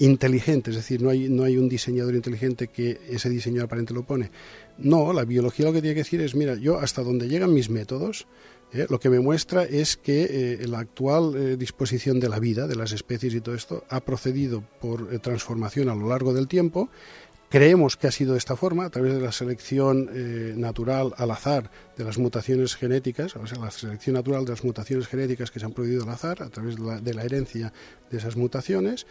inteligente, 0.00 0.70
es 0.70 0.76
decir, 0.76 1.02
no 1.02 1.10
hay, 1.10 1.28
no 1.28 1.44
hay 1.44 1.58
un 1.58 1.68
diseñador 1.68 2.14
inteligente 2.14 2.68
que 2.68 2.98
ese 3.10 3.28
diseño 3.28 3.62
aparente 3.62 3.92
lo 3.94 4.02
pone. 4.02 4.30
No, 4.78 5.12
la 5.12 5.24
biología 5.24 5.66
lo 5.66 5.72
que 5.74 5.82
tiene 5.82 5.94
que 5.94 6.00
decir 6.00 6.22
es, 6.22 6.34
mira, 6.34 6.54
yo 6.54 6.78
hasta 6.78 7.02
donde 7.02 7.28
llegan 7.28 7.52
mis 7.52 7.68
métodos, 7.68 8.26
eh, 8.72 8.86
lo 8.88 9.00
que 9.00 9.10
me 9.10 9.20
muestra 9.20 9.64
es 9.64 9.96
que 9.96 10.60
eh, 10.62 10.68
la 10.68 10.78
actual 10.78 11.34
eh, 11.34 11.56
disposición 11.56 12.20
de 12.20 12.28
la 12.28 12.38
vida, 12.38 12.68
de 12.68 12.76
las 12.76 12.92
especies 12.92 13.34
y 13.34 13.40
todo 13.40 13.54
esto, 13.54 13.84
ha 13.88 14.00
procedido 14.00 14.62
por 14.80 15.18
transformación 15.20 15.88
a 15.88 15.94
lo 15.94 16.08
largo 16.08 16.32
del 16.32 16.46
tiempo. 16.46 16.88
Creemos 17.48 17.96
que 17.96 18.06
ha 18.06 18.12
sido 18.12 18.32
de 18.32 18.38
esta 18.38 18.54
forma, 18.54 18.84
a 18.84 18.90
través 18.90 19.12
de 19.12 19.20
la 19.20 19.32
selección 19.32 20.08
natural 20.60 21.14
al 21.16 21.32
azar 21.32 21.68
de 21.96 22.04
las 22.04 22.16
mutaciones 22.16 22.76
genéticas, 22.76 23.34
o 23.34 23.44
sea, 23.44 23.58
la 23.58 23.72
selección 23.72 24.14
natural 24.14 24.44
de 24.44 24.52
las 24.52 24.62
mutaciones 24.62 25.08
genéticas 25.08 25.50
que 25.50 25.58
se 25.58 25.66
han 25.66 25.72
producido 25.72 26.04
al 26.04 26.10
azar, 26.10 26.44
a 26.44 26.48
través 26.48 26.76
de 26.76 27.12
la, 27.12 27.24
herencia 27.24 27.72
de 28.08 28.18
esas 28.18 28.36
mutaciones, 28.36 29.04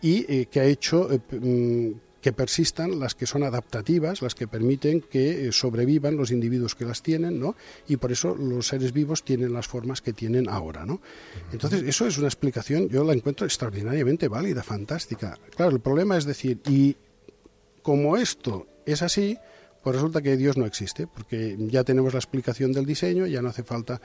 y 0.00 0.46
que 0.46 0.60
ha 0.60 0.66
hecho 0.66 1.08
mm, 1.32 1.90
que 2.24 2.32
persistan 2.32 2.98
las 3.00 3.14
que 3.14 3.26
son 3.26 3.42
adaptativas, 3.42 4.22
las 4.22 4.34
que 4.34 4.48
permiten 4.48 5.02
que 5.02 5.52
sobrevivan 5.52 6.16
los 6.16 6.30
individuos 6.30 6.74
que 6.74 6.86
las 6.86 7.02
tienen, 7.02 7.38
¿no? 7.38 7.54
Y 7.86 7.98
por 7.98 8.12
eso 8.12 8.34
los 8.34 8.68
seres 8.68 8.94
vivos 8.94 9.24
tienen 9.24 9.52
las 9.52 9.68
formas 9.68 10.00
que 10.00 10.14
tienen 10.14 10.48
ahora, 10.48 10.86
¿no? 10.86 11.02
Entonces, 11.52 11.82
eso 11.82 12.06
es 12.06 12.16
una 12.16 12.28
explicación, 12.28 12.88
yo 12.88 13.04
la 13.04 13.12
encuentro 13.12 13.44
extraordinariamente 13.44 14.28
válida, 14.28 14.62
fantástica. 14.62 15.38
Claro, 15.54 15.72
el 15.72 15.80
problema 15.80 16.16
es 16.16 16.24
decir, 16.24 16.62
¿y 16.66 16.96
como 17.82 18.16
esto 18.16 18.68
es 18.86 19.02
así, 19.02 19.36
pues 19.84 19.96
resulta 19.96 20.22
que 20.22 20.38
Dios 20.38 20.56
no 20.56 20.64
existe, 20.64 21.06
porque 21.06 21.56
ya 21.58 21.84
tenemos 21.84 22.14
la 22.14 22.18
explicación 22.18 22.72
del 22.72 22.86
diseño, 22.86 23.26
ya 23.26 23.42
no 23.42 23.50
hace 23.50 23.62
falta. 23.62 24.00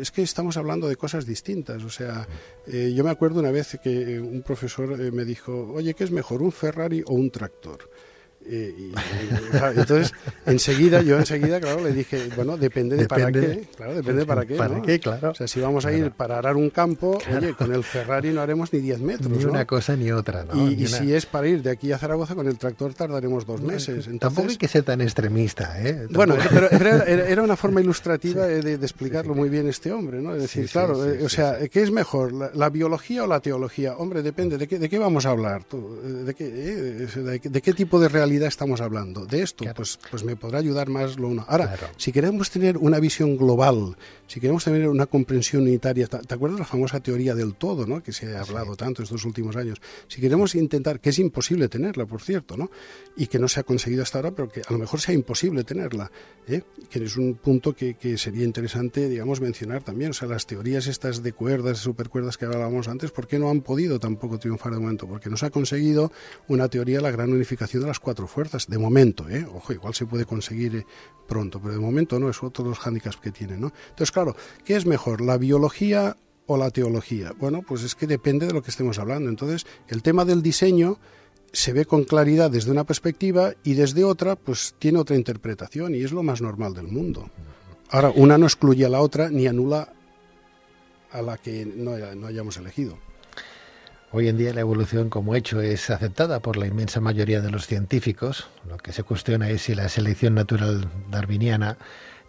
Es 0.00 0.10
que 0.10 0.22
estamos 0.22 0.56
hablando 0.56 0.88
de 0.88 0.96
cosas 0.96 1.24
distintas. 1.26 1.84
O 1.84 1.90
sea, 1.90 2.26
eh, 2.66 2.92
yo 2.92 3.04
me 3.04 3.10
acuerdo 3.10 3.38
una 3.38 3.52
vez 3.52 3.78
que 3.80 4.18
un 4.18 4.42
profesor 4.42 5.00
eh, 5.00 5.12
me 5.12 5.24
dijo, 5.24 5.72
oye, 5.74 5.94
¿qué 5.94 6.02
es 6.02 6.10
mejor, 6.10 6.42
un 6.42 6.50
Ferrari 6.50 7.04
o 7.06 7.14
un 7.14 7.30
tractor? 7.30 7.88
Y, 8.48 8.92
entonces, 9.76 10.12
enseguida, 10.46 11.02
yo 11.02 11.18
enseguida, 11.18 11.60
claro, 11.60 11.82
le 11.82 11.92
dije, 11.92 12.28
bueno, 12.36 12.56
depende 12.56 12.96
de 12.96 13.06
para 13.06 13.30
qué. 13.30 13.66
Claro, 13.76 13.94
depende 13.94 14.20
de 14.20 14.26
para 14.26 14.46
qué. 14.46 14.54
¿Para 14.56 14.82
qué, 14.82 14.98
claro? 14.98 15.30
O 15.30 15.34
sea, 15.34 15.46
si 15.46 15.60
vamos 15.60 15.86
a 15.86 15.92
ir 15.92 16.10
para 16.10 16.38
arar 16.38 16.56
un 16.56 16.70
campo, 16.70 17.18
oye, 17.34 17.54
con 17.54 17.72
el 17.72 17.84
Ferrari 17.84 18.30
no 18.30 18.40
haremos 18.40 18.72
ni 18.72 18.80
10 18.80 19.00
metros. 19.00 19.30
Ni 19.30 19.44
una 19.44 19.64
cosa 19.64 19.96
ni 19.96 20.10
otra, 20.10 20.44
¿no? 20.44 20.70
Y, 20.70 20.86
si 20.86 21.14
es 21.14 21.26
para 21.26 21.46
ir 21.46 21.62
de 21.62 21.70
aquí 21.70 21.92
a 21.92 21.98
Zaragoza, 21.98 22.34
con 22.34 22.46
el 22.46 22.58
tractor 22.58 22.94
tardaremos 22.94 23.46
dos 23.46 23.60
meses. 23.60 24.06
Entonces, 24.06 24.20
Tampoco 24.20 24.48
hay 24.48 24.56
que 24.56 24.68
ser 24.68 24.82
tan 24.82 25.00
extremista, 25.00 25.80
¿eh? 25.80 26.06
Bueno, 26.10 26.36
pero 26.50 26.70
era, 27.06 27.42
una 27.42 27.56
forma 27.56 27.80
ilustrativa 27.80 28.46
de, 28.46 28.74
explicarlo 28.74 29.34
muy 29.34 29.48
bien 29.48 29.68
este 29.68 29.92
hombre, 29.92 30.20
¿no? 30.20 30.34
Es 30.34 30.42
decir, 30.42 30.68
claro, 30.68 31.04
eh, 31.06 31.24
o 31.24 31.28
sea, 31.28 31.58
¿qué 31.68 31.82
es 31.82 31.90
mejor, 31.90 32.32
la, 32.32 32.68
biología 32.70 33.24
o 33.24 33.26
la 33.26 33.40
teología? 33.40 33.96
Hombre, 33.96 34.22
depende, 34.22 34.58
¿de 34.58 34.66
qué, 34.66 34.78
de 34.78 34.88
qué 34.88 34.98
vamos 34.98 35.26
a 35.26 35.30
hablar? 35.30 35.62
¿De 35.66 36.34
qué, 36.34 36.44
eh, 36.46 37.40
de 37.44 37.62
qué 37.62 37.72
tipo 37.72 38.00
de 38.00 38.08
realidad 38.08 38.31
estamos 38.40 38.80
hablando? 38.80 39.26
De 39.26 39.42
esto, 39.42 39.64
pues, 39.74 39.98
pues 40.10 40.24
me 40.24 40.36
podrá 40.36 40.58
ayudar 40.58 40.88
más 40.88 41.18
lo 41.18 41.28
uno. 41.28 41.44
Ahora, 41.48 41.76
si 41.96 42.12
queremos 42.12 42.50
tener 42.50 42.76
una 42.78 42.98
visión 42.98 43.36
global, 43.36 43.96
si 44.26 44.40
queremos 44.40 44.64
tener 44.64 44.88
una 44.88 45.06
comprensión 45.06 45.62
unitaria, 45.62 46.06
¿te 46.06 46.34
acuerdas 46.34 46.58
la 46.58 46.64
famosa 46.64 47.00
teoría 47.00 47.34
del 47.34 47.54
todo, 47.54 47.86
¿no? 47.86 48.02
que 48.02 48.12
se 48.12 48.34
ha 48.34 48.40
hablado 48.40 48.76
tanto 48.76 49.02
estos 49.02 49.24
últimos 49.24 49.56
años? 49.56 49.80
Si 50.08 50.20
queremos 50.20 50.54
intentar, 50.54 51.00
que 51.00 51.10
es 51.10 51.18
imposible 51.18 51.68
tenerla, 51.68 52.06
por 52.06 52.22
cierto, 52.22 52.56
¿no? 52.56 52.70
y 53.16 53.26
que 53.26 53.38
no 53.38 53.48
se 53.48 53.60
ha 53.60 53.62
conseguido 53.62 54.02
hasta 54.02 54.18
ahora, 54.18 54.30
pero 54.30 54.48
que 54.48 54.62
a 54.66 54.72
lo 54.72 54.78
mejor 54.78 55.00
sea 55.00 55.14
imposible 55.14 55.64
tenerla, 55.64 56.10
¿eh? 56.46 56.62
que 56.88 57.04
es 57.04 57.16
un 57.16 57.34
punto 57.34 57.74
que, 57.74 57.94
que, 57.94 58.16
sería 58.16 58.44
interesante, 58.44 59.08
digamos, 59.08 59.40
mencionar 59.40 59.82
también. 59.82 60.10
O 60.10 60.14
sea, 60.14 60.28
las 60.28 60.46
teorías 60.46 60.86
estas 60.86 61.22
de 61.22 61.32
cuerdas, 61.32 61.78
supercuerdas 61.78 62.38
que 62.38 62.46
hablábamos 62.46 62.88
antes, 62.88 63.10
¿por 63.10 63.26
qué 63.26 63.38
no 63.38 63.50
han 63.50 63.60
podido 63.60 63.98
tampoco 63.98 64.38
triunfar 64.38 64.72
de 64.72 64.78
momento? 64.78 65.06
Porque 65.06 65.28
no 65.28 65.36
se 65.36 65.46
ha 65.46 65.50
conseguido 65.50 66.12
una 66.48 66.68
teoría 66.68 66.96
de 66.96 67.02
la 67.02 67.10
gran 67.10 67.32
unificación 67.32 67.82
de 67.82 67.88
las 67.88 68.00
cuatro 68.00 68.21
fuerzas, 68.26 68.66
de 68.68 68.78
momento, 68.78 69.28
¿eh? 69.28 69.46
ojo, 69.52 69.72
igual 69.72 69.94
se 69.94 70.06
puede 70.06 70.24
conseguir 70.24 70.76
eh, 70.76 70.86
pronto, 71.26 71.60
pero 71.60 71.74
de 71.74 71.80
momento 71.80 72.18
no, 72.18 72.28
es 72.28 72.42
otro 72.42 72.64
de 72.64 72.70
los 72.70 72.78
hándicaps 72.78 73.16
que 73.16 73.30
tiene. 73.30 73.56
¿no? 73.56 73.72
Entonces, 73.90 74.10
claro, 74.10 74.36
¿qué 74.64 74.76
es 74.76 74.86
mejor, 74.86 75.20
la 75.20 75.38
biología 75.38 76.16
o 76.46 76.56
la 76.56 76.70
teología? 76.70 77.32
Bueno, 77.38 77.62
pues 77.62 77.82
es 77.82 77.94
que 77.94 78.06
depende 78.06 78.46
de 78.46 78.52
lo 78.52 78.62
que 78.62 78.70
estemos 78.70 78.98
hablando. 78.98 79.28
Entonces, 79.28 79.66
el 79.88 80.02
tema 80.02 80.24
del 80.24 80.42
diseño 80.42 80.98
se 81.52 81.72
ve 81.72 81.84
con 81.84 82.04
claridad 82.04 82.50
desde 82.50 82.70
una 82.70 82.84
perspectiva 82.84 83.52
y 83.62 83.74
desde 83.74 84.04
otra, 84.04 84.36
pues 84.36 84.74
tiene 84.78 84.98
otra 84.98 85.16
interpretación 85.16 85.94
y 85.94 86.02
es 86.02 86.12
lo 86.12 86.22
más 86.22 86.40
normal 86.40 86.74
del 86.74 86.88
mundo. 86.88 87.30
Ahora, 87.90 88.10
una 88.14 88.38
no 88.38 88.46
excluye 88.46 88.86
a 88.86 88.88
la 88.88 89.00
otra 89.00 89.28
ni 89.28 89.46
anula 89.46 89.92
a 91.10 91.20
la 91.20 91.36
que 91.36 91.66
no, 91.66 91.96
no 92.14 92.26
hayamos 92.26 92.56
elegido. 92.56 92.98
Hoy 94.14 94.28
en 94.28 94.36
día 94.36 94.52
la 94.52 94.60
evolución 94.60 95.08
como 95.08 95.34
hecho 95.34 95.62
es 95.62 95.88
aceptada 95.88 96.40
por 96.40 96.58
la 96.58 96.66
inmensa 96.66 97.00
mayoría 97.00 97.40
de 97.40 97.50
los 97.50 97.66
científicos. 97.66 98.46
Lo 98.68 98.76
que 98.76 98.92
se 98.92 99.04
cuestiona 99.04 99.48
es 99.48 99.62
si 99.62 99.74
la 99.74 99.88
selección 99.88 100.34
natural 100.34 100.86
darwiniana 101.10 101.78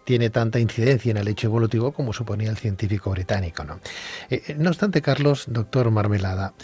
tiene 0.04 0.30
tanta 0.30 0.58
incidencia 0.58 1.10
en 1.10 1.18
el 1.18 1.28
hecho 1.28 1.48
evolutivo 1.48 1.92
como 1.92 2.14
suponía 2.14 2.48
el 2.48 2.56
científico 2.56 3.10
británico. 3.10 3.64
No, 3.64 3.80
eh, 4.30 4.42
eh, 4.48 4.66
obstante, 4.66 5.02
Carlos, 5.02 5.44
doctor 5.48 5.90
Marmelada, 5.90 6.54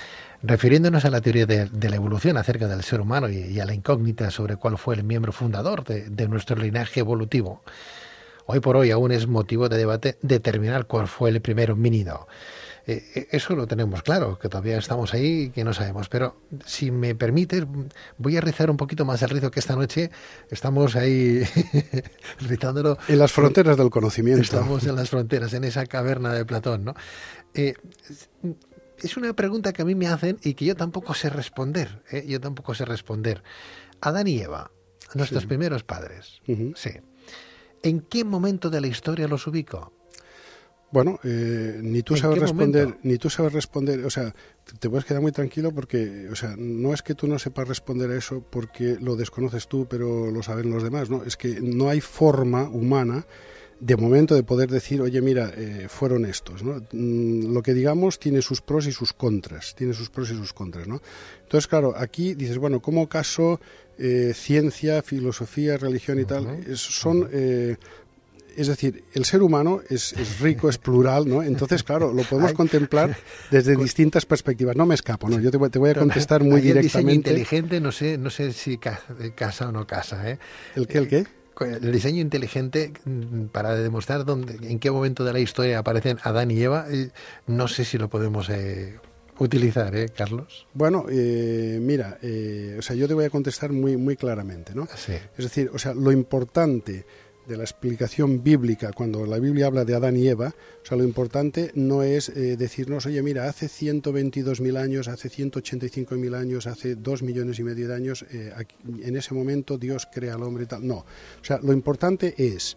refiriéndonos 0.42 1.04
a 1.04 1.10
la 1.10 1.20
teoría 1.20 1.44
de, 1.44 1.68
la 1.68 1.96
evolución 1.96 2.38
acerca 2.38 2.66
del 2.66 2.82
ser 2.82 3.02
humano 3.02 3.28
y, 3.28 3.60
a 3.60 3.66
la 3.66 3.74
incógnita 3.74 4.30
sobre 4.30 4.56
cuál 4.56 4.78
fue 4.78 4.94
el 4.94 5.04
miembro 5.04 5.32
fundador 5.32 5.84
de, 5.84 6.08
de 6.08 6.28
nuestro 6.28 6.56
linaje 6.56 7.00
evolutivo, 7.00 7.62
hoy 8.46 8.60
por 8.60 8.74
hoy 8.74 8.90
aún 8.90 9.12
es 9.12 9.26
motivo 9.26 9.68
de 9.68 9.76
debate 9.76 10.16
determinar 10.22 10.86
cuál 10.86 11.08
fue 11.08 11.28
el 11.28 11.42
primer 11.42 11.72
homínido. 11.72 12.26
Eh, 12.91 13.05
eh, 13.14 13.28
eso 13.30 13.55
lo 13.55 13.68
tenemos 13.68 14.03
claro, 14.03 14.36
que 14.36 14.49
todavía 14.49 14.76
estamos 14.76 15.14
ahí 15.14 15.43
y 15.43 15.51
que 15.51 15.62
no 15.62 15.72
sabemos. 15.72 16.09
Pero 16.09 16.41
si 16.66 16.91
me 16.91 17.14
permites, 17.14 17.64
voy 18.18 18.36
a 18.36 18.41
rizar 18.41 18.68
un 18.68 18.76
poquito 18.76 19.05
más 19.05 19.22
el 19.22 19.30
rizo 19.30 19.53
que 19.53 19.61
esta 19.61 19.76
noche 19.76 20.11
estamos 20.51 20.97
ahí 20.97 21.45
rizándolo. 22.41 22.99
En 23.07 23.20
las 23.20 23.30
fronteras 23.30 23.76
del 23.76 23.91
conocimiento. 23.91 24.43
Estamos 24.43 24.84
en 24.86 24.97
las 24.97 25.09
fronteras, 25.09 25.53
en 25.53 25.62
esa 25.62 25.86
caverna 25.86 26.32
de 26.32 26.45
Platón, 26.45 26.84
¿no? 26.84 26.95
Eh, 27.55 27.74
es 28.99 29.16
una 29.16 29.34
pregunta 29.34 29.72
que 29.72 29.82
a 29.82 29.84
mí 29.84 29.95
me 29.95 30.09
hacen 30.09 30.38
y 30.43 30.55
que 30.55 30.64
yo 30.64 30.74
tampoco 30.74 31.14
sé 31.14 31.30
responder. 31.30 32.03
Yo 32.26 32.41
tampoco 32.41 32.74
sé 32.74 32.86
responder. 32.86 33.45
Adán 34.01 34.26
y 34.26 34.41
Eva, 34.41 34.72
nuestros 35.14 35.47
primeros 35.47 35.84
padres. 35.84 36.43
Sí. 36.74 36.91
¿En 37.84 38.01
qué 38.01 38.24
momento 38.24 38.68
de 38.68 38.80
la 38.80 38.88
historia 38.88 39.28
los 39.28 39.47
ubico? 39.47 39.93
Bueno, 40.93 41.20
eh, 41.22 41.78
ni 41.82 42.03
tú 42.03 42.16
sabes 42.16 42.38
responder, 42.38 42.99
ni 43.05 43.16
tú 43.16 43.30
sabes 43.30 43.53
responder, 43.53 44.05
o 44.05 44.11
sea, 44.11 44.34
te 44.80 44.91
puedes 44.91 45.05
quedar 45.05 45.22
muy 45.22 45.30
tranquilo 45.30 45.72
porque, 45.72 46.28
o 46.30 46.34
sea, 46.34 46.57
no 46.59 46.93
es 46.93 47.03
que 47.03 47.14
tú 47.14 47.28
no 47.28 47.38
sepas 47.38 47.68
responder 47.68 48.11
a 48.11 48.16
eso 48.16 48.45
porque 48.51 48.97
lo 49.01 49.14
desconoces 49.14 49.68
tú, 49.68 49.86
pero 49.88 50.30
lo 50.30 50.43
saben 50.43 50.70
los 50.70 50.82
demás, 50.82 51.09
¿no? 51.09 51.22
Es 51.24 51.36
que 51.36 51.61
no 51.61 51.88
hay 51.88 52.01
forma 52.01 52.68
humana 52.68 53.24
de 53.80 53.97
momento 53.97 54.34
de 54.34 54.43
poder 54.43 54.70
decir, 54.70 55.01
oye, 55.01 55.20
mira, 55.22 55.53
eh, 55.57 55.86
fueron 55.88 56.26
estos. 56.26 56.62
¿no? 56.62 56.82
Mm, 56.93 57.53
lo 57.53 57.62
que 57.62 57.72
digamos 57.72 58.18
tiene 58.18 58.43
sus 58.43 58.61
pros 58.61 58.86
y 58.86 58.93
sus 58.93 59.12
contras, 59.12 59.74
tiene 59.74 59.95
sus 59.95 60.11
pros 60.11 60.30
y 60.30 60.34
sus 60.34 60.53
contras. 60.53 60.86
¿no? 60.86 61.01
Entonces, 61.43 61.66
claro, 61.66 61.95
aquí 61.97 62.34
dices, 62.34 62.59
bueno, 62.59 62.80
¿cómo 62.80 63.09
caso 63.09 63.59
eh, 63.99 64.32
ciencia, 64.34 65.03
filosofía, 65.03 65.76
religión 65.78 66.20
y 66.20 66.24
tal 66.24 66.76
son... 66.76 67.28
Eh, 67.32 67.76
es 68.57 68.68
decir, 68.68 69.05
el 69.12 69.24
ser 69.24 69.42
humano 69.42 69.80
es, 69.88 70.40
rico, 70.40 70.68
es 70.68 70.78
plural, 70.78 71.28
¿no? 71.28 71.42
Entonces, 71.42 71.82
claro, 71.82 72.12
lo 72.12 72.22
podemos 72.22 72.53
contemplar 72.53 73.16
desde 73.51 73.76
distintas 73.76 74.26
perspectivas. 74.26 74.76
No 74.76 74.86
me 74.86 74.94
escapo, 74.94 75.28
¿no? 75.28 75.40
Yo 75.40 75.51
te, 75.51 75.59
voy 75.59 75.90
a 75.90 75.94
contestar 75.94 76.42
muy 76.44 76.61
directamente. 76.61 76.80
El 76.80 76.82
diseño 76.82 77.12
inteligente, 77.12 77.80
no 77.80 77.92
sé, 77.92 78.18
no 78.18 78.30
sé 78.30 78.53
si 78.53 78.78
casa 78.78 79.68
o 79.68 79.72
no 79.72 79.86
casa, 79.86 80.30
¿eh? 80.30 80.38
¿El 80.74 80.86
qué, 80.86 80.98
el 80.98 81.09
qué? 81.09 81.26
el 81.64 81.92
diseño 81.92 82.20
inteligente 82.20 82.92
mm, 83.05 83.46
para 83.46 83.74
demostrar 83.74 84.24
dónde, 84.24 84.59
en 84.68 84.78
qué 84.78 84.90
momento 84.90 85.24
de 85.24 85.32
la 85.32 85.40
historia 85.40 85.78
aparecen 85.78 86.18
Adán 86.22 86.51
y 86.51 86.61
Eva, 86.62 86.86
eh, 86.90 87.11
no 87.46 87.68
sé 87.68 87.84
si 87.84 87.98
lo 87.98 88.09
podemos 88.09 88.48
eh, 88.48 88.98
utilizar, 89.38 89.94
¿eh, 89.94 90.09
Carlos? 90.09 90.66
Bueno, 90.74 91.07
eh, 91.11 91.78
mira, 91.80 92.18
o 92.78 92.82
sea, 92.82 92.96
yo 92.96 93.09
te 93.09 93.14
voy 93.14 93.24
a 93.24 93.30
contestar 93.30 93.72
muy, 93.72 93.96
muy 93.96 94.16
claramente, 94.16 94.74
¿no? 94.74 94.88
Es 95.36 95.44
decir, 95.44 95.70
o 95.72 95.78
sea, 95.78 95.94
lo 95.94 96.12
importante 96.12 97.05
de 97.51 97.57
la 97.57 97.64
explicación 97.64 98.44
bíblica, 98.44 98.92
cuando 98.92 99.26
la 99.26 99.40
Biblia 99.40 99.66
habla 99.66 99.84
de 99.84 99.96
Adán 99.96 100.16
y 100.16 100.28
Eva, 100.28 100.55
o 100.82 100.86
sea, 100.86 100.96
lo 100.96 101.03
importante 101.03 101.72
no 101.74 102.05
es 102.05 102.28
eh, 102.28 102.57
decirnos, 102.57 103.07
oye, 103.07 103.20
mira, 103.22 103.48
hace 103.48 103.66
122.000 103.66 104.78
años, 104.78 105.09
hace 105.09 105.28
185.000 105.28 106.36
años, 106.36 106.68
hace 106.68 106.94
2 106.94 107.22
millones 107.24 107.59
y 107.59 107.64
medio 107.64 107.88
de 107.88 107.94
años, 107.94 108.24
eh, 108.30 108.53
en 109.03 109.16
ese 109.16 109.34
momento 109.34 109.78
Dios 109.78 110.07
crea 110.12 110.34
al 110.34 110.44
hombre 110.44 110.64
y 110.64 110.66
tal. 110.66 110.86
No, 110.86 110.98
o 110.98 111.05
sea, 111.44 111.59
lo 111.61 111.72
importante 111.72 112.34
es, 112.38 112.76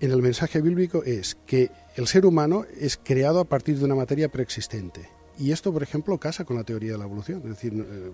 en 0.00 0.12
el 0.12 0.22
mensaje 0.22 0.62
bíblico, 0.62 1.04
es 1.04 1.36
que 1.46 1.70
el 1.96 2.06
ser 2.06 2.24
humano 2.24 2.64
es 2.80 2.96
creado 2.96 3.38
a 3.38 3.44
partir 3.44 3.78
de 3.78 3.84
una 3.84 3.94
materia 3.94 4.30
preexistente. 4.30 5.10
Y 5.38 5.52
esto, 5.52 5.74
por 5.74 5.82
ejemplo, 5.82 6.18
casa 6.18 6.46
con 6.46 6.56
la 6.56 6.64
teoría 6.64 6.92
de 6.92 6.98
la 6.98 7.04
evolución. 7.04 7.42
Es 7.44 7.50
decir, 7.50 7.74
eh, 7.74 8.12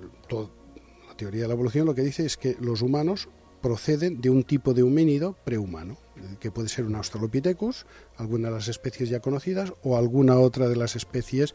la 1.08 1.16
teoría 1.16 1.42
de 1.42 1.48
la 1.48 1.54
evolución 1.54 1.86
lo 1.86 1.94
que 1.94 2.02
dice 2.02 2.26
es 2.26 2.36
que 2.36 2.56
los 2.60 2.82
humanos 2.82 3.28
proceden 3.64 4.20
de 4.20 4.28
un 4.28 4.42
tipo 4.42 4.74
de 4.74 4.82
homínido 4.82 5.38
prehumano, 5.42 5.96
que 6.38 6.50
puede 6.50 6.68
ser 6.68 6.84
un 6.84 6.96
Australopithecus, 6.96 7.86
alguna 8.18 8.48
de 8.48 8.56
las 8.56 8.68
especies 8.68 9.08
ya 9.08 9.20
conocidas, 9.20 9.72
o 9.82 9.96
alguna 9.96 10.38
otra 10.38 10.68
de 10.68 10.76
las 10.76 10.96
especies 10.96 11.54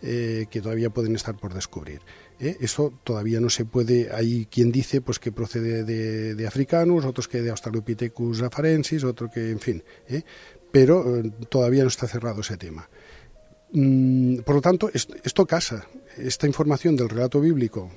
eh, 0.00 0.46
que 0.52 0.60
todavía 0.60 0.90
pueden 0.90 1.16
estar 1.16 1.36
por 1.36 1.52
descubrir. 1.52 2.00
¿eh? 2.38 2.56
Eso 2.60 2.92
todavía 3.02 3.40
no 3.40 3.50
se 3.50 3.64
puede. 3.64 4.08
Hay 4.14 4.46
quien 4.46 4.70
dice 4.70 5.00
pues 5.00 5.18
que 5.18 5.32
procede 5.32 5.82
de, 5.82 6.46
Africanus, 6.46 7.04
otros 7.04 7.26
que 7.26 7.42
de 7.42 7.50
Australopithecus 7.50 8.40
afarensis, 8.42 9.02
otro 9.02 9.28
que, 9.28 9.50
en 9.50 9.58
fin. 9.58 9.82
¿eh? 10.08 10.22
Pero 10.70 11.24
todavía 11.48 11.82
no 11.82 11.88
está 11.88 12.06
cerrado 12.06 12.42
ese 12.42 12.56
tema. 12.56 12.88
Mm, 13.72 14.42
por 14.46 14.54
lo 14.54 14.60
tanto, 14.60 14.92
esto 14.94 15.44
casa. 15.44 15.88
Esta 16.16 16.46
información 16.46 16.94
del 16.94 17.08
relato 17.08 17.40
bíblico 17.40 17.90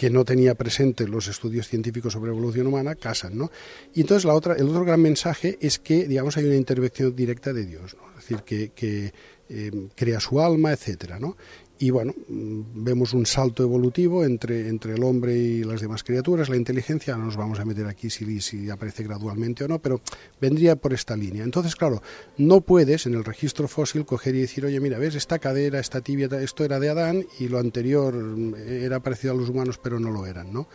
que 0.00 0.08
no 0.08 0.24
tenía 0.24 0.54
presente 0.54 1.06
los 1.06 1.28
estudios 1.28 1.68
científicos 1.68 2.14
sobre 2.14 2.30
evolución 2.30 2.66
humana 2.66 2.94
casan, 2.94 3.36
¿no? 3.36 3.50
Y 3.92 4.00
entonces 4.00 4.24
la 4.24 4.32
otra, 4.32 4.54
el 4.54 4.66
otro 4.66 4.82
gran 4.82 5.02
mensaje 5.02 5.58
es 5.60 5.78
que, 5.78 6.08
digamos, 6.08 6.38
hay 6.38 6.46
una 6.46 6.56
intervención 6.56 7.14
directa 7.14 7.52
de 7.52 7.66
Dios, 7.66 7.94
¿no? 8.00 8.08
Es 8.12 8.26
decir, 8.26 8.38
que, 8.38 8.70
que 8.70 9.12
eh, 9.50 9.88
crea 9.96 10.20
su 10.20 10.40
alma, 10.40 10.72
etcétera, 10.72 11.18
¿no? 11.18 11.36
Y 11.82 11.88
bueno, 11.88 12.14
mm, 12.28 12.84
vemos 12.84 13.14
un 13.14 13.24
salto 13.24 13.62
evolutivo 13.62 14.22
entre, 14.22 14.68
entre 14.68 14.94
el 14.94 15.02
hombre 15.02 15.34
y 15.34 15.64
las 15.64 15.80
demás 15.80 16.04
criaturas. 16.04 16.50
La 16.50 16.56
inteligencia, 16.56 17.16
no 17.16 17.24
nos 17.24 17.38
vamos 17.38 17.58
a 17.58 17.64
meter 17.64 17.86
aquí 17.86 18.10
si, 18.10 18.40
si 18.42 18.68
aparece 18.68 19.02
gradualmente 19.02 19.64
o 19.64 19.68
no, 19.68 19.78
pero 19.80 20.02
vendría 20.40 20.76
por 20.76 20.92
esta 20.92 21.16
línea. 21.16 21.42
Entonces, 21.42 21.74
claro, 21.74 22.02
no 22.36 22.60
puedes 22.60 23.06
en 23.06 23.14
el 23.14 23.24
registro 23.24 23.66
fósil 23.66 24.04
coger 24.04 24.34
y 24.34 24.42
decir, 24.42 24.66
oye, 24.66 24.78
mira, 24.78 24.98
ves, 24.98 25.14
esta 25.14 25.38
cadera, 25.38 25.80
esta 25.80 26.02
tibia, 26.02 26.28
esto 26.42 26.64
era 26.64 26.78
de 26.78 26.90
Adán 26.90 27.24
y 27.38 27.48
lo 27.48 27.58
anterior 27.58 28.14
mm, 28.14 28.54
era 28.56 29.00
parecido 29.00 29.32
a 29.32 29.36
los 29.36 29.48
humanos, 29.48 29.80
pero 29.82 29.98
no 29.98 30.10
lo 30.10 30.26
eran, 30.26 30.52
¿no? 30.52 30.68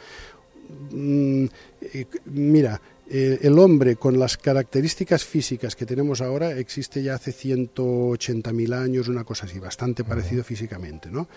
Mm, 0.90 1.46
eh, 1.82 2.06
mira, 2.26 2.82
eh, 3.08 3.40
el 3.44 3.60
hombre 3.60 3.98
con 3.98 4.18
las 4.18 4.38
características 4.38 5.24
físicas 5.24 5.76
que 5.76 5.86
tenemos 5.86 6.22
ahora 6.22 6.58
existe 6.58 7.04
ya 7.04 7.16
hace 7.16 7.32
180.000 7.32 8.74
años, 8.74 9.08
una 9.08 9.24
cosa 9.24 9.46
así, 9.46 9.60
bastante 9.60 10.04
parecido 10.04 10.44
físicamente, 10.44 11.10
¿no? 11.12 11.28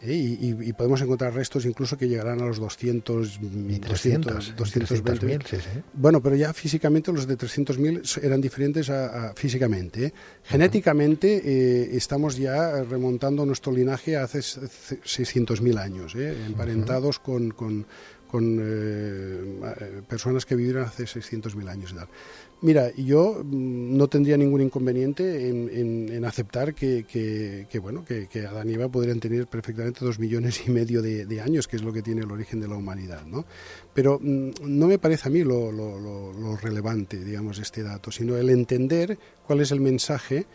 Eh, 0.00 0.38
y, 0.40 0.72
podemos 0.72 1.00
encontrar 1.00 1.34
restos 1.34 1.64
incluso 1.64 1.98
que 1.98 2.08
llegarán 2.08 2.40
a 2.40 2.46
los 2.46 2.58
200, 2.58 3.40
300, 3.80 4.56
220. 4.56 5.58
Bueno, 5.92 6.22
pero 6.22 6.36
ya 6.36 6.52
físicamente 6.52 7.12
los 7.12 7.26
de 7.26 7.36
300.000 7.36 8.22
eran 8.22 8.40
diferentes 8.40 8.88
a, 8.90 9.34
físicamente. 9.34 10.12
Genéticamente 10.44 11.96
estamos 11.96 12.36
ya 12.36 12.84
remontando 12.84 13.44
nuestro 13.44 13.72
linaje 13.72 14.16
a 14.16 14.22
hace 14.22 14.38
600.000 14.38 15.78
años, 15.78 16.14
emparentados 16.14 17.18
con 17.18 17.50
con 17.50 17.86
eh, 18.32 20.02
personas 20.08 20.44
que 20.44 20.54
vivieron 20.54 20.84
hace 20.84 21.04
600.000 21.04 21.68
años. 21.68 21.94
Mira, 22.60 22.92
yo 22.96 23.42
mm, 23.44 23.96
no 23.96 24.08
tendría 24.08 24.36
ningún 24.36 24.60
inconveniente 24.60 25.48
en, 25.48 26.24
aceptar 26.24 26.74
que, 26.74 27.04
que, 27.06 27.78
bueno, 27.78 28.04
que, 28.04 28.46
Adán 28.46 28.68
y 28.68 28.74
Eva 28.74 28.88
podrían 28.88 29.20
tener 29.20 29.46
perfectamente 29.46 30.04
dos 30.04 30.18
millones 30.18 30.66
y 30.66 30.70
medio 30.70 31.00
de, 31.00 31.40
años, 31.40 31.68
que 31.68 31.76
es 31.76 31.82
lo 31.82 31.92
que 31.92 32.02
tiene 32.02 32.22
el 32.22 32.30
origen 32.30 32.60
de 32.60 32.68
la 32.68 32.76
humanidad, 32.76 33.24
¿no? 33.24 33.44
Pero 33.94 34.18
mm, 34.20 34.50
no 34.62 34.88
me 34.88 34.98
parece 34.98 35.28
a 35.28 35.32
mí 35.32 35.42
lo, 35.44 36.56
relevante, 36.60 37.24
digamos, 37.24 37.58
este 37.58 37.82
dato, 37.82 38.10
sino 38.10 38.36
el 38.36 38.50
entender 38.50 39.18
cuál 39.46 39.60
es 39.60 39.70
el 39.70 39.80
mensaje 39.80 40.46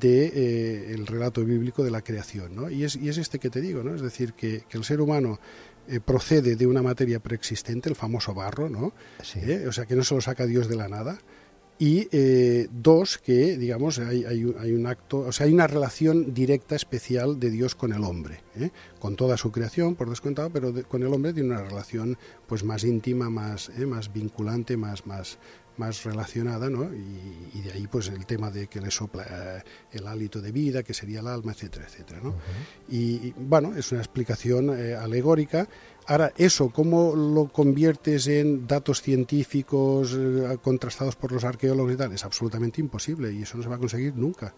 de 0.00 0.26
eh, 0.26 0.92
el 0.92 1.06
relato 1.06 1.44
bíblico 1.44 1.82
de 1.82 1.90
la 1.90 2.02
creación, 2.02 2.54
¿no? 2.54 2.70
Y 2.70 2.84
es, 2.84 2.96
este 2.96 3.38
que 3.38 3.50
te 3.50 3.60
digo, 3.60 3.82
¿no? 3.82 3.94
Es 3.94 4.02
decir, 4.02 4.34
que, 4.34 4.62
que 4.68 4.78
el 4.78 4.84
ser 4.84 5.00
humano 5.00 5.40
eh, 5.88 6.00
procede 6.00 6.54
de 6.54 6.66
una 6.66 6.82
materia 6.82 7.18
preexistente, 7.18 7.88
el 7.88 7.96
famoso 7.96 8.34
barro, 8.34 8.68
¿no? 8.68 8.92
Eh, 9.36 9.64
o 9.66 9.72
sea, 9.72 9.86
que 9.86 9.96
no 9.96 10.04
se 10.04 10.14
lo 10.14 10.20
saca 10.20 10.44
Dios 10.44 10.68
de 10.68 10.76
la 10.76 10.88
nada. 10.88 11.18
Y 11.78 12.08
eh, 12.10 12.68
dos, 12.70 13.18
que 13.18 13.56
digamos 13.56 13.98
hay, 14.00 14.24
hay, 14.24 14.42
un 14.44 14.86
acto, 14.86 15.20
o 15.20 15.32
sea, 15.32 15.46
hay 15.46 15.54
una 15.54 15.66
relación 15.66 16.34
directa, 16.34 16.74
especial 16.74 17.38
de 17.38 17.50
Dios 17.50 17.74
con 17.74 17.92
el 17.92 18.02
hombre, 18.02 18.40
con 18.98 19.14
toda 19.14 19.36
su 19.36 19.52
creación, 19.52 19.94
por 19.94 20.10
descontado, 20.10 20.50
pero 20.50 20.74
con 20.88 21.04
el 21.04 21.14
hombre 21.14 21.32
tiene 21.32 21.50
una 21.50 21.62
relación 21.62 22.18
pues 22.48 22.64
más 22.64 22.82
íntima, 22.82 23.30
más, 23.30 23.70
más 23.86 24.12
vinculante, 24.12 24.76
más, 24.76 25.06
más, 25.06 25.38
más 25.78 26.04
relacionada, 26.04 26.68
¿no? 26.68 26.84
Y, 26.92 27.60
de 27.60 27.72
ahí 27.72 27.86
pues 27.86 28.08
el 28.08 28.26
tema 28.26 28.50
de 28.50 28.66
que 28.66 28.80
le 28.80 28.90
sopla 28.90 29.24
eh, 29.28 29.62
el 29.92 30.06
hálito 30.06 30.40
de 30.40 30.52
vida, 30.52 30.82
que 30.82 30.94
sería 30.94 31.20
el 31.20 31.26
alma, 31.26 31.52
etcétera, 31.52 31.86
etcétera, 31.86 32.20
¿no? 32.22 32.34
y, 32.88 33.32
bueno, 33.36 33.74
es 33.76 33.90
una 33.92 34.00
explicación 34.00 34.70
eh, 34.78 34.94
alegórica. 34.94 35.68
Ahora, 36.06 36.32
eso, 36.36 36.70
¿cómo 36.70 37.14
lo 37.14 37.48
conviertes 37.48 38.26
en 38.28 38.66
datos 38.66 39.02
científicos 39.02 40.16
eh, 40.18 40.56
contrastados 40.62 41.16
por 41.16 41.32
los 41.32 41.44
arqueólogos 41.44 41.92
y 41.92 41.96
tal? 41.96 42.12
Es 42.12 42.24
absolutamente 42.24 42.80
imposible 42.80 43.32
y 43.32 43.42
eso 43.42 43.56
no 43.56 43.62
se 43.62 43.68
va 43.68 43.76
a 43.76 43.78
conseguir 43.78 44.14
nunca. 44.14 44.54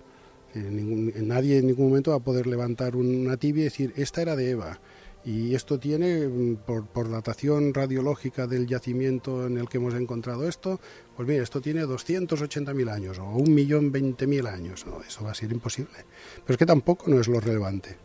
nadie 0.55 1.59
en 1.59 1.67
ningún 1.67 1.89
momento 1.89 2.11
va 2.13 2.19
a 2.19 2.21
poder 2.21 2.47
levantar 2.47 2.97
una 2.97 3.37
tibia 3.37 3.63
y 3.63 3.65
decir, 3.65 3.93
esta 3.97 4.23
era 4.23 4.37
de 4.37 4.51
Eva, 4.51 4.81
y 5.25 5.55
esto 5.55 5.79
tiene, 5.79 6.27
mm, 6.27 6.57
por, 6.67 7.11
datación 7.11 7.75
radiológica 7.75 8.47
del 8.47 8.67
yacimiento 8.67 9.47
en 9.47 9.59
el 9.59 9.69
que 9.69 9.79
hemos 9.79 9.95
encontrado 9.95 10.49
esto, 10.49 10.81
pues 11.17 11.29
mira, 11.29 11.43
esto 11.43 11.61
tiene 11.61 11.85
280.000 11.85 12.91
años 12.91 13.19
o 13.19 13.25
1.020.000 13.25 14.47
años. 14.47 14.87
Eso 15.07 15.25
va 15.25 15.33
a 15.33 15.35
ser 15.35 15.53
imposible. 15.53 16.05
Pero 16.45 16.55
es 16.55 16.59
que 16.59 16.67
tampoco 16.67 17.11
no 17.11 17.21
es 17.21 17.29
lo 17.29 17.41
relevante. 17.41 17.97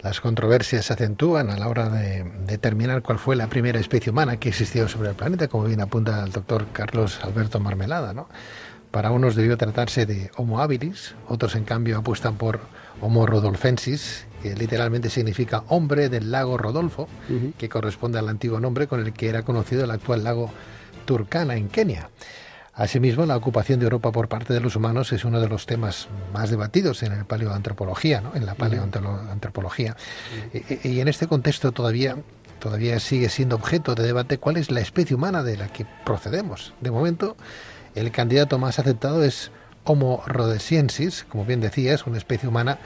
Las 0.00 0.20
controversias 0.20 0.84
se 0.84 0.92
acentúan 0.92 1.50
a 1.50 1.56
la 1.56 1.68
hora 1.68 1.88
de 1.88 2.24
determinar 2.46 3.02
cuál 3.02 3.18
fue 3.18 3.36
la 3.36 3.48
primera 3.48 3.80
especie 3.80 4.12
humana 4.12 4.38
que 4.38 4.50
existió 4.50 4.86
sobre 4.86 5.08
el 5.08 5.14
planeta, 5.14 5.48
como 5.48 5.64
bien 5.64 5.80
apunta 5.80 6.22
el 6.22 6.30
doctor 6.30 6.66
Carlos 6.72 7.20
Alberto 7.24 7.58
Marmelada. 7.58 8.12
¿no? 8.12 8.28
Para 8.90 9.10
unos 9.10 9.34
debió 9.34 9.56
tratarse 9.56 10.06
de 10.06 10.30
Homo 10.36 10.60
habilis, 10.60 11.14
otros 11.26 11.56
en 11.56 11.64
cambio 11.64 11.98
apuestan 11.98 12.36
por 12.36 12.60
Homo 13.00 13.26
rodolfensis, 13.26 14.26
que 14.44 14.54
literalmente 14.54 15.08
significa 15.08 15.64
hombre 15.68 16.10
del 16.10 16.30
lago 16.30 16.58
Rodolfo, 16.58 17.08
que 17.56 17.70
corresponde 17.70 18.18
al 18.18 18.28
antiguo 18.28 18.60
nombre 18.60 18.86
con 18.86 19.00
el 19.00 19.14
que 19.14 19.30
era 19.30 19.42
conocido 19.42 19.84
el 19.84 19.90
actual 19.90 20.22
lago 20.22 20.50
Turkana 21.06 21.56
en 21.56 21.68
Kenia. 21.68 22.10
Asimismo, 22.74 23.24
la 23.24 23.38
ocupación 23.38 23.80
de 23.80 23.84
Europa 23.84 24.12
por 24.12 24.28
parte 24.28 24.52
de 24.52 24.60
los 24.60 24.76
humanos 24.76 25.14
es 25.14 25.24
uno 25.24 25.40
de 25.40 25.48
los 25.48 25.64
temas 25.64 26.08
más 26.34 26.50
debatidos 26.50 27.02
en 27.02 27.16
la 27.16 27.24
paleoantropología, 27.24 28.20
¿no? 28.20 28.32
en 28.34 28.44
la 28.44 28.54
paleoantropología. 28.54 29.96
y, 30.82 31.00
en 31.00 31.08
este 31.08 31.26
contexto 31.26 31.72
todavía 31.72 32.18
todavía 32.58 33.00
sigue 33.00 33.30
siendo 33.30 33.56
objeto 33.56 33.94
de 33.94 34.02
debate 34.02 34.36
cuál 34.36 34.58
es 34.58 34.70
la 34.70 34.80
especie 34.80 35.16
humana 35.16 35.42
de 35.42 35.56
la 35.56 35.68
que 35.68 35.86
procedemos. 36.04 36.74
De 36.82 36.90
momento, 36.90 37.34
el 37.94 38.10
candidato 38.10 38.58
más 38.58 38.78
aceptado 38.78 39.24
es 39.24 39.50
Homo 39.84 40.22
rhodesiensis, 40.26 41.24
como 41.28 41.44
bien 41.44 41.60
decía, 41.60 41.94
es 41.94 42.06
una 42.06 42.18
especie 42.18 42.48
humana 42.48 42.78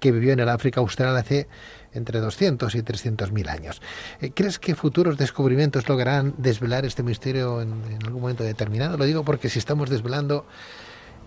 que 0.00 0.12
vivió 0.12 0.32
en 0.32 0.40
el 0.40 0.48
África 0.48 0.80
Austral 0.80 1.16
hace 1.16 1.48
entre 1.92 2.20
200 2.20 2.74
y 2.74 2.82
300 2.82 3.32
mil 3.32 3.48
años. 3.48 3.80
Eh, 4.20 4.30
¿Crees 4.34 4.58
que 4.58 4.74
futuros 4.74 5.16
descubrimientos 5.16 5.88
lograrán 5.88 6.34
desvelar 6.36 6.84
este 6.84 7.02
misterio 7.02 7.62
en, 7.62 7.72
algún 8.04 8.20
momento 8.20 8.44
determinado? 8.44 8.96
Lo 8.96 9.04
digo 9.04 9.24
porque 9.24 9.48
si 9.48 9.58
estamos 9.58 9.88
desvelando 9.88 10.46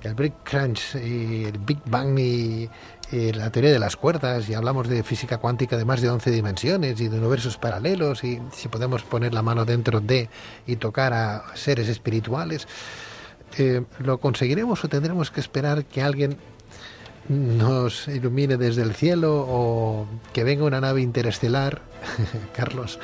el 0.03 0.13
Big 0.13 0.33
Crunch 0.43 0.95
y 0.95 1.45
el 1.45 1.57
Big 1.57 1.79
Bang 1.85 2.17
y, 2.19 2.69
la 3.11 3.49
teoría 3.49 3.71
de 3.71 3.79
las 3.79 3.95
cuerdas 3.95 4.47
y 4.49 4.53
hablamos 4.53 4.87
de 4.87 5.01
física 5.01 5.39
cuántica 5.39 5.77
de 5.77 5.83
más 5.83 5.99
de 5.99 6.11
11 6.11 6.29
dimensiones 6.29 7.01
y 7.01 7.07
de 7.07 7.17
universos 7.17 7.57
paralelos 7.57 8.23
y 8.23 8.39
si 8.53 8.67
podemos 8.67 9.01
poner 9.01 9.33
la 9.33 9.41
mano 9.41 9.65
dentro 9.65 9.99
de 9.99 10.29
y 10.67 10.75
tocar 10.75 11.13
a 11.13 11.43
seres 11.55 11.87
espirituales, 11.87 12.67
eh, 13.57 13.83
¿lo 13.99 14.19
conseguiremos 14.19 14.83
o 14.83 14.87
tendremos 14.87 15.31
que 15.31 15.39
esperar 15.39 15.85
que 15.85 16.01
alguien 16.01 16.37
nos 17.29 18.07
ilumine 18.07 18.57
desde 18.57 18.81
el 18.81 18.95
cielo 18.95 19.45
o 19.47 20.07
que 20.33 20.43
venga 20.43 20.65
una 20.65 20.81
nave 20.81 21.01
interestelar, 21.01 21.81
Carlos, 22.55 22.99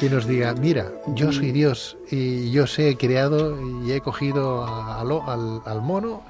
y 0.00 0.06
nos 0.06 0.26
diga, 0.26 0.54
mira, 0.54 0.92
yo 1.08 1.32
soy 1.32 1.50
Dios 1.50 1.96
y 2.10 2.52
yo 2.52 2.66
sé, 2.66 2.90
he 2.90 2.96
creado 2.96 3.58
y 3.84 3.92
he 3.92 4.00
cogido 4.00 4.64
al, 4.64 5.60
al 5.64 5.82
mono 5.82 6.22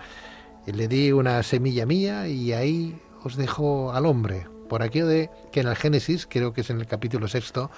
y 0.66 0.72
le 0.72 0.88
di 0.88 1.12
una 1.12 1.42
semilla 1.42 1.84
mía 1.84 2.28
y 2.28 2.52
ahí 2.52 2.98
os 3.24 3.36
dejo 3.36 3.92
al 3.92 4.06
hombre. 4.06 4.46
Por 4.68 4.82
aquello 4.82 5.06
de 5.06 5.30
que 5.52 5.60
en 5.60 5.68
el 5.68 5.76
Génesis, 5.76 6.26
creo 6.26 6.52
que 6.52 6.62
es 6.62 6.70
en 6.70 6.80
el 6.80 6.86
capítulo 6.86 7.28
sexto, 7.28 7.70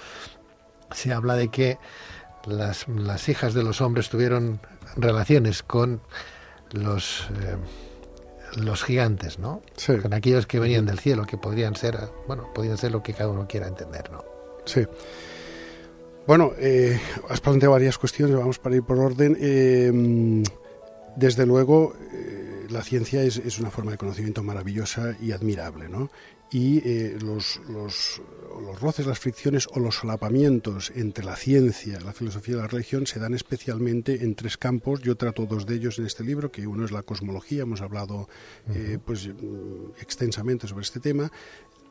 se 0.91 1.13
habla 1.13 1.35
de 1.35 1.49
que 1.49 1.77
las, 2.45 2.87
las 2.87 3.29
hijas 3.29 3.53
de 3.53 3.63
los 3.63 3.81
hombres 3.81 4.09
tuvieron 4.09 4.59
relaciones 4.95 5.63
con 5.63 6.01
los... 6.71 7.29
Eh, 7.41 7.57
los 8.57 8.83
gigantes, 8.83 9.39
¿no? 9.39 9.61
Sí. 9.77 9.97
Con 9.97 10.13
aquellos 10.13 10.45
que 10.45 10.59
venían 10.59 10.85
del 10.85 10.99
cielo, 10.99 11.25
que 11.25 11.37
podrían 11.37 11.75
ser, 11.75 11.97
bueno, 12.27 12.51
podrían 12.53 12.77
ser 12.77 12.91
lo 12.91 13.01
que 13.01 13.13
cada 13.13 13.29
uno 13.29 13.47
quiera 13.47 13.67
entender, 13.67 14.11
¿no? 14.11 14.23
Sí. 14.65 14.85
Bueno, 16.27 16.51
eh, 16.57 16.99
has 17.29 17.41
planteado 17.41 17.73
varias 17.73 17.97
cuestiones, 17.97 18.35
vamos 18.35 18.59
para 18.59 18.75
ir 18.75 18.83
por 18.83 18.99
orden. 18.99 19.37
Eh, 19.39 20.43
desde 21.15 21.45
luego, 21.45 21.93
eh, 22.13 22.67
la 22.69 22.83
ciencia 22.83 23.23
es, 23.23 23.37
es, 23.37 23.59
una 23.59 23.71
forma 23.71 23.91
de 23.91 23.97
conocimiento 23.97 24.43
maravillosa 24.43 25.15
y 25.21 25.31
admirable, 25.31 25.89
¿no? 25.89 26.09
y 26.53 26.81
los, 27.19 27.61
los, 27.69 28.21
los, 28.59 28.79
roces, 28.81 29.05
las 29.05 29.19
fricciones 29.19 29.67
o 29.71 29.79
los 29.79 29.95
solapamientos 29.95 30.91
entre 30.95 31.23
la 31.23 31.35
ciencia, 31.35 31.99
la 32.01 32.13
filosofía 32.13 32.55
y 32.55 32.57
la 32.57 32.67
religión 32.67 33.07
se 33.07 33.19
dan 33.19 33.33
especialmente 33.33 34.23
en 34.23 34.35
tres 34.35 34.57
campos. 34.57 35.01
Yo 35.01 35.15
trato 35.15 35.45
dos 35.45 35.65
de 35.65 35.75
ellos 35.75 35.99
en 35.99 36.05
este 36.05 36.23
libro, 36.23 36.51
que 36.51 36.67
uno 36.67 36.85
es 36.85 36.91
la 36.91 37.03
cosmología, 37.03 37.63
hemos 37.63 37.81
hablado 37.81 38.27
eh, 38.73 38.97
pues, 39.03 39.29
extensamente 39.99 40.67
sobre 40.67 40.83
este 40.83 40.99
tema. 40.99 41.31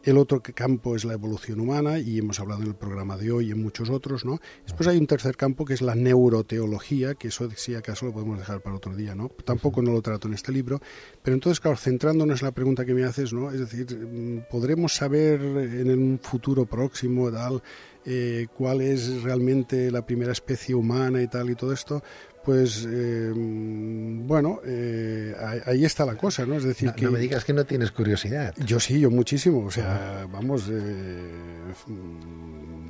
El 0.02 0.16
otro 0.16 0.42
campo 0.42 0.96
es 0.96 1.04
la 1.04 1.12
evolución 1.12 1.60
humana 1.60 1.98
y 1.98 2.18
hemos 2.18 2.40
hablado 2.40 2.62
en 2.62 2.68
el 2.68 2.74
programa 2.74 3.18
de 3.18 3.32
hoy 3.32 3.48
y 3.48 3.50
en 3.50 3.62
muchos 3.62 3.90
otros, 3.90 4.24
¿no? 4.24 4.40
Después 4.64 4.88
hay 4.88 4.96
un 4.96 5.06
tercer 5.06 5.36
campo 5.36 5.66
que 5.66 5.74
es 5.74 5.82
la 5.82 5.94
neuroteología, 5.94 7.14
que 7.14 7.28
eso 7.28 7.50
si 7.54 7.74
acaso 7.74 8.06
lo 8.06 8.12
podemos 8.12 8.38
dejar 8.38 8.62
para 8.62 8.76
otro 8.76 8.96
día, 8.96 9.14
¿no? 9.14 9.28
Tampoco 9.44 9.82
no 9.82 9.92
lo 9.92 10.00
trato 10.00 10.26
en 10.28 10.34
este 10.34 10.52
libro, 10.52 10.80
pero 11.22 11.34
entonces, 11.34 11.60
claro, 11.60 11.76
centrándonos 11.76 12.40
en 12.40 12.46
la 12.46 12.52
pregunta 12.52 12.86
que 12.86 12.94
me 12.94 13.04
haces, 13.04 13.34
¿no? 13.34 13.50
Es 13.50 13.60
decir, 13.60 14.46
¿podremos 14.50 14.94
saber 14.94 15.40
en 15.42 15.90
un 15.90 16.18
futuro 16.18 16.64
próximo 16.64 17.30
tal 17.30 17.62
eh, 18.06 18.46
cuál 18.56 18.80
es 18.80 19.22
realmente 19.22 19.90
la 19.90 20.06
primera 20.06 20.32
especie 20.32 20.74
humana 20.74 21.20
y 21.20 21.28
tal 21.28 21.50
y 21.50 21.56
todo 21.56 21.74
esto? 21.74 22.02
Pues 22.44 22.86
eh, 22.88 23.32
bueno, 23.34 24.60
eh, 24.64 25.34
ahí 25.66 25.84
está 25.84 26.06
la 26.06 26.16
cosa, 26.16 26.46
¿no? 26.46 26.56
Es 26.56 26.64
decir, 26.64 26.88
no, 26.88 26.94
que... 26.94 27.04
No 27.04 27.10
me 27.12 27.18
digas 27.18 27.44
que 27.44 27.52
no 27.52 27.64
tienes 27.64 27.90
curiosidad. 27.90 28.54
Yo 28.64 28.80
sí, 28.80 28.98
yo 28.98 29.10
muchísimo. 29.10 29.66
O 29.66 29.70
sea, 29.70 30.26
vamos, 30.30 30.68
eh, 30.70 31.30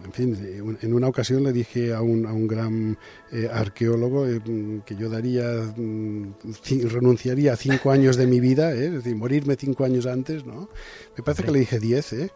en 0.05 0.13
fin, 0.13 0.77
en 0.81 0.95
una 0.95 1.09
ocasión 1.09 1.43
le 1.43 1.53
dije 1.53 1.93
a 1.93 2.01
un, 2.01 2.27
a 2.27 2.33
un 2.33 2.47
gran 2.47 2.99
arqueólogo 3.53 4.27
que 4.85 4.97
yo 4.97 5.09
daría, 5.09 5.73
mm, 5.77 6.35
renunciaría 6.89 7.55
a 7.55 7.57
cinco 7.57 7.91
años 7.91 8.17
de 8.17 8.27
mi 8.27 8.41
vida, 8.41 8.73
es 8.73 8.93
decir, 8.93 9.17
morirme 9.17 9.57
cinco 9.57 9.85
años 9.85 10.07
antes, 10.07 10.45
¿no? 10.45 10.69
Me 11.17 11.25
parece 11.25 11.43
que 11.43 11.51
le 11.51 11.59
dije 11.61 11.79
diez, 11.81 12.13
¿eh? 12.13 12.31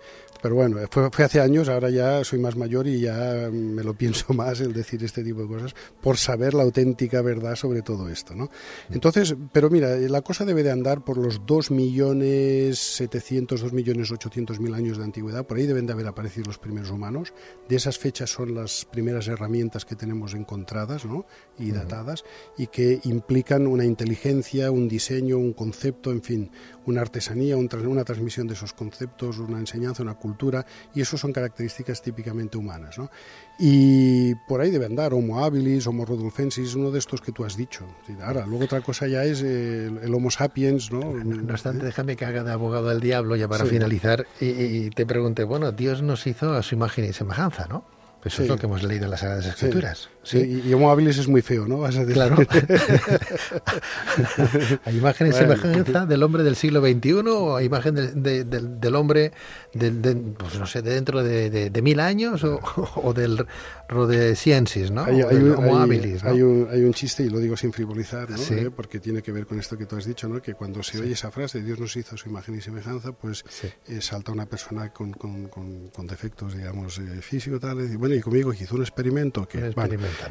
Pero 0.45 0.55
bueno, 0.57 0.77
fue, 0.91 1.25
hace 1.25 1.41
años, 1.41 1.71
ahora 1.71 1.89
ya 1.89 2.23
soy 2.23 2.39
más 2.39 2.55
mayor 2.55 2.87
y 2.87 3.01
ya 3.01 3.49
me 3.51 3.83
lo 3.83 3.95
pienso 3.95 4.27
más 4.35 4.61
el 4.61 4.75
decir 4.75 5.03
este 5.03 5.25
tipo 5.25 5.41
de 5.41 5.49
cosas 5.49 5.75
por 6.03 6.19
saber 6.19 6.53
la 6.53 6.65
auténtica 6.65 7.23
verdad 7.23 7.57
sobre 7.57 7.81
todo 7.81 8.11
esto, 8.11 8.35
¿no? 8.35 8.51
Entonces, 8.91 9.35
pero 9.53 9.71
mira, 9.71 9.97
la 9.97 10.21
cosa 10.21 10.45
debe 10.45 10.63
de 10.63 10.71
andar 10.71 11.03
por 11.03 11.17
los 11.17 11.41
2.700.000, 11.41 13.73
millones 13.73 14.13
2.800.000 14.13 14.61
mil 14.61 14.75
años 14.75 14.99
de 14.99 15.05
antigüedad, 15.05 15.47
por 15.47 15.57
ahí 15.57 15.65
deben 15.65 15.87
de 15.87 15.95
haber 15.95 16.09
aparecido 16.09 16.49
los 16.49 16.59
primeros 16.59 16.91
humanos. 16.91 17.33
De 17.67 17.77
esas 17.77 17.97
fechas 17.97 18.29
son 18.29 18.55
las 18.55 18.85
primeras 18.85 19.29
herramientas 19.29 19.87
que 19.87 19.97
tenemos 19.97 20.35
encontradas, 20.35 21.07
¿no? 21.07 21.25
Y 21.59 21.71
datadas, 21.71 22.23
y 22.59 22.67
que 22.67 23.01
implican 23.05 23.67
una 23.67 23.87
inteligencia, 23.87 24.71
un 24.71 24.89
diseño, 24.89 25.39
un 25.39 25.55
concepto, 25.55 26.11
en 26.11 26.21
fin, 26.21 26.51
una 26.87 27.01
artesanía, 27.01 27.57
una 27.57 28.05
transmisión 28.05 28.47
de 28.47 28.55
esos 28.55 28.73
conceptos, 28.73 29.39
una 29.39 29.59
enseñanza, 29.59 30.03
una 30.03 30.15
cultura 30.15 30.65
y 30.95 31.01
eso 31.01 31.17
son 31.17 31.33
características 31.33 32.03
típicamente 32.03 32.59
humanas. 32.59 32.99
¿no? 32.99 33.11
Y 33.59 34.35
por 34.49 34.61
ahí 34.61 34.71
debe 34.71 34.87
andar 34.87 35.15
Homo 35.15 35.45
habilis, 35.45 35.87
Homo 35.87 36.05
rodolfensis, 36.05 36.75
uno 36.75 36.91
de 36.91 36.99
estos 36.99 37.21
que 37.21 37.33
tú 37.33 37.45
has 37.45 37.57
dicho. 37.57 37.87
Ahora, 38.23 38.47
luego 38.47 38.65
otra 38.65 38.81
cosa 38.81 39.07
ya 39.07 39.25
es 39.25 39.43
el, 39.43 40.15
Homo 40.15 40.31
sapiens. 40.31 40.93
¿no? 40.93 41.01
no 41.01 41.53
obstante, 41.53 41.85
déjame 41.87 42.17
que 42.17 42.25
haga 42.25 42.45
de 42.45 42.53
abogado 42.53 42.89
del 42.89 43.01
diablo 43.01 43.37
ya 43.37 43.49
para 43.49 43.65
finalizar 43.65 44.27
y, 44.41 44.47
y 44.47 44.91
te 44.91 45.07
pregunte, 45.07 45.45
bueno, 45.45 45.73
Dios 45.73 46.03
nos 46.03 46.27
hizo 46.27 46.53
a 46.53 46.63
su 46.63 46.75
imagen 46.75 47.05
y 47.05 47.13
semejanza, 47.13 47.67
¿no? 47.67 47.85
Eso 48.25 48.43
es 48.43 48.49
lo 48.49 48.57
que 48.57 48.67
hemos 48.67 48.83
leído 48.83 49.05
en 49.05 49.11
las 49.11 49.21
Sagradas 49.21 49.47
Escrituras. 49.47 49.99
Sí, 49.99 50.09
y 50.33 50.73
Homo 50.73 50.91
habilis 50.91 51.19
es 51.19 51.29
muy 51.29 51.43
feo, 51.43 51.69
¿no? 51.69 51.81
Vas 51.81 51.97
a 51.97 52.01
decir. 52.01 52.15
Claro. 52.15 52.37
¿A 54.85 54.91
imagen 54.91 55.27
y 55.27 55.33
semejanza 55.33 56.07
del 56.07 56.23
hombre 56.23 56.43
del 56.43 56.57
siglo 56.57 56.81
XXI 56.81 57.13
o 57.29 57.57
a 57.57 57.63
imagen 57.63 57.95
del 57.95 58.95
hombre, 58.95 59.33
de, 59.73 60.15
pues 60.39 60.59
no 60.59 60.67
sé, 60.67 60.83
de 60.83 60.95
dentro 60.95 61.23
de, 61.23 61.71
mil 61.83 62.01
años 62.01 62.43
o, 62.45 63.13
del 63.15 63.47
Rodesiensis, 63.89 64.91
¿no? 64.91 65.05
Hay, 65.05 65.21
hay, 65.21 65.37
Homo 65.37 65.79
habilis, 65.79 66.25
hay, 66.25 66.43
un, 66.43 66.69
hay, 66.71 66.83
un, 66.83 66.95
chiste, 66.95 67.25
y 67.25 67.29
lo 67.29 67.39
digo 67.39 67.57
sin 67.57 67.73
frivolizar, 67.73 68.31
¿no? 68.31 68.39
¿Eh? 68.39 68.71
porque 68.71 69.01
tiene 69.01 69.23
que 69.23 69.33
ver 69.33 69.47
con 69.47 69.59
esto 69.59 69.77
que 69.77 69.87
tú 69.87 69.97
has 69.97 70.07
dicho, 70.07 70.29
¿no? 70.29 70.41
Que 70.41 70.55
cuando 70.55 70.83
se 70.83 71.01
oye 71.01 71.13
esa 71.13 71.31
frase, 71.31 71.63
Dios 71.63 71.79
nos 71.79 71.97
hizo 71.97 72.17
su 72.17 72.29
imagen 72.29 72.57
y 72.57 72.61
semejanza, 72.61 73.13
pues 73.13 73.45
eh, 73.89 74.01
salta 74.01 74.33
una 74.33 74.47
persona 74.47 74.93
con, 74.93 75.13
con, 75.13 75.49
con, 75.49 76.07
defectos, 76.07 76.57
digamos, 76.57 76.99
eh, 76.99 77.21
físicos, 77.21 77.61
tal, 77.61 77.81
y 77.81 77.97
bueno, 77.97 78.15
y 78.15 78.21
conmigo 78.21 78.53
hizo 78.53 78.77
un 78.77 78.83
experimento 78.83 79.47
que... 79.47 79.73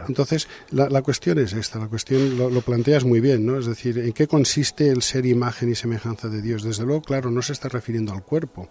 entonces, 0.07 0.47
la, 0.71 1.01
cuestión 1.01 1.39
es 1.39 1.53
esta, 1.53 1.79
la 1.79 1.87
cuestión 1.87 2.37
lo, 2.37 2.61
planteas 2.61 3.03
muy 3.03 3.19
bien, 3.19 3.45
¿no? 3.45 3.57
Es 3.57 3.65
decir, 3.65 3.97
¿en 3.99 4.13
qué 4.13 4.27
consiste 4.27 4.89
el 4.89 5.01
ser 5.01 5.25
imagen 5.25 5.69
y 5.69 5.75
semejanza 5.75 6.29
de 6.29 6.41
Dios? 6.41 6.63
Desde 6.63 6.83
luego, 6.83 7.01
claro, 7.01 7.31
no 7.31 7.41
se 7.41 7.53
está 7.53 7.69
refiriendo 7.69 8.13
al 8.13 8.23
cuerpo, 8.23 8.69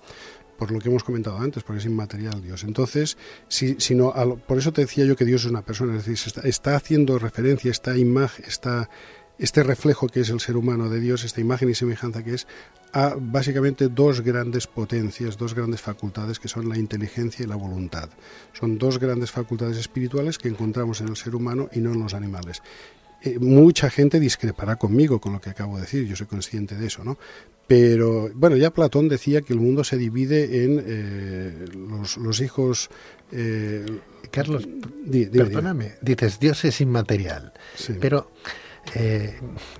por 0.58 0.70
lo 0.70 0.78
que 0.78 0.88
hemos 0.88 1.04
comentado 1.04 1.38
antes, 1.38 1.62
porque 1.62 1.80
es 1.80 1.86
inmaterial 1.86 2.42
Dios. 2.42 2.64
Entonces, 2.64 3.16
si, 3.48 3.76
sino 3.78 4.12
por 4.46 4.58
eso 4.58 4.72
te 4.72 4.82
decía 4.82 5.04
yo 5.04 5.16
que 5.16 5.24
Dios 5.24 5.44
es 5.44 5.50
una 5.50 5.62
persona, 5.62 5.96
es 5.96 6.06
decir, 6.06 6.26
está, 6.26 6.48
está 6.48 6.76
haciendo 6.76 7.18
referencia, 7.18 7.70
esta 7.70 7.96
imagen, 7.96 8.44
está 8.46 8.88
este 9.42 9.64
reflejo 9.64 10.06
que 10.06 10.20
es 10.20 10.30
el 10.30 10.38
ser 10.38 10.56
humano 10.56 10.88
de 10.88 11.00
Dios, 11.00 11.24
esta 11.24 11.40
imagen 11.40 11.68
y 11.68 11.74
semejanza 11.74 12.22
que 12.22 12.34
es, 12.34 12.46
a 12.92 13.16
básicamente 13.18 13.88
dos 13.88 14.20
grandes 14.20 14.68
potencias, 14.68 15.36
dos 15.36 15.54
grandes 15.54 15.80
facultades 15.80 16.38
que 16.38 16.46
son 16.46 16.68
la 16.68 16.78
inteligencia 16.78 17.44
y 17.44 17.48
la 17.48 17.56
voluntad. 17.56 18.08
Son 18.52 18.78
dos 18.78 19.00
grandes 19.00 19.32
facultades 19.32 19.78
espirituales 19.78 20.38
que 20.38 20.48
encontramos 20.48 21.00
en 21.00 21.08
el 21.08 21.16
ser 21.16 21.34
humano 21.34 21.68
y 21.72 21.80
no 21.80 21.92
en 21.92 21.98
los 21.98 22.14
animales. 22.14 22.62
Eh, 23.20 23.40
mucha 23.40 23.90
gente 23.90 24.20
discrepará 24.20 24.76
conmigo 24.76 25.20
con 25.20 25.32
lo 25.32 25.40
que 25.40 25.50
acabo 25.50 25.74
de 25.74 25.82
decir, 25.82 26.06
yo 26.06 26.14
soy 26.14 26.28
consciente 26.28 26.76
de 26.76 26.86
eso, 26.86 27.02
¿no? 27.02 27.18
Pero 27.66 28.30
bueno, 28.34 28.56
ya 28.56 28.70
Platón 28.70 29.08
decía 29.08 29.42
que 29.42 29.52
el 29.52 29.58
mundo 29.58 29.82
se 29.82 29.96
divide 29.96 30.64
en 30.64 30.82
eh, 30.84 31.64
los, 31.74 32.40
hijos. 32.40 32.90
Eh, 33.32 33.86
Carlos, 34.30 34.68
perdóname, 35.32 35.94
dices 36.00 36.38
Dios 36.38 36.64
es 36.64 36.80
inmaterial, 36.80 37.52
pero 38.00 38.30
eh, 38.94 39.38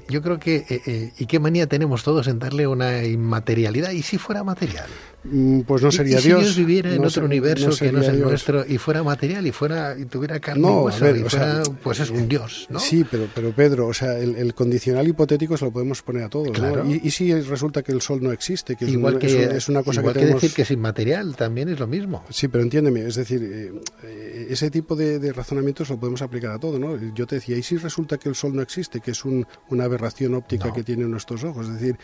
yo 0.08 0.22
creo 0.22 0.38
que, 0.38 0.56
eh, 0.68 0.82
eh, 0.86 1.12
¿y 1.18 1.26
qué 1.26 1.38
manía 1.38 1.66
tenemos 1.66 2.02
todos 2.02 2.28
en 2.28 2.38
darle 2.38 2.66
una 2.66 3.04
inmaterialidad? 3.04 3.90
¿Y 3.90 4.02
si 4.02 4.18
fuera 4.18 4.44
material? 4.44 4.88
Mm, 5.24 5.60
pues 5.60 5.82
no 5.82 5.92
sería 5.92 6.18
¿Y, 6.18 6.22
Dios. 6.22 6.40
Si 6.40 6.44
Dios 6.44 6.56
viviera 6.56 6.92
en 6.92 7.04
otro 7.04 7.24
universo 7.24 7.70
que 7.78 7.92
no 7.92 8.00
es 8.00 8.08
el 8.08 8.20
nuestro 8.20 8.64
y 8.66 8.78
fuera 8.78 9.02
material 9.02 9.46
y 9.46 9.52
fuera 9.52 9.96
y 9.96 10.06
tuviera 10.06 10.40
carne 10.40 10.68
y 10.68 10.70
hueso, 10.70 11.16
y 11.16 11.22
fuera, 11.22 11.62
pues 11.82 12.00
es 12.00 12.10
un 12.10 12.28
Dios, 12.28 12.66
¿no? 12.70 12.80
Sí, 12.80 13.04
pero, 13.08 13.28
pero 13.32 13.52
Pedro, 13.52 13.86
o 13.86 13.94
sea, 13.94 14.18
el, 14.18 14.52
condicional 14.54 15.06
hipotético 15.06 15.56
se 15.56 15.64
lo 15.64 15.70
podemos 15.70 16.02
poner 16.02 16.24
a 16.24 16.28
todos, 16.28 16.58
¿no? 16.58 16.92
Y, 16.92 17.10
si 17.10 17.32
resulta 17.40 17.82
que 17.82 17.92
el 17.92 18.00
Sol 18.00 18.22
no 18.22 18.32
existe, 18.32 18.74
que 18.74 18.86
es, 18.86 18.90
igual 18.90 19.18
que, 19.18 19.44
es, 19.56 19.68
una 19.68 19.82
cosa 19.82 20.00
igual 20.00 20.14
que, 20.14 20.20
tenemos... 20.20 20.42
decir 20.42 20.56
que 20.56 20.62
es 20.62 20.70
inmaterial 20.70 21.36
también 21.36 21.68
es 21.68 21.78
lo 21.78 21.86
mismo. 21.86 22.24
Sí, 22.30 22.48
pero 22.48 22.64
entiéndeme, 22.64 23.06
es 23.06 23.14
decir, 23.14 23.42
eh, 24.02 24.46
ese 24.50 24.70
tipo 24.70 24.96
de, 24.96 25.32
razonamientos 25.32 25.88
lo 25.90 25.98
podemos 25.98 26.22
aplicar 26.22 26.50
a 26.52 26.58
todo, 26.58 26.78
¿no? 26.78 26.98
Yo 27.14 27.26
te 27.26 27.36
decía, 27.36 27.56
¿y 27.56 27.62
si 27.62 27.76
resulta 27.76 28.18
que 28.18 28.28
el 28.28 28.34
Sol 28.34 28.56
no 28.56 28.62
existe, 28.62 29.00
que 29.00 29.12
es 29.12 29.24
un, 29.24 29.46
una 29.68 29.84
aberración 29.84 30.34
óptica 30.34 30.72
que 30.72 30.82
tienen 30.82 31.10
nuestros 31.10 31.44
ojos? 31.44 31.68
Es 31.68 31.74
decir, 31.74 31.96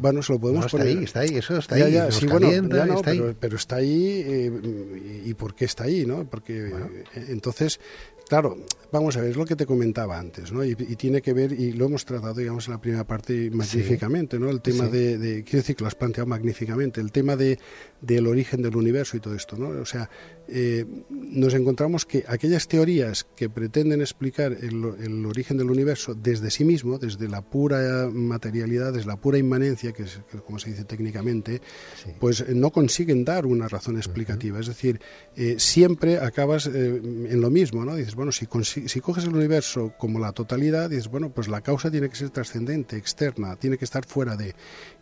bueno, 0.00 0.22
se 0.22 0.32
lo 0.32 0.38
podemos 0.38 0.66
está 0.66 0.78
poner... 0.78 0.98
Ahí, 0.98 1.04
está 1.04 1.20
ahí, 1.20 1.36
eso 1.36 1.56
está 1.56 1.76
ahí. 1.76 1.92
Ya, 1.92 2.10
sí, 2.10 2.26
bueno, 2.26 2.57
está 2.64 2.86
pero, 3.04 3.28
ahí. 3.28 3.36
pero, 3.38 3.56
está 3.56 3.76
ahí 3.76 4.22
eh, 4.26 5.22
y, 5.26 5.34
por 5.34 5.54
qué 5.54 5.64
está 5.64 5.84
ahí, 5.84 6.04
¿no? 6.06 6.24
Porque 6.24 6.68
eh, 6.68 7.26
entonces, 7.28 7.80
claro, 8.28 8.56
vamos 8.92 9.16
a 9.16 9.20
ver, 9.20 9.30
es 9.30 9.36
lo 9.36 9.44
que 9.44 9.56
te 9.56 9.66
comentaba 9.66 10.18
antes, 10.18 10.52
¿no? 10.52 10.64
Y, 10.64 10.74
tiene 10.74 11.22
que 11.22 11.32
ver, 11.32 11.52
y 11.52 11.72
lo 11.72 11.86
hemos 11.86 12.04
tratado, 12.04 12.34
digamos, 12.34 12.66
en 12.66 12.74
la 12.74 12.80
primera 12.80 13.04
parte 13.04 13.50
magníficamente, 13.50 14.38
¿no? 14.38 14.50
El 14.50 14.60
tema 14.60 14.86
de, 14.88 15.18
de, 15.18 15.44
quiero 15.44 15.58
decir 15.58 15.76
que 15.76 15.84
lo 15.84 15.88
has 15.88 15.94
planteado 15.94 16.26
magníficamente, 16.26 17.00
el 17.00 17.12
tema 17.12 17.36
de 17.36 17.58
del 18.00 18.26
origen 18.26 18.62
del 18.62 18.76
universo 18.76 19.16
y 19.16 19.20
todo 19.20 19.34
esto, 19.34 19.56
¿no? 19.56 19.68
O 19.80 19.84
sea, 19.84 20.08
eh, 20.46 20.86
nos 21.10 21.52
encontramos 21.54 22.06
que 22.06 22.24
aquellas 22.26 22.68
teorías 22.68 23.26
que 23.36 23.50
pretenden 23.50 24.00
explicar 24.00 24.52
el, 24.52 24.82
el, 25.00 25.26
origen 25.26 25.58
del 25.58 25.70
universo 25.70 26.14
desde 26.14 26.50
sí 26.50 26.64
mismo, 26.64 26.98
desde 26.98 27.28
la 27.28 27.42
pura 27.42 28.08
materialidad, 28.10 28.92
desde 28.92 29.08
la 29.08 29.16
pura 29.16 29.36
inmanencia, 29.36 29.92
que 29.92 30.04
es 30.04 30.20
como 30.46 30.58
se 30.58 30.70
dice 30.70 30.84
técnicamente, 30.84 31.60
sí. 32.02 32.10
pues 32.18 32.48
no 32.48 32.70
consiguen 32.70 33.24
dar 33.24 33.46
una 33.46 33.68
razón 33.68 33.96
explicativa. 33.96 34.56
Uh 34.56 34.58
-huh. 34.58 34.62
Es 34.62 34.68
decir, 34.68 35.00
eh, 35.36 35.56
siempre 35.58 36.18
acabas 36.18 36.66
eh, 36.66 36.96
en 36.96 37.40
lo 37.40 37.50
mismo, 37.50 37.84
¿no? 37.84 37.96
Dices, 37.96 38.14
bueno, 38.14 38.32
si, 38.32 38.46
si 38.64 39.00
coges 39.00 39.24
el 39.24 39.34
universo 39.34 39.92
como 39.98 40.18
la 40.18 40.32
totalidad, 40.32 40.88
dices, 40.88 41.08
bueno, 41.08 41.30
pues 41.30 41.48
la 41.48 41.60
causa 41.60 41.90
tiene 41.90 42.08
que 42.08 42.16
ser 42.16 42.30
trascendente, 42.30 42.96
externa, 42.96 43.56
tiene 43.56 43.76
que 43.76 43.84
estar 43.84 44.06
fuera 44.06 44.36
de. 44.36 44.54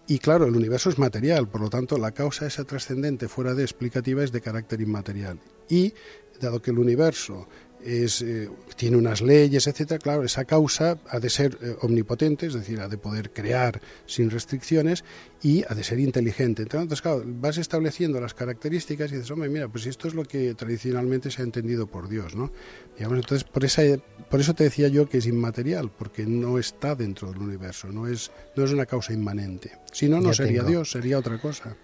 Y 0.08 0.18
claro, 0.20 0.46
el 0.46 0.54
universo 0.54 0.88
es 0.88 0.98
material, 0.98 1.48
por 1.48 1.60
lo 1.60 1.68
tanto, 1.68 1.98
la 1.98 2.12
causa 2.12 2.46
esa 2.46 2.64
trascendente 2.64 3.26
fuera 3.26 3.54
de 3.54 3.62
explicativa 3.62 4.22
es 4.22 4.30
de 4.30 4.40
carácter 4.40 4.80
inmaterial. 4.80 5.40
Y, 5.68 5.94
dado 6.40 6.62
que 6.62 6.70
el 6.70 6.78
universo 6.78 7.48
es, 7.86 8.20
eh, 8.22 8.50
tiene 8.76 8.96
unas 8.96 9.22
leyes, 9.22 9.66
etcétera, 9.66 9.98
claro, 9.98 10.24
esa 10.24 10.44
causa 10.44 10.98
ha 11.08 11.20
de 11.20 11.30
ser 11.30 11.56
eh, 11.62 11.76
omnipotente, 11.82 12.46
es 12.46 12.54
decir, 12.54 12.80
ha 12.80 12.88
de 12.88 12.98
poder 12.98 13.30
crear 13.30 13.80
sin 14.06 14.30
restricciones 14.30 15.04
y 15.40 15.64
ha 15.68 15.74
de 15.74 15.84
ser 15.84 16.00
inteligente. 16.00 16.62
Entonces, 16.62 17.00
claro, 17.00 17.22
vas 17.24 17.58
estableciendo 17.58 18.20
las 18.20 18.34
características 18.34 19.12
y 19.12 19.16
dices, 19.16 19.30
hombre, 19.30 19.48
mira, 19.48 19.68
pues 19.68 19.86
esto 19.86 20.08
es 20.08 20.14
lo 20.14 20.24
que 20.24 20.54
tradicionalmente 20.54 21.30
se 21.30 21.42
ha 21.42 21.44
entendido 21.44 21.86
por 21.86 22.08
Dios, 22.08 22.34
¿no? 22.34 22.50
Digamos, 22.96 23.18
entonces, 23.18 23.44
por, 23.44 23.64
esa, 23.64 23.82
por 24.28 24.40
eso 24.40 24.54
te 24.54 24.64
decía 24.64 24.88
yo 24.88 25.08
que 25.08 25.18
es 25.18 25.26
inmaterial, 25.26 25.90
porque 25.96 26.26
no 26.26 26.58
está 26.58 26.94
dentro 26.94 27.30
del 27.30 27.40
universo, 27.40 27.88
no 27.88 28.08
es, 28.08 28.32
no 28.56 28.64
es 28.64 28.72
una 28.72 28.86
causa 28.86 29.12
inmanente. 29.12 29.72
Si 29.92 30.08
no, 30.08 30.20
no 30.20 30.28
ya 30.30 30.34
sería 30.34 30.60
tengo. 30.60 30.70
Dios, 30.70 30.90
sería 30.90 31.18
otra 31.18 31.38
cosa. 31.38 31.76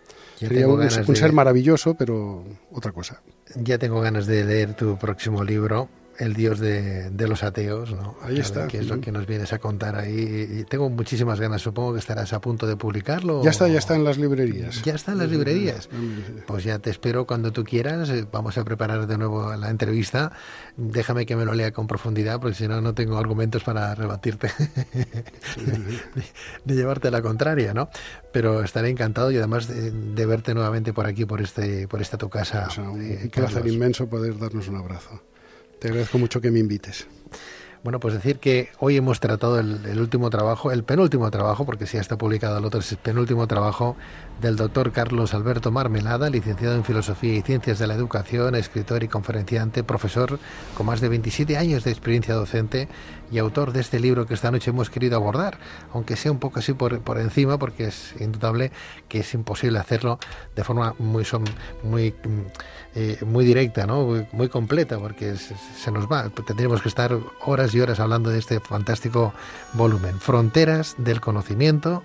Ya 0.43 0.49
sería 0.49 0.67
un, 0.67 0.81
un 0.81 0.89
de... 0.89 1.17
ser 1.17 1.33
maravilloso, 1.33 1.95
pero 1.95 2.45
otra 2.73 2.93
cosa. 2.93 3.23
Ya 3.55 3.79
tengo 3.79 4.01
ganas 4.01 4.27
de 4.27 4.45
leer 4.45 4.75
tu 4.75 4.97
próximo 4.99 5.45
libro, 5.45 5.89
El 6.23 6.35
Dios 6.35 6.61
de, 6.61 7.11
de 7.11 7.27
los 7.27 7.43
ateos, 7.43 7.93
¿no? 7.93 8.15
Ahí 8.23 8.39
está. 8.39 8.69
Que 8.69 8.79
es 8.79 8.87
lo 8.87 9.01
que 9.01 9.11
nos 9.11 9.27
vienes 9.27 9.53
a 9.53 9.59
contar 9.59 9.97
ahí. 9.97 10.61
Y 10.61 10.65
tengo 10.65 10.89
muchísimas 10.89 11.41
ganas, 11.41 11.63
supongo 11.63 11.95
que 11.95 11.99
estarás 11.99 12.33
a 12.33 12.41
punto 12.41 12.67
de 12.67 12.77
publicarlo. 12.77 13.43
Ya 13.43 13.51
está, 13.51 13.67
ya 13.67 13.79
está 13.79 13.97
en 13.97 14.05
las 14.05 14.19
librerías. 14.19 14.83
Ya 14.83 14.95
está 14.95 15.13
en 15.13 15.19
las 15.19 15.31
librerías. 15.31 15.89
Pues 16.47 16.63
ya 16.63 16.79
te 16.79 16.91
espero 16.91 17.27
cuando 17.27 17.53
tú 17.53 17.65
quieras. 17.65 18.09
eh, 18.11 18.25
Vamos 18.31 18.57
a 18.57 18.65
preparar 18.65 19.07
de 19.07 19.19
nuevo 19.19 19.55
la 19.57 19.71
entrevista. 19.71 20.33
Déjame 20.77 21.27
que 21.27 21.35
me 21.35 21.45
lo 21.45 21.55
lea 21.55 21.73
con 21.73 21.87
profundidad, 21.89 22.41
porque 22.41 22.57
si 22.57 22.69
no, 22.69 22.81
no 22.81 22.95
tengo 22.95 23.19
argumentos 23.19 23.65
para 23.65 23.95
rebatirte. 23.95 24.51
de 26.65 26.75
llevarte 26.75 27.09
a 27.09 27.11
la 27.11 27.23
contraria, 27.23 27.75
¿no? 27.75 27.89
Pero 28.33 28.63
estaré 28.63 28.91
encantado 28.91 29.31
y 29.31 29.37
además 29.39 29.69
de, 29.69 29.91
de 29.91 30.27
verte 30.27 30.55
nuevamente 30.55 30.93
por 30.93 31.07
aquí, 31.07 31.25
por 31.25 31.41
este, 31.41 31.89
por 31.89 32.01
esta 32.01 32.17
tu 32.17 32.29
casa. 32.29 32.67
O 32.69 32.71
sea, 32.71 32.91
un 32.91 33.03
eh, 33.03 33.31
placer 33.35 33.67
inmenso 33.67 34.09
poder 34.09 34.39
darnos 34.39 34.69
un 34.69 34.77
abrazo. 34.77 35.23
Te 35.83 35.89
agradezco 35.89 36.17
mucho 36.17 36.41
que 36.41 36.53
me 36.53 36.61
invites. 36.61 37.09
Bueno, 37.83 37.99
pues 37.99 38.15
decir 38.15 38.39
que 38.39 38.69
hoy 38.79 38.97
hemos 38.97 39.19
tratado 39.19 39.59
el, 39.59 39.99
último 39.99 40.31
trabajo, 40.31 40.71
el 40.71 40.85
penúltimo 40.85 41.29
trabajo, 41.33 41.67
porque 41.67 41.89
si 41.89 41.97
ya 41.97 42.01
está 42.01 42.17
publicado 42.17 42.57
el 42.57 42.65
otro, 42.65 42.79
es 42.79 42.93
el 42.93 42.99
penúltimo 42.99 43.49
trabajo 43.49 43.97
del 44.41 44.55
doctor 44.55 44.93
Carlos 44.93 45.35
Alberto 45.35 45.73
Marmelada, 45.73 46.31
licenciado 46.31 46.77
en 46.77 46.85
Filosofía 46.85 47.35
y 47.35 47.43
Ciencias 47.43 47.81
de 47.81 47.89
la 47.89 47.95
Educación, 47.95 48.55
escritor 48.55 49.03
y 49.03 49.09
conferenciante, 49.09 49.83
profesor 49.83 50.39
con 50.77 50.87
más 50.87 51.01
de 51.01 51.09
27 51.09 51.57
años 51.57 51.83
de 51.83 51.91
experiencia 51.91 52.35
docente 52.35 52.87
y 53.33 53.39
autor 53.39 53.73
de 53.73 53.81
este 53.81 53.99
libro 53.99 54.27
que 54.27 54.35
esta 54.35 54.53
noche 54.53 54.71
hemos 54.71 54.89
querido 54.89 55.17
abordar, 55.17 55.59
aunque 55.93 56.15
sea 56.15 56.31
un 56.31 56.39
poco 56.39 56.61
así 56.61 56.75
por, 56.75 57.01
por 57.01 57.19
encima, 57.19 57.59
porque 57.59 57.87
es 57.87 58.15
indudable 58.21 58.71
que 59.09 59.21
es 59.21 59.35
imposible 59.35 59.81
hacerlo 59.81 60.21
de 60.55 60.63
forma 60.63 60.95
muy, 61.01 61.27
muy, 61.83 62.15
eh, 62.95 63.19
muy 63.25 63.45
directa, 63.45 63.87
¿no? 63.87 64.27
muy, 64.33 64.49
completa, 64.49 64.99
porque 64.99 65.37
se, 65.37 65.55
se 65.57 65.91
nos 65.91 66.07
va. 66.07 66.29
Tendríamos 66.29 66.83
que 66.83 66.89
estar 66.89 67.17
horas 67.41 67.75
y 67.75 67.81
horas 67.81 68.01
hablando 68.01 68.31
de 68.31 68.39
este 68.39 68.61
fantástico 68.61 69.33
volumen. 69.73 70.21
Fronteras 70.21 70.95
del 70.99 71.21
conocimiento, 71.21 72.03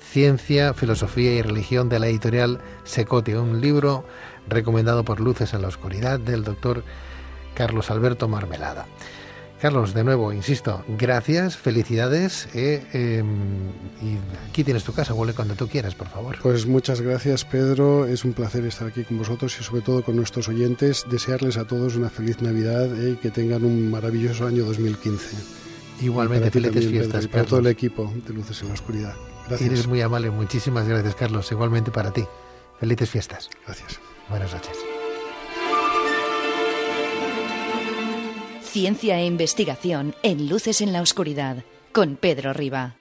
ciencia, 0.00 0.74
filosofía 0.74 1.34
y 1.34 1.42
religión 1.42 1.88
de 1.88 1.98
la 1.98 2.08
editorial 2.08 2.60
Secote, 2.84 3.38
un 3.38 3.60
libro 3.60 4.04
recomendado 4.48 5.04
por 5.04 5.20
Luces 5.20 5.54
en 5.54 5.62
la 5.62 5.68
Oscuridad 5.68 6.18
del 6.18 6.42
doctor 6.42 6.84
Carlos 7.54 7.90
Alberto 7.90 8.26
Marmelada. 8.26 8.86
Carlos, 9.60 9.92
de 9.92 10.04
nuevo, 10.04 10.32
insisto, 10.32 10.82
gracias, 10.88 11.54
felicidades 11.58 12.48
eh, 12.54 12.82
eh, 12.94 13.22
y 14.02 14.48
aquí 14.48 14.64
tienes 14.64 14.84
tu 14.84 14.94
casa, 14.94 15.12
vuelve 15.12 15.34
cuando 15.34 15.54
tú 15.54 15.68
quieras, 15.68 15.94
por 15.94 16.08
favor. 16.08 16.38
Pues 16.40 16.64
muchas 16.64 17.02
gracias, 17.02 17.44
Pedro, 17.44 18.06
es 18.06 18.24
un 18.24 18.32
placer 18.32 18.64
estar 18.64 18.88
aquí 18.88 19.04
con 19.04 19.18
vosotros 19.18 19.54
y 19.60 19.62
sobre 19.62 19.82
todo 19.82 20.02
con 20.02 20.16
nuestros 20.16 20.48
oyentes, 20.48 21.04
desearles 21.10 21.58
a 21.58 21.66
todos 21.66 21.96
una 21.96 22.08
feliz 22.08 22.40
Navidad 22.40 22.86
eh, 22.98 23.10
y 23.10 23.16
que 23.16 23.30
tengan 23.30 23.64
un 23.64 23.90
maravilloso 23.90 24.46
año 24.46 24.64
2015. 24.64 25.36
Igualmente, 26.00 26.50
felices 26.50 26.86
fiestas. 26.86 27.26
Pedro, 27.26 27.30
para 27.30 27.44
todo 27.44 27.60
el 27.60 27.66
equipo 27.66 28.10
de 28.26 28.32
Luces 28.32 28.62
en 28.62 28.68
la 28.68 28.74
Oscuridad. 28.74 29.14
Gracias. 29.46 29.70
Eres 29.70 29.86
muy 29.86 30.00
amable, 30.00 30.30
muchísimas 30.30 30.88
gracias, 30.88 31.14
Carlos. 31.14 31.52
Igualmente 31.52 31.90
para 31.90 32.12
ti. 32.12 32.24
Felices 32.78 33.10
fiestas. 33.10 33.50
Gracias. 33.66 34.00
Buenas 34.30 34.54
noches. 34.54 34.89
Ciencia 38.72 39.18
e 39.18 39.26
investigación 39.26 40.14
en 40.22 40.48
Luces 40.48 40.80
en 40.80 40.92
la 40.92 41.02
Oscuridad 41.02 41.64
con 41.90 42.14
Pedro 42.14 42.52
Riva. 42.52 42.99